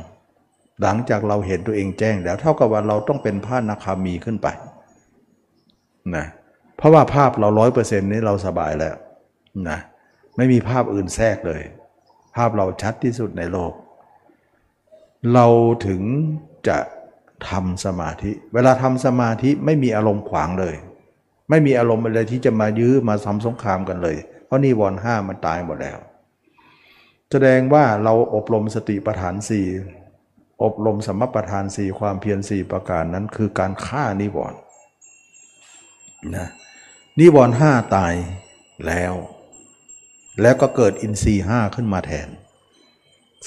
[0.82, 4.48] หลังจากเราเห็นตัวเองแจ้งแล้วเท่ากับว่าเราต้องเป็นพระนาคามีขึ้นไป
[6.16, 6.26] นะ
[6.76, 8.94] เพราะว่าภาพเราร้อยเปอร์เซ็นต์นี้เราสบายแล้ว
[9.68, 9.78] นะ
[10.36, 11.62] ไม่มีภาพอื่นแทรกเลย
[12.36, 13.72] ภาพเราชัดที่สุดในโลก
[15.34, 15.46] เรา
[15.86, 16.02] ถึง
[16.68, 16.78] จะ
[17.48, 20.74] ทำสมาธิ เวลาทำสมาธิไม่มีอารมณ์ขวางเลย
[21.50, 24.16] ไม่มีอารมณ์อะไรที่จะมายื้อมาทำสงครามกันเลย
[24.46, 25.98] เพราะนี่วอนห้ามันตายหมดแล้ว
[27.32, 29.66] แสดงว่าเราอบรมสติปัฏฐานสี่
[30.64, 34.58] อบรมสมปัฏฐานสี่ความเพียรสี่ประการนั้นคือการฆ่านิวรณ์
[36.36, 36.48] นะ
[37.18, 38.14] นิวรณ์ห้าตาย
[38.86, 39.14] แล้ว
[40.42, 42.28] แล้วก็เกิดอินทรีย์ห้าขึ้นมาแทน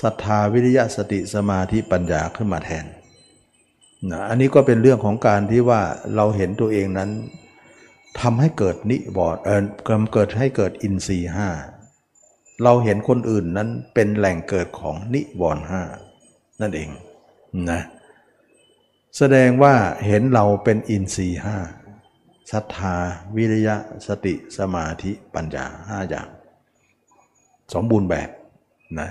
[0.01, 2.85] ศรัทธาวิริยะสติสมาธิปัญญาขึ้นมาแทน
[4.09, 5.81] นะอันนี้ก็เป็นเรื่องของการที่ว่า
[6.15, 7.09] เราเห็นตัวเองนั้น
[8.19, 9.63] ทำให้เกิดนิวรณ์เออ
[10.13, 11.49] เกิดให้เกิดอินทรีย์ห้า
[12.63, 15.81] เราเห็นคนอื่นนั้นเป็นแหล่งเกิดของนิวรณ์ห้า
[16.61, 16.89] นั่นเอง
[17.71, 17.81] นะ
[19.17, 19.73] แสดงว่า
[20.05, 21.57] เห็นเราเป็นอินทรีห้า
[22.51, 22.95] ศรัทธา
[23.35, 23.75] วิริยะ
[24.07, 26.27] สติสมาธิปัญญาห้าอย่าง
[27.73, 28.29] สมบูรณ์แบบ
[28.99, 29.09] นะ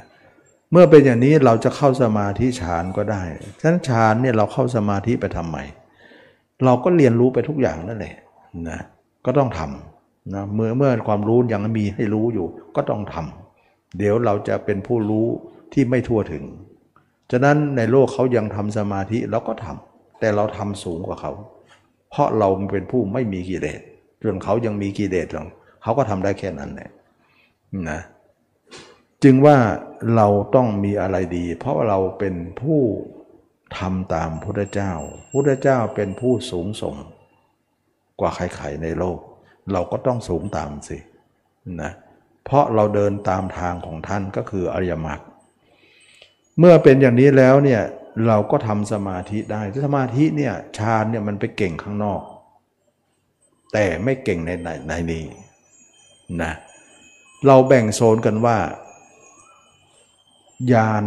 [0.72, 3.22] เมื่อเป็นอย่างนี้เราจะเข้าสมาธิฌานก็ได้
[3.60, 5.58] ฉะนั้นฌานเนี่ยเราเข้าสมาธิไปทำไม
[6.64, 8.16] เราก็เรียนรู้ไปทุกอย่างนั่นแหละ
[8.68, 8.80] นะ
[9.24, 9.97] ก็ต้องทำ
[10.34, 12.46] นะเมื่อเมื่อความรู้ยังมีให้รู้อยู่
[12.76, 15.26] ก็ต้องทำเดี๋ยวเราจะเป็นผู้รู้
[15.72, 16.44] ที่ไม่ทั่วถึง
[17.30, 21.32] ฉะนั้นในโลกเขายังทำสมาธิเราก็ทำแต่เราทำสูงกว่าเขา
[22.10, 23.80] เพราะเราเป็นผู้ไม่มีกิเลส
[24.22, 25.26] ส่วนเขายังมีกิเลส
[25.82, 26.90] เขาก็ทำได้แค่นั้นแหละ
[27.90, 28.00] นะ
[29.22, 29.56] จึงว่า
[30.16, 32.80] เราต้องมีอะไรดี เพราะเราเป็นผู้
[33.78, 34.92] ทำตามพุทธเจ้า
[35.32, 36.96] พุทธเจ้าเป็นผู้สูงส่ง
[38.20, 39.18] กว่าใครๆในโลก
[39.72, 40.98] เราก็ต้องสูงตามสิ
[41.82, 41.92] นะ
[42.44, 45.20] เพราะเราเดินตามทางของท่านก็คืออริยมรรค
[46.58, 47.82] เมื่อเป็นอย่างนี้แล้วเนี่ย
[48.26, 52.22] เราก็ทำสมาธิได้สมาธิเนี่ยฌานเนี่ยมันไปเก่งข้างนอก
[53.72, 55.24] แต่ไม่เก่งในในในนี้
[56.42, 56.52] นะ
[57.46, 58.58] เราแบ่งโซนกันว่า
[60.72, 61.04] ญาณ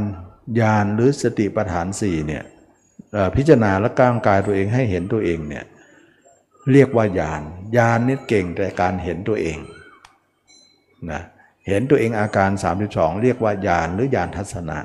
[0.60, 2.44] ญาณหรือสติปัฏฐานสี่เนี่ย
[3.36, 5.66] พิจารณาและก้างกายตัวเองให้เห็นตัวเองเนี่ย
[6.72, 7.42] เรียกว่าญาณ
[7.78, 9.60] ญาณนี่เก่งแต่การเห็นตัวเอง
[11.12, 11.22] นะ
[11.68, 12.50] เห็นตัวเองอาการ
[12.86, 14.80] 32 เรียกว่าญาณหรือญาณทัศนะ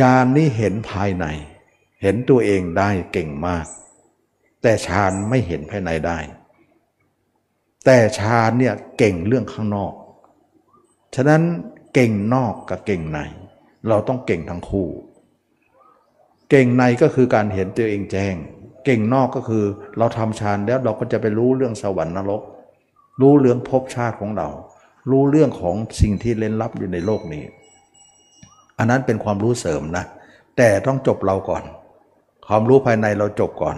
[0.00, 1.26] ญาณนี่เห็นภายใน
[2.02, 3.66] เห็นตัวเองได้เก่งมาก
[4.62, 6.18] แต่ฌานไม่เห็นภายในได้
[7.84, 9.92] แต่ฌานเนี่ยเก่งเรื่องข้างนอก
[11.14, 11.42] ฉะนั้น
[11.94, 13.18] เก่งนอกกับเก่งใน
[13.88, 14.88] เราต้องเก่งทั้งคู่
[16.50, 18.34] เก่งในก็คือการเห็นตัวเองแจ้ง
[18.86, 19.64] เก่งนอกก็คือ
[19.98, 22.42] เราทำฌานแล้วเราก็จะไปรู้เรื่องสวรรค์นรก
[23.20, 24.48] รู้เรื่องภพชาติของเรา
[25.10, 27.44] รู้เรื่องของสิ่งที่เล่นลับอยู่ในโลกนี้
[28.78, 30.04] อันนั้นเป็นความรู้เสริมนะ
[30.56, 31.64] แต่ต้องจบเราก่อน
[32.46, 33.76] ความรู้ภายในเราจบก่อน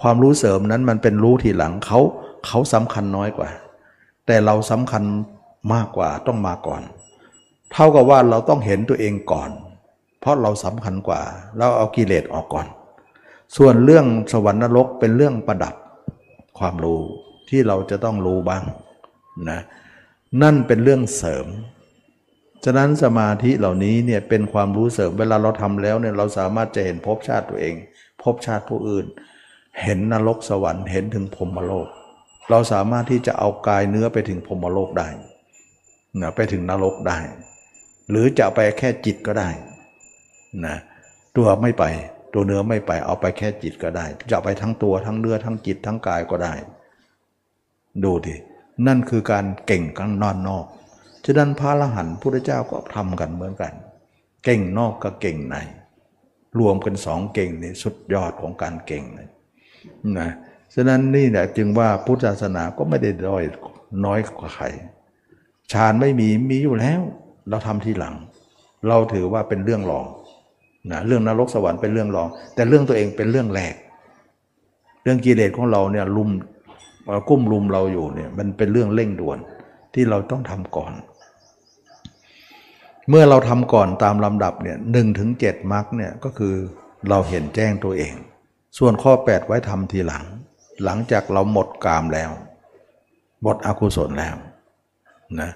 [0.00, 2.00] ความรู้เสริมนั้นมันเป็นรู้ทีหลังเขา
[2.46, 3.48] เขาสำคัญน้อยกว่า
[4.26, 5.02] แต่เราสำคัญ
[5.74, 6.82] มากกว่าต้องมาก่อน
[7.72, 9.50] เท่ากับว่าเราต้องเห็นตัวเองก่อน
[10.20, 11.20] เพราะเราสำคัญกว่า
[11.58, 12.66] เราเอากิเลสออกก่อน
[13.56, 15.74] ส่วนเรื่องสวรรค์นรกเป็นเรื่องประดับ
[16.58, 17.00] ความรู้
[17.48, 18.64] ที่เราจะต้องรู้บ้าง
[19.50, 19.60] นะ
[20.42, 21.46] นั่นเป็นเรื่องเสริม
[22.64, 27.74] ฉะนั้นสมาธิเหล่านี้เนี่ยเป็นความรู้เสริมเวลาเราทำแล้วเนี่ยเราสามารถจะเห็นภพชาติตัวเอง
[28.22, 29.06] ภพชาติผู้อื่น
[29.82, 31.88] เห็นนรกสวรรค์เห็นถึงพรมโลก
[32.50, 35.08] เราสามารถที่จะเอากายเนื้อไปถึงพรมโลกได้
[36.20, 37.18] นะไปถึงนรกได้
[38.10, 39.48] หรือจะไปแค่จิตก็ได้
[40.66, 40.76] นะ
[41.36, 41.84] ตัวไม่ไป
[42.32, 46.54] ตัวเนื้อไม่ไปเอาไปแค่จิตก็ได้ จะไปทั้งตัวทั้งเนื้อทั้งจิตทั้งกายก็ได้
[48.04, 48.34] ดูดิ
[48.86, 50.66] นั่นคือการเก่งกันนอนนอก
[51.24, 53.72] ฉะนั้นพระอรหันพุทธเจ้าก็ทำกันเหมือนกัน
[54.44, 55.56] เก่งนอกกับเก่งใน
[56.58, 59.28] รวมกันสองเก่งนี่สุดยอดของการเก่งเลย
[60.18, 60.30] นะ
[60.74, 63.44] ฉะนั้นนี่แหละจึงว่าพุทธศาสนาก็ไม่ได้ด้อย
[64.04, 64.66] น้อยกว่าใคร
[65.72, 67.00] ฌานไม่มีมีอยู่แล้ว
[67.48, 68.14] เราทำทีหลัง
[68.88, 70.06] เราถือว่าเป็นเรื่องรอง
[70.90, 73.74] นะเรื่องนรกสวรรค์เป็นเรื่องรอง แต่เรื่องตัวเองเป็นเรื่องแรก
[75.02, 76.30] เรื่องกิเลสของเราเนี่ยลุม
[77.28, 79.38] กุ้มลุมเราอยู่เนี่ยมันเป็นเรื่องเร่งด่วน
[79.94, 80.92] ที่เราต้องทำก่อน
[83.08, 86.54] เมื่อเราทำก่อนตามลำดับเนี่ยหนึ่งถึงเจ็ดมรรคเนี่ยก็คือ
[87.08, 88.14] เราเห็นแจ้งตัวเอง
[88.78, 90.24] ส่วนข้อ 8 ไว้ทำทีหลัง
[90.84, 92.30] หลังจากเราหมดกามแล้ว
[93.42, 94.36] หมดอกุศลแล้ว
[95.40, 95.50] นะ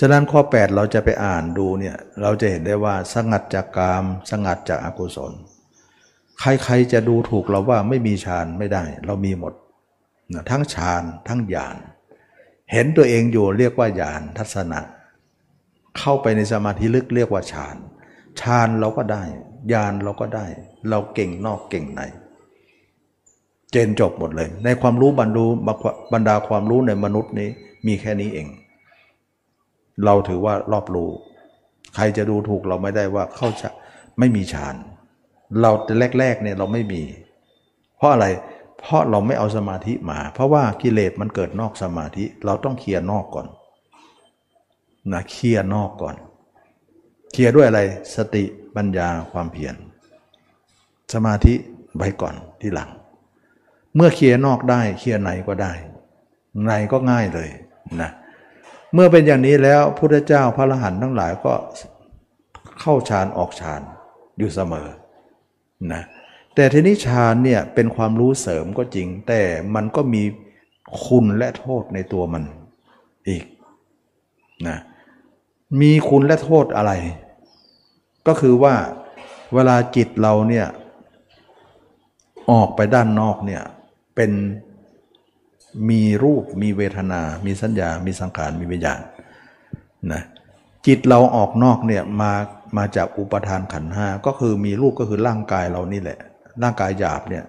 [0.00, 5.32] ฉะนั้นข้อ 8 เราจะไปอ่านดูเนี่ยเราจะเห็นได้ว่าสงัดจากกาม สงัดจากอากุศล
[6.40, 9.52] ใครๆจะดูถูกเราว่าไม่มีฌานไม่ได้ เรามีหมด
[10.32, 11.76] นะทั้งฌานทั้งญาณ
[12.72, 14.80] เห็นตัวเองอยู่เรียกว่าญาณทัศนะ
[15.98, 17.76] เข้าไปในสมาธิลึกเรียกว่าฌาน
[18.40, 19.22] ฌานเราก็ได้
[19.72, 20.46] ญาณเราก็ได้
[20.88, 22.02] เราเก่งนอกเก่งใน
[23.70, 25.44] เจนจบหมดเลย ในความรู้บรรดู
[26.12, 27.48] บรรดาความรู้ในมนุษย์นี้
[27.86, 28.48] มีแค่นี้เอง
[30.04, 31.10] เราถือว่ารอบรู้
[31.94, 33.68] ใครจะดูถูกเราไม่ได้ว่าเข้าจะ
[34.18, 34.74] ไม่มีฌาน
[35.60, 37.02] เราแต่แรกๆเนี่ยเราไม่มี
[37.96, 38.26] เพราะอะไร
[38.78, 43.46] เพราะเราไม่เอาสมาธิมา เพราะว่ากิเลสมันเกิดนอกสมาธิ เราต้องเคลียร์นอกก่อน
[45.12, 46.16] นะเคลียร์นอกก่อน
[47.32, 47.80] เคลียร์ด้วยอะไร
[48.16, 48.44] สติ
[48.76, 49.74] ปัญญาความเพียร
[51.14, 51.54] สมาธิ
[51.96, 52.90] ไว้ก่อนที่หลัง
[53.94, 55.72] เมื่อเคลียร์นอกได้เคลียร์ไหนก็ได้
[56.66, 57.50] ในก็ง่ายเลย
[58.00, 61.54] นะเเมื่อเป็นอย่างนี้แล้วพุทธเจ้าพระอรหันต์ทั้งหลายก็
[62.80, 63.80] เข้าฌานออกฌาน
[64.38, 64.88] อยู่เสมอ
[65.92, 66.02] นะ
[66.54, 69.42] แต่ทีนี้ฌานเนี่ยเป็นความรู้เสริมก็จริง แต่
[69.74, 70.22] มันก็มี
[71.06, 72.42] คุณและโทษในตัวมัน
[73.28, 73.44] อีก
[74.68, 74.78] นะ
[75.80, 76.92] มีคุณและโทษอะไร
[78.26, 78.74] ก็คือว่า
[79.54, 80.66] เวลาจิตเราเนี่ย
[82.50, 83.62] ออกไปด้านนอกเนี่ย
[84.16, 84.30] เป็น
[85.90, 89.00] มีรูปมีเวทนา มีสัญญา มีสังขาร มีวิญญาณ
[90.12, 90.22] นะ
[90.86, 92.32] จิตเราออกนอกเนี่ยมา
[92.76, 96.18] มาจากอุปทานขันห้าก็คือมีรูปก็คือร่างกายเรานี่แหละ
[96.62, 97.44] ร่างกายหยาบเนี่ย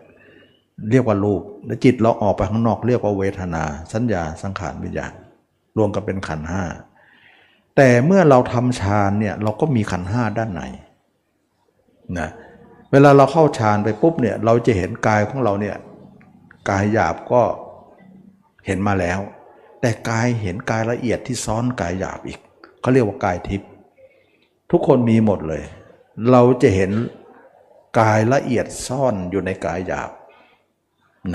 [0.89, 3.63] เรียกว่ารูปแล้วจิตเราออกไปข้างนอกเรียกว่าเวทนา
[3.93, 5.13] สัญญาสังขารวิญญาณ
[5.77, 6.63] รวมกันเป็นขันห้า
[7.75, 10.61] แต่เมื่อเราทำฌานเนี่ยเราก็มีขันห้าด้านใน
[12.19, 12.29] นะ
[12.91, 15.75] เวลาเราเข้าฌานไปปุ๊บเนี่ยเราจะเห็นกายของเราเนี่ย
[16.69, 17.41] กายหยาบก็
[18.68, 19.19] เห็นมาแล้ว
[19.81, 22.39] แต่กายเห็นกายละเอียดที่ซ้อนกายหยาบอีก
[22.81, 23.69] เขาเรียกว่ากายทิพย์
[24.72, 25.64] ทุกคนมีหมดเลย
[26.31, 26.91] เราจะเห็น
[27.99, 30.11] กายละเอียดซ่อนอยู่ในกายหยาบ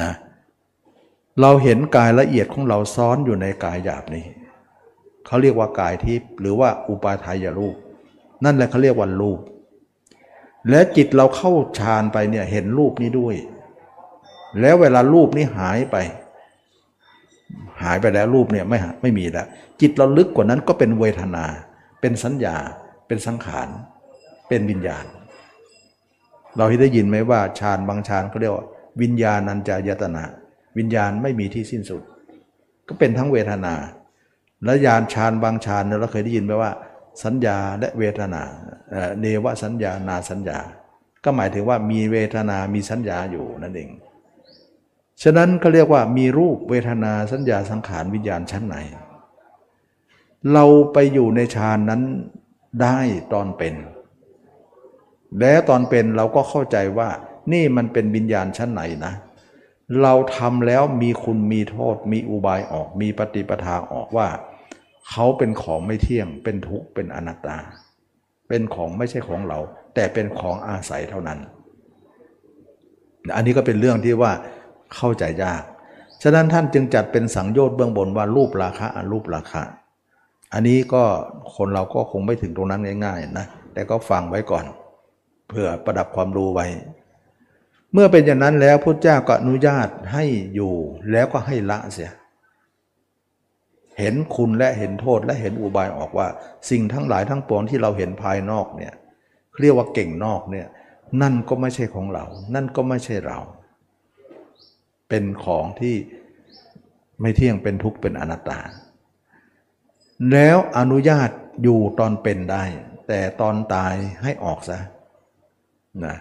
[0.01, 0.13] นะ
[1.41, 4.25] เราเห็นกายละเอียดของเราซ้อนอยู่ในกายหยาบนี้
[5.27, 7.77] เขาเรียกว่ากายทิพย์หรือว่าอุปาทายรูป
[8.45, 9.41] นั่นแหละเขาเรียกว่ารูป
[10.69, 13.37] และจิตเราเข้าฌานไปเนี่ยเห็นรูปนี้ด้วย
[14.61, 15.97] แล้วเวลารูปนี้หายไป
[17.85, 19.47] หายไปแล้วรูปเนี่ยไม่ไม่มีแล้ว
[19.81, 21.45] จิตเราลึกกว่านั้นก็เป็นเวทนา
[22.01, 22.57] เป็นสัญญา
[23.07, 23.69] เป็นสังขาร
[24.49, 25.05] เป็นวิญญาณ
[26.57, 28.67] เราได้ยินไหมว่าฌานบางฌานเขาเรียกว่า
[29.03, 30.25] วิญญาณัญจายตนะ
[30.79, 32.03] วิญญาณไม่มีที่สิ้นสุด
[32.89, 33.75] ก็เป็นทั้งเวทนา
[34.65, 36.71] และญาณฌานบางฌานเราเคยได้ยินไหมว่า
[37.25, 38.43] สัญญาและเวทนา
[39.21, 40.59] เนวสัญญานาสัญญา
[41.25, 43.91] ก็หมายถึงว่ามีเวทนา มีสัญญาอยู่นั่นเอง
[45.23, 48.77] ฉะนั้นเขาเรียกว่ามีรูปเวทนาสัญญาสังขารวิญญาณชั้นไหน
[50.53, 52.03] เราไปอยู่ในฌานนั้น
[52.83, 52.99] ได้
[53.33, 53.75] ตอนเป็น
[55.41, 57.09] แล้วตอนเป็นเราก็เข้าใจว่า
[57.53, 59.15] นี่มันเป็นวิญญาณชั้นไหนนะ
[60.03, 64.29] เราทำแล้วมีคุณมีโทษ มีอุบายออกมีปฏิปทาออกว่า
[65.11, 67.59] เขาเป็นของไม่เที่ยง เป็นทุกข์เป็นอนัตตา
[68.49, 69.59] เป็นของไม่ใช่ของเรา
[69.95, 71.39] แต่เป็นของอาศัยเท่านั้น
[73.37, 74.33] อันนี้ก็เป็นเรื่องที่ว่า
[74.97, 75.63] เข้าใจยาก
[76.23, 79.63] ฉะนั้นท่านจึงจัดเป็นสังโยชน์เบื้องบนว่ารูปราคะอรูปราคะ
[80.53, 81.05] อันนี้ก็
[81.57, 84.65] คนเราก็คงไม่ถึงตรงนั้นง่ายๆนะแต่ก็ฟังไว้ก่อน
[85.49, 86.67] เพื่อประดับความรู้ไว้
[87.93, 90.25] เมื่อเป็นอย่างนั้นแล้วพระเจ้าก็อนุญาตให้
[90.55, 90.73] อยู่
[91.11, 92.13] แล้วก็ให้ละเสีย
[93.99, 96.29] เห็นคุณและเห็นโทษและเห็นอุบายออกว่า
[96.71, 98.93] สิ่งทั้งหลายทั้งปวงที่เราเห็นภายนอกเนี่ย
[99.61, 100.67] เรียกว่าเก่งนอกเนี่ย
[101.23, 102.25] นั่นก็ไม่ใช่ของเรา
[102.55, 103.39] นั่นก็ไม่ใช่เรา
[105.13, 105.97] เป็นของที่
[107.21, 108.59] ไม่เที่ยงเป็นทุกข์เป็นอนัตตา
[110.33, 111.31] แล้วอนุญาต
[111.63, 112.65] อยู่ตอนเป็นได้
[113.09, 114.79] แต่ตอนตายให้ออกซะ
[116.05, 116.17] นะ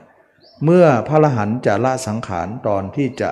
[0.64, 3.30] เมื่อพระรหันต์จะละสังขารตอนที่จะ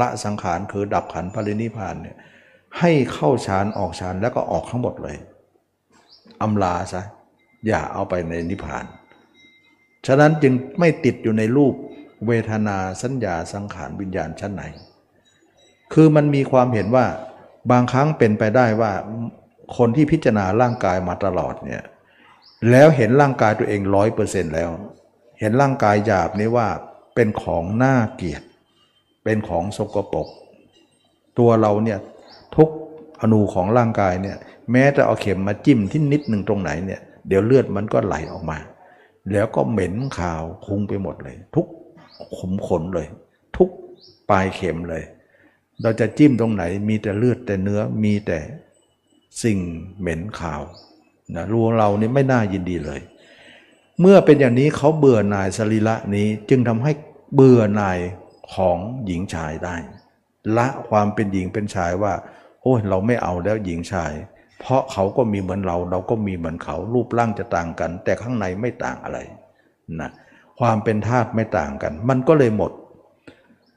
[0.00, 2.16] ละสังขารคือดับขันพรินิพานเนี่ย
[2.78, 5.16] ให้เข้าฌานออกฌานแล้วก็ออกทั้งหมดเลย
[6.42, 7.02] อำลาซะ
[7.66, 8.84] อย่าเอาไปในนิพพาน
[10.06, 11.74] ฉะนั้นจึงไม่ติดอยู่ในรูป
[12.26, 14.62] เวทนาสัญญาสังขารวิญญาณชั้นไหน
[15.92, 17.06] คือมันมีความเห็นว่า
[17.70, 18.92] บางครั้งเป็นไปได้ว่า
[19.76, 21.82] คนที่พิจารณาร่างกายมาตลอดเนี่ย
[22.70, 24.70] แล้วเห็นร่างกายตัวเองร้อยเปอร์เซ็นต์แล้ว
[25.40, 26.68] เห็นร่างกายหยาบนี้ว่า
[27.14, 28.42] เป็นของน่าเกียด
[29.24, 30.28] เป็นของสกปรก
[31.38, 31.98] ตัวเราเนี่ย
[32.56, 32.68] ทุก
[33.20, 34.36] อนูของร่างกายเนี่ย
[34.72, 38.58] แม้จะเอาเข็มมาจิ้มที่นิดหนึ่งตรงไหนเนี่ยเดี๋ยวเลือดมันก็ไหลออกมา
[39.32, 41.66] แล้วก็เหม็นขาวคุ้งไปหมดเลย ทุก
[42.36, 43.06] ขมขนเลย
[43.56, 43.70] ทุก
[44.30, 45.02] ปลายเข็มเลย
[45.82, 48.38] เราจะจิ้มตรงไหน มีแต่เลือดแต่เนื้อมีแต่
[49.42, 49.58] สิ่ง
[50.00, 50.62] เหม็นขาว
[51.34, 53.00] นะรูเรานี่ไม่น่ายินดีเลย
[54.00, 56.92] เมื่อเป็นอย่างนี้เขาเบื่อหน่ายสรีระนี้จึงทำให้
[57.34, 57.98] เบื่อหน่าย
[58.54, 59.76] ของหญิงชายได้
[60.56, 62.12] ละความเป็นหญิงเป็นชายว่า
[62.62, 64.12] โอ้ยเราไม่เอาแล้วหญิงชาย
[64.60, 69.18] เพราะเขาก็มีเหมือนเรา เราก็มีเหมือนเขารูปร่างจะต่างกัน แต่ข้างในไม่ต่างอะไร
[70.00, 70.10] นะ
[70.60, 72.72] ความเป็นธาตุไม่ต่างกัน มันก็เลยหมด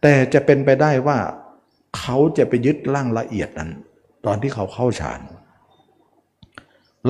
[0.01, 1.17] แต่จะเป็นไปได้ว่า
[1.97, 3.71] เขาจะไปยึดร่างละเอียดนั้น
[4.25, 5.21] ตอนที่เขาเข้าฌาน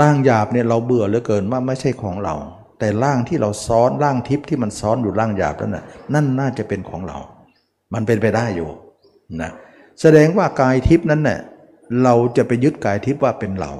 [0.02, 2.36] ร่างหยาบเนี่ยเราเบื่อเหลือเกินว่าไม่ใช่ของเรา
[2.80, 7.18] แต่ร่างที่เราซ้อนร่างทิพย์ที่มันซ้อนอยู่ร่างหยาบนั่นน่ะนั่นน่าจะเป็นของเรา
[7.94, 8.70] มันเป็นไปได้อยู่
[9.42, 9.52] นะ
[10.02, 11.40] แสดงว่ากายทิพย์นั้นเนี่ย
[12.04, 13.72] เราจะไปยึดกายทิพย์ว่าเป็นเรา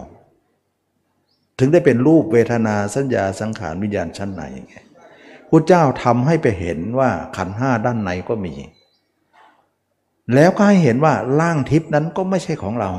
[1.60, 4.76] ถึงได้เป็นรูปเวทนาสัญญาสังขารวิญญาณชั้นไหนไง
[5.56, 8.54] พระเจ้าทำให้ไปเห็นว่าขันห้าด้านในก็มี
[10.36, 12.92] แล้วก็ให้เห็นว่าร่างทิพนั้นก็ไม่ใช่ของเรา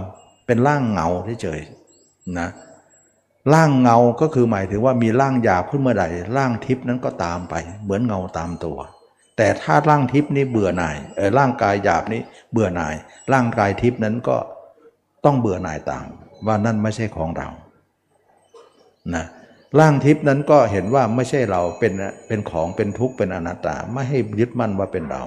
[0.47, 1.09] เป็นร่างเงา
[1.43, 2.48] เฉยๆนะ
[3.55, 6.05] ร่างเงาก็คือหมายถึงว่ามีร่างหยาบขึ้นเมื่อใด
[6.36, 8.78] ร่างทิพนั้นก็ตามไป เหมือนเงาตามตัว
[9.36, 12.20] แต่ถ้าร่างทิพนี้เบื่อหน่ายเออร่างกายหยาบนี้
[12.52, 12.94] เบื่อหน่าย
[13.32, 14.36] ร่างกายทิพนั้นก็
[15.24, 16.05] ต้องเบื่อหน่ายตาม
[16.47, 17.48] ว่านั่นไม่ใช่ของเรา
[19.14, 19.24] นะ
[19.78, 21.92] ร่างทิพนั้นก็เห็นว่าไม่ใช่เราเป็น
[22.26, 25.22] เป็นของเป็นทุกข์เป็นอนัตตาไม่ให้ยึดมั่นว่าเป็นเรา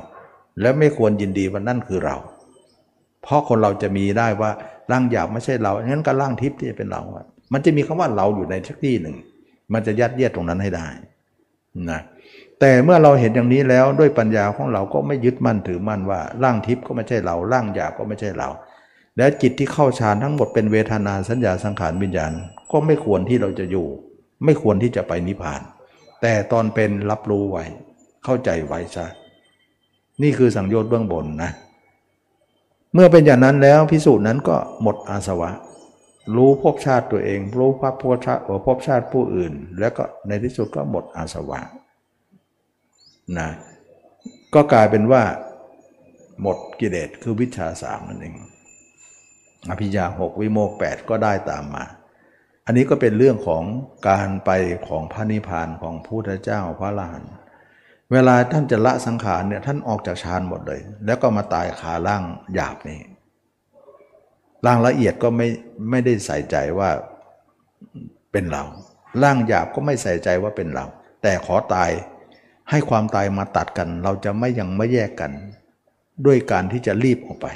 [0.61, 2.15] และไม่ควรยินดีว่านั่นคือเรา
[3.23, 4.51] เพราะคนเราจะมีได้ว่า
[4.91, 7.01] ร่างหยาบไม่ใช่เรางั้นก็ร่างทิพย์ที่เป็นเรา
[7.53, 9.15] มันจะมีคำว่าเราอยู่ในทักที่หนึ่ง
[9.73, 10.87] มันจะยัดเยียดตรงนั้นให้ได้
[11.91, 11.99] นะ
[12.59, 18.49] แต่เมื่อเราเห็นอย่างนี้แล้วด้วยปัญญาของเราก็ไม่ยึดมั่นถือมั่นว่าร่างทิพย์ก็ไม่ใช่เราร่างหยาบก็ไม่ใช่เรา
[19.17, 22.31] และจิตที่เข้าฌานทั้งหมดเป็นเวทนาสัญญาสังขารวิญญาณ
[22.71, 23.87] ก็ไม่ควรที่เราจะอยู่
[24.43, 25.61] ไม่ควรที่จะไปนิพพาน
[26.21, 27.63] แต่ตอนเป็นรับรู้ไว้
[28.23, 29.05] เข้าใจไว้ซะ
[30.23, 31.51] นี่คือสังโยชน์เบื้องบนนะ
[32.93, 35.51] เมื่อเป็นอย่างนั้นแล้วพิสูจน์นั้นก็หมดอาสวะ
[36.35, 41.59] รู้ภพชาติตัวเอง รู้ภพภพชาติภพชาติผู้อื่น แล้วก็ในที่สุดก็หมดอาสวะ
[43.37, 43.49] นะ
[44.53, 45.23] ก็กลายเป็นว่า
[46.41, 48.35] หมดกิเลสคือวิชาสามนั่นเอง
[49.69, 51.83] อภิญาหกวิโมกแปดก็ได้ตามมา
[52.69, 53.63] อันนี้ก็เป็นเรื่องของ
[54.09, 54.51] การไป
[54.87, 57.21] ของพระนิพพานของพุทธเจ้าพระลาน
[58.11, 62.23] เวลาท่านจะละสังขารเนี่ยท่านออกจากฌานหมดเลย แล้วก็มาตายขาล่าง
[62.53, 62.99] หยาบนี่
[64.65, 65.47] ร่างละเอียดก็ไม่
[65.89, 66.89] ไม่ได้ใส่ใจว่า
[68.31, 68.63] เป็นเรา
[69.23, 70.85] ร่างหยาบก็ไม่ใส่ใจว่าเป็นเรา
[71.21, 71.89] แต่ขอตาย
[72.69, 75.31] ให้ความตายมาตัดกัน เราจะไม่ยังไม่แยกกัน
[76.25, 77.47] ด้วยการที่จะรีบออกไป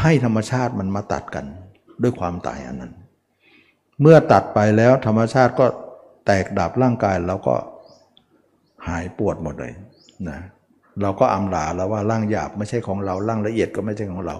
[0.00, 1.46] ให้ธรรมชาติมันมาตัดกัน
[2.02, 2.92] ด้วยความตายอันนั้น
[4.00, 5.66] เมื่อตัดไปแล้วธรรมชาติก็
[6.26, 7.54] แตกดับร่างกายเราก็
[8.88, 9.72] หายปวดหมดเลย
[10.28, 10.38] นะ
[11.02, 14.36] เราก็อำลาแล้วว่าร่างหยาบไม่ใช่ของเราร่างละเอียดก็ไม่ใช่ของเรา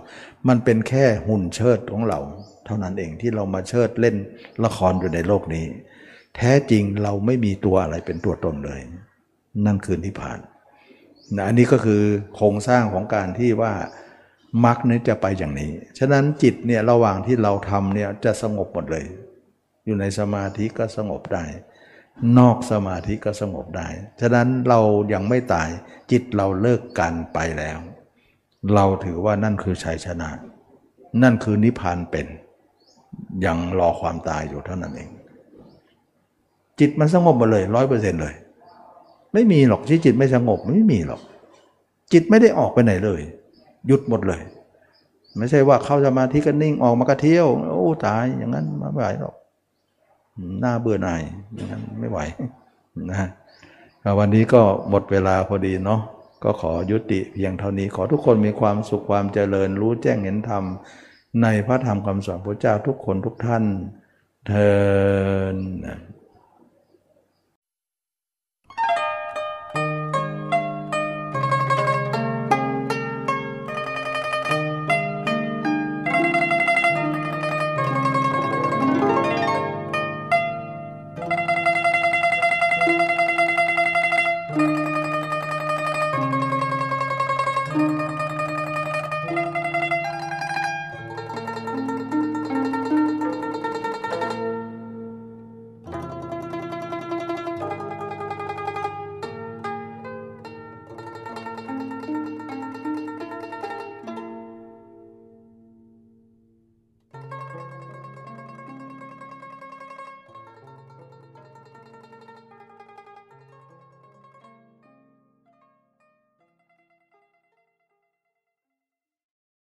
[0.48, 2.18] มันเป็นแค่หุ่นเชิดของเรา
[2.66, 4.16] เท่านั้นเองที่เรามาเชิดเล่น
[4.64, 5.64] ละครอยู่ในโลกนี้
[6.36, 8.80] แท้จริงเราไม่มีตัวอะไรเป็นตัวตนเลย
[9.66, 10.38] นั่นคือนิพพาน
[11.36, 12.02] นะอันนี้ก็คือ
[12.34, 13.72] โครงสร้างของการที่ว่า
[14.64, 19.04] มรรคนี้จะไปอย่างนี้ ฉะนั้นจิตเนี่ยระหว่างที่เราทำเนี่ยจะสงบหมดเลย
[19.86, 21.44] อยู่ในสมาธิก็สงบได้
[22.38, 23.88] นอกสมาธิก็สงบได้
[24.20, 24.80] ฉะนั้นเรา
[25.12, 25.68] ยังไม่ตาย
[26.10, 27.78] จิตเราเลิกกันไปแล้ว
[28.74, 30.30] เราถือว่านั่นคือชัยชนะ
[31.22, 32.26] นั่นคือนิพพานเป็น
[33.44, 35.10] ยังรอความตายอยู่เท่านั้นเอง
[36.80, 38.34] จิตมันสงบหมดเลยร้อยเปอร์เซ็นต์เลย
[39.32, 41.20] ไม่มีหรอกที่จิตไม่สงบไม่มีหรอก
[42.12, 43.20] จิตไม่ได้ออกไปไหนเลย
[43.86, 44.42] หยุดหมดเลย
[45.38, 49.34] ไม่ใช่ว่าเข้าสมาธิก็นิ่งออกมากระเที่ยว โอ้ตายอย่างนั้นไม่ไหวหรอก
[50.60, 51.22] หน้าเบื่อหน่าย
[51.54, 52.18] อย่างนั้นไม่ไหว
[53.10, 53.28] นะ
[54.18, 56.00] วันนี้ก็หมดเวลาพอดีเนาะ
[56.44, 60.64] ก็ขอยุติเพียงเท่านี้ขอทุกคนมีความสุขความเจริญรู้แจ้งเห็นธรรม
[61.42, 63.64] ในพระธรรมคำสอนพระเจ้าทุกคนทุกท่าน
[64.46, 64.70] เทิ
[65.54, 65.56] น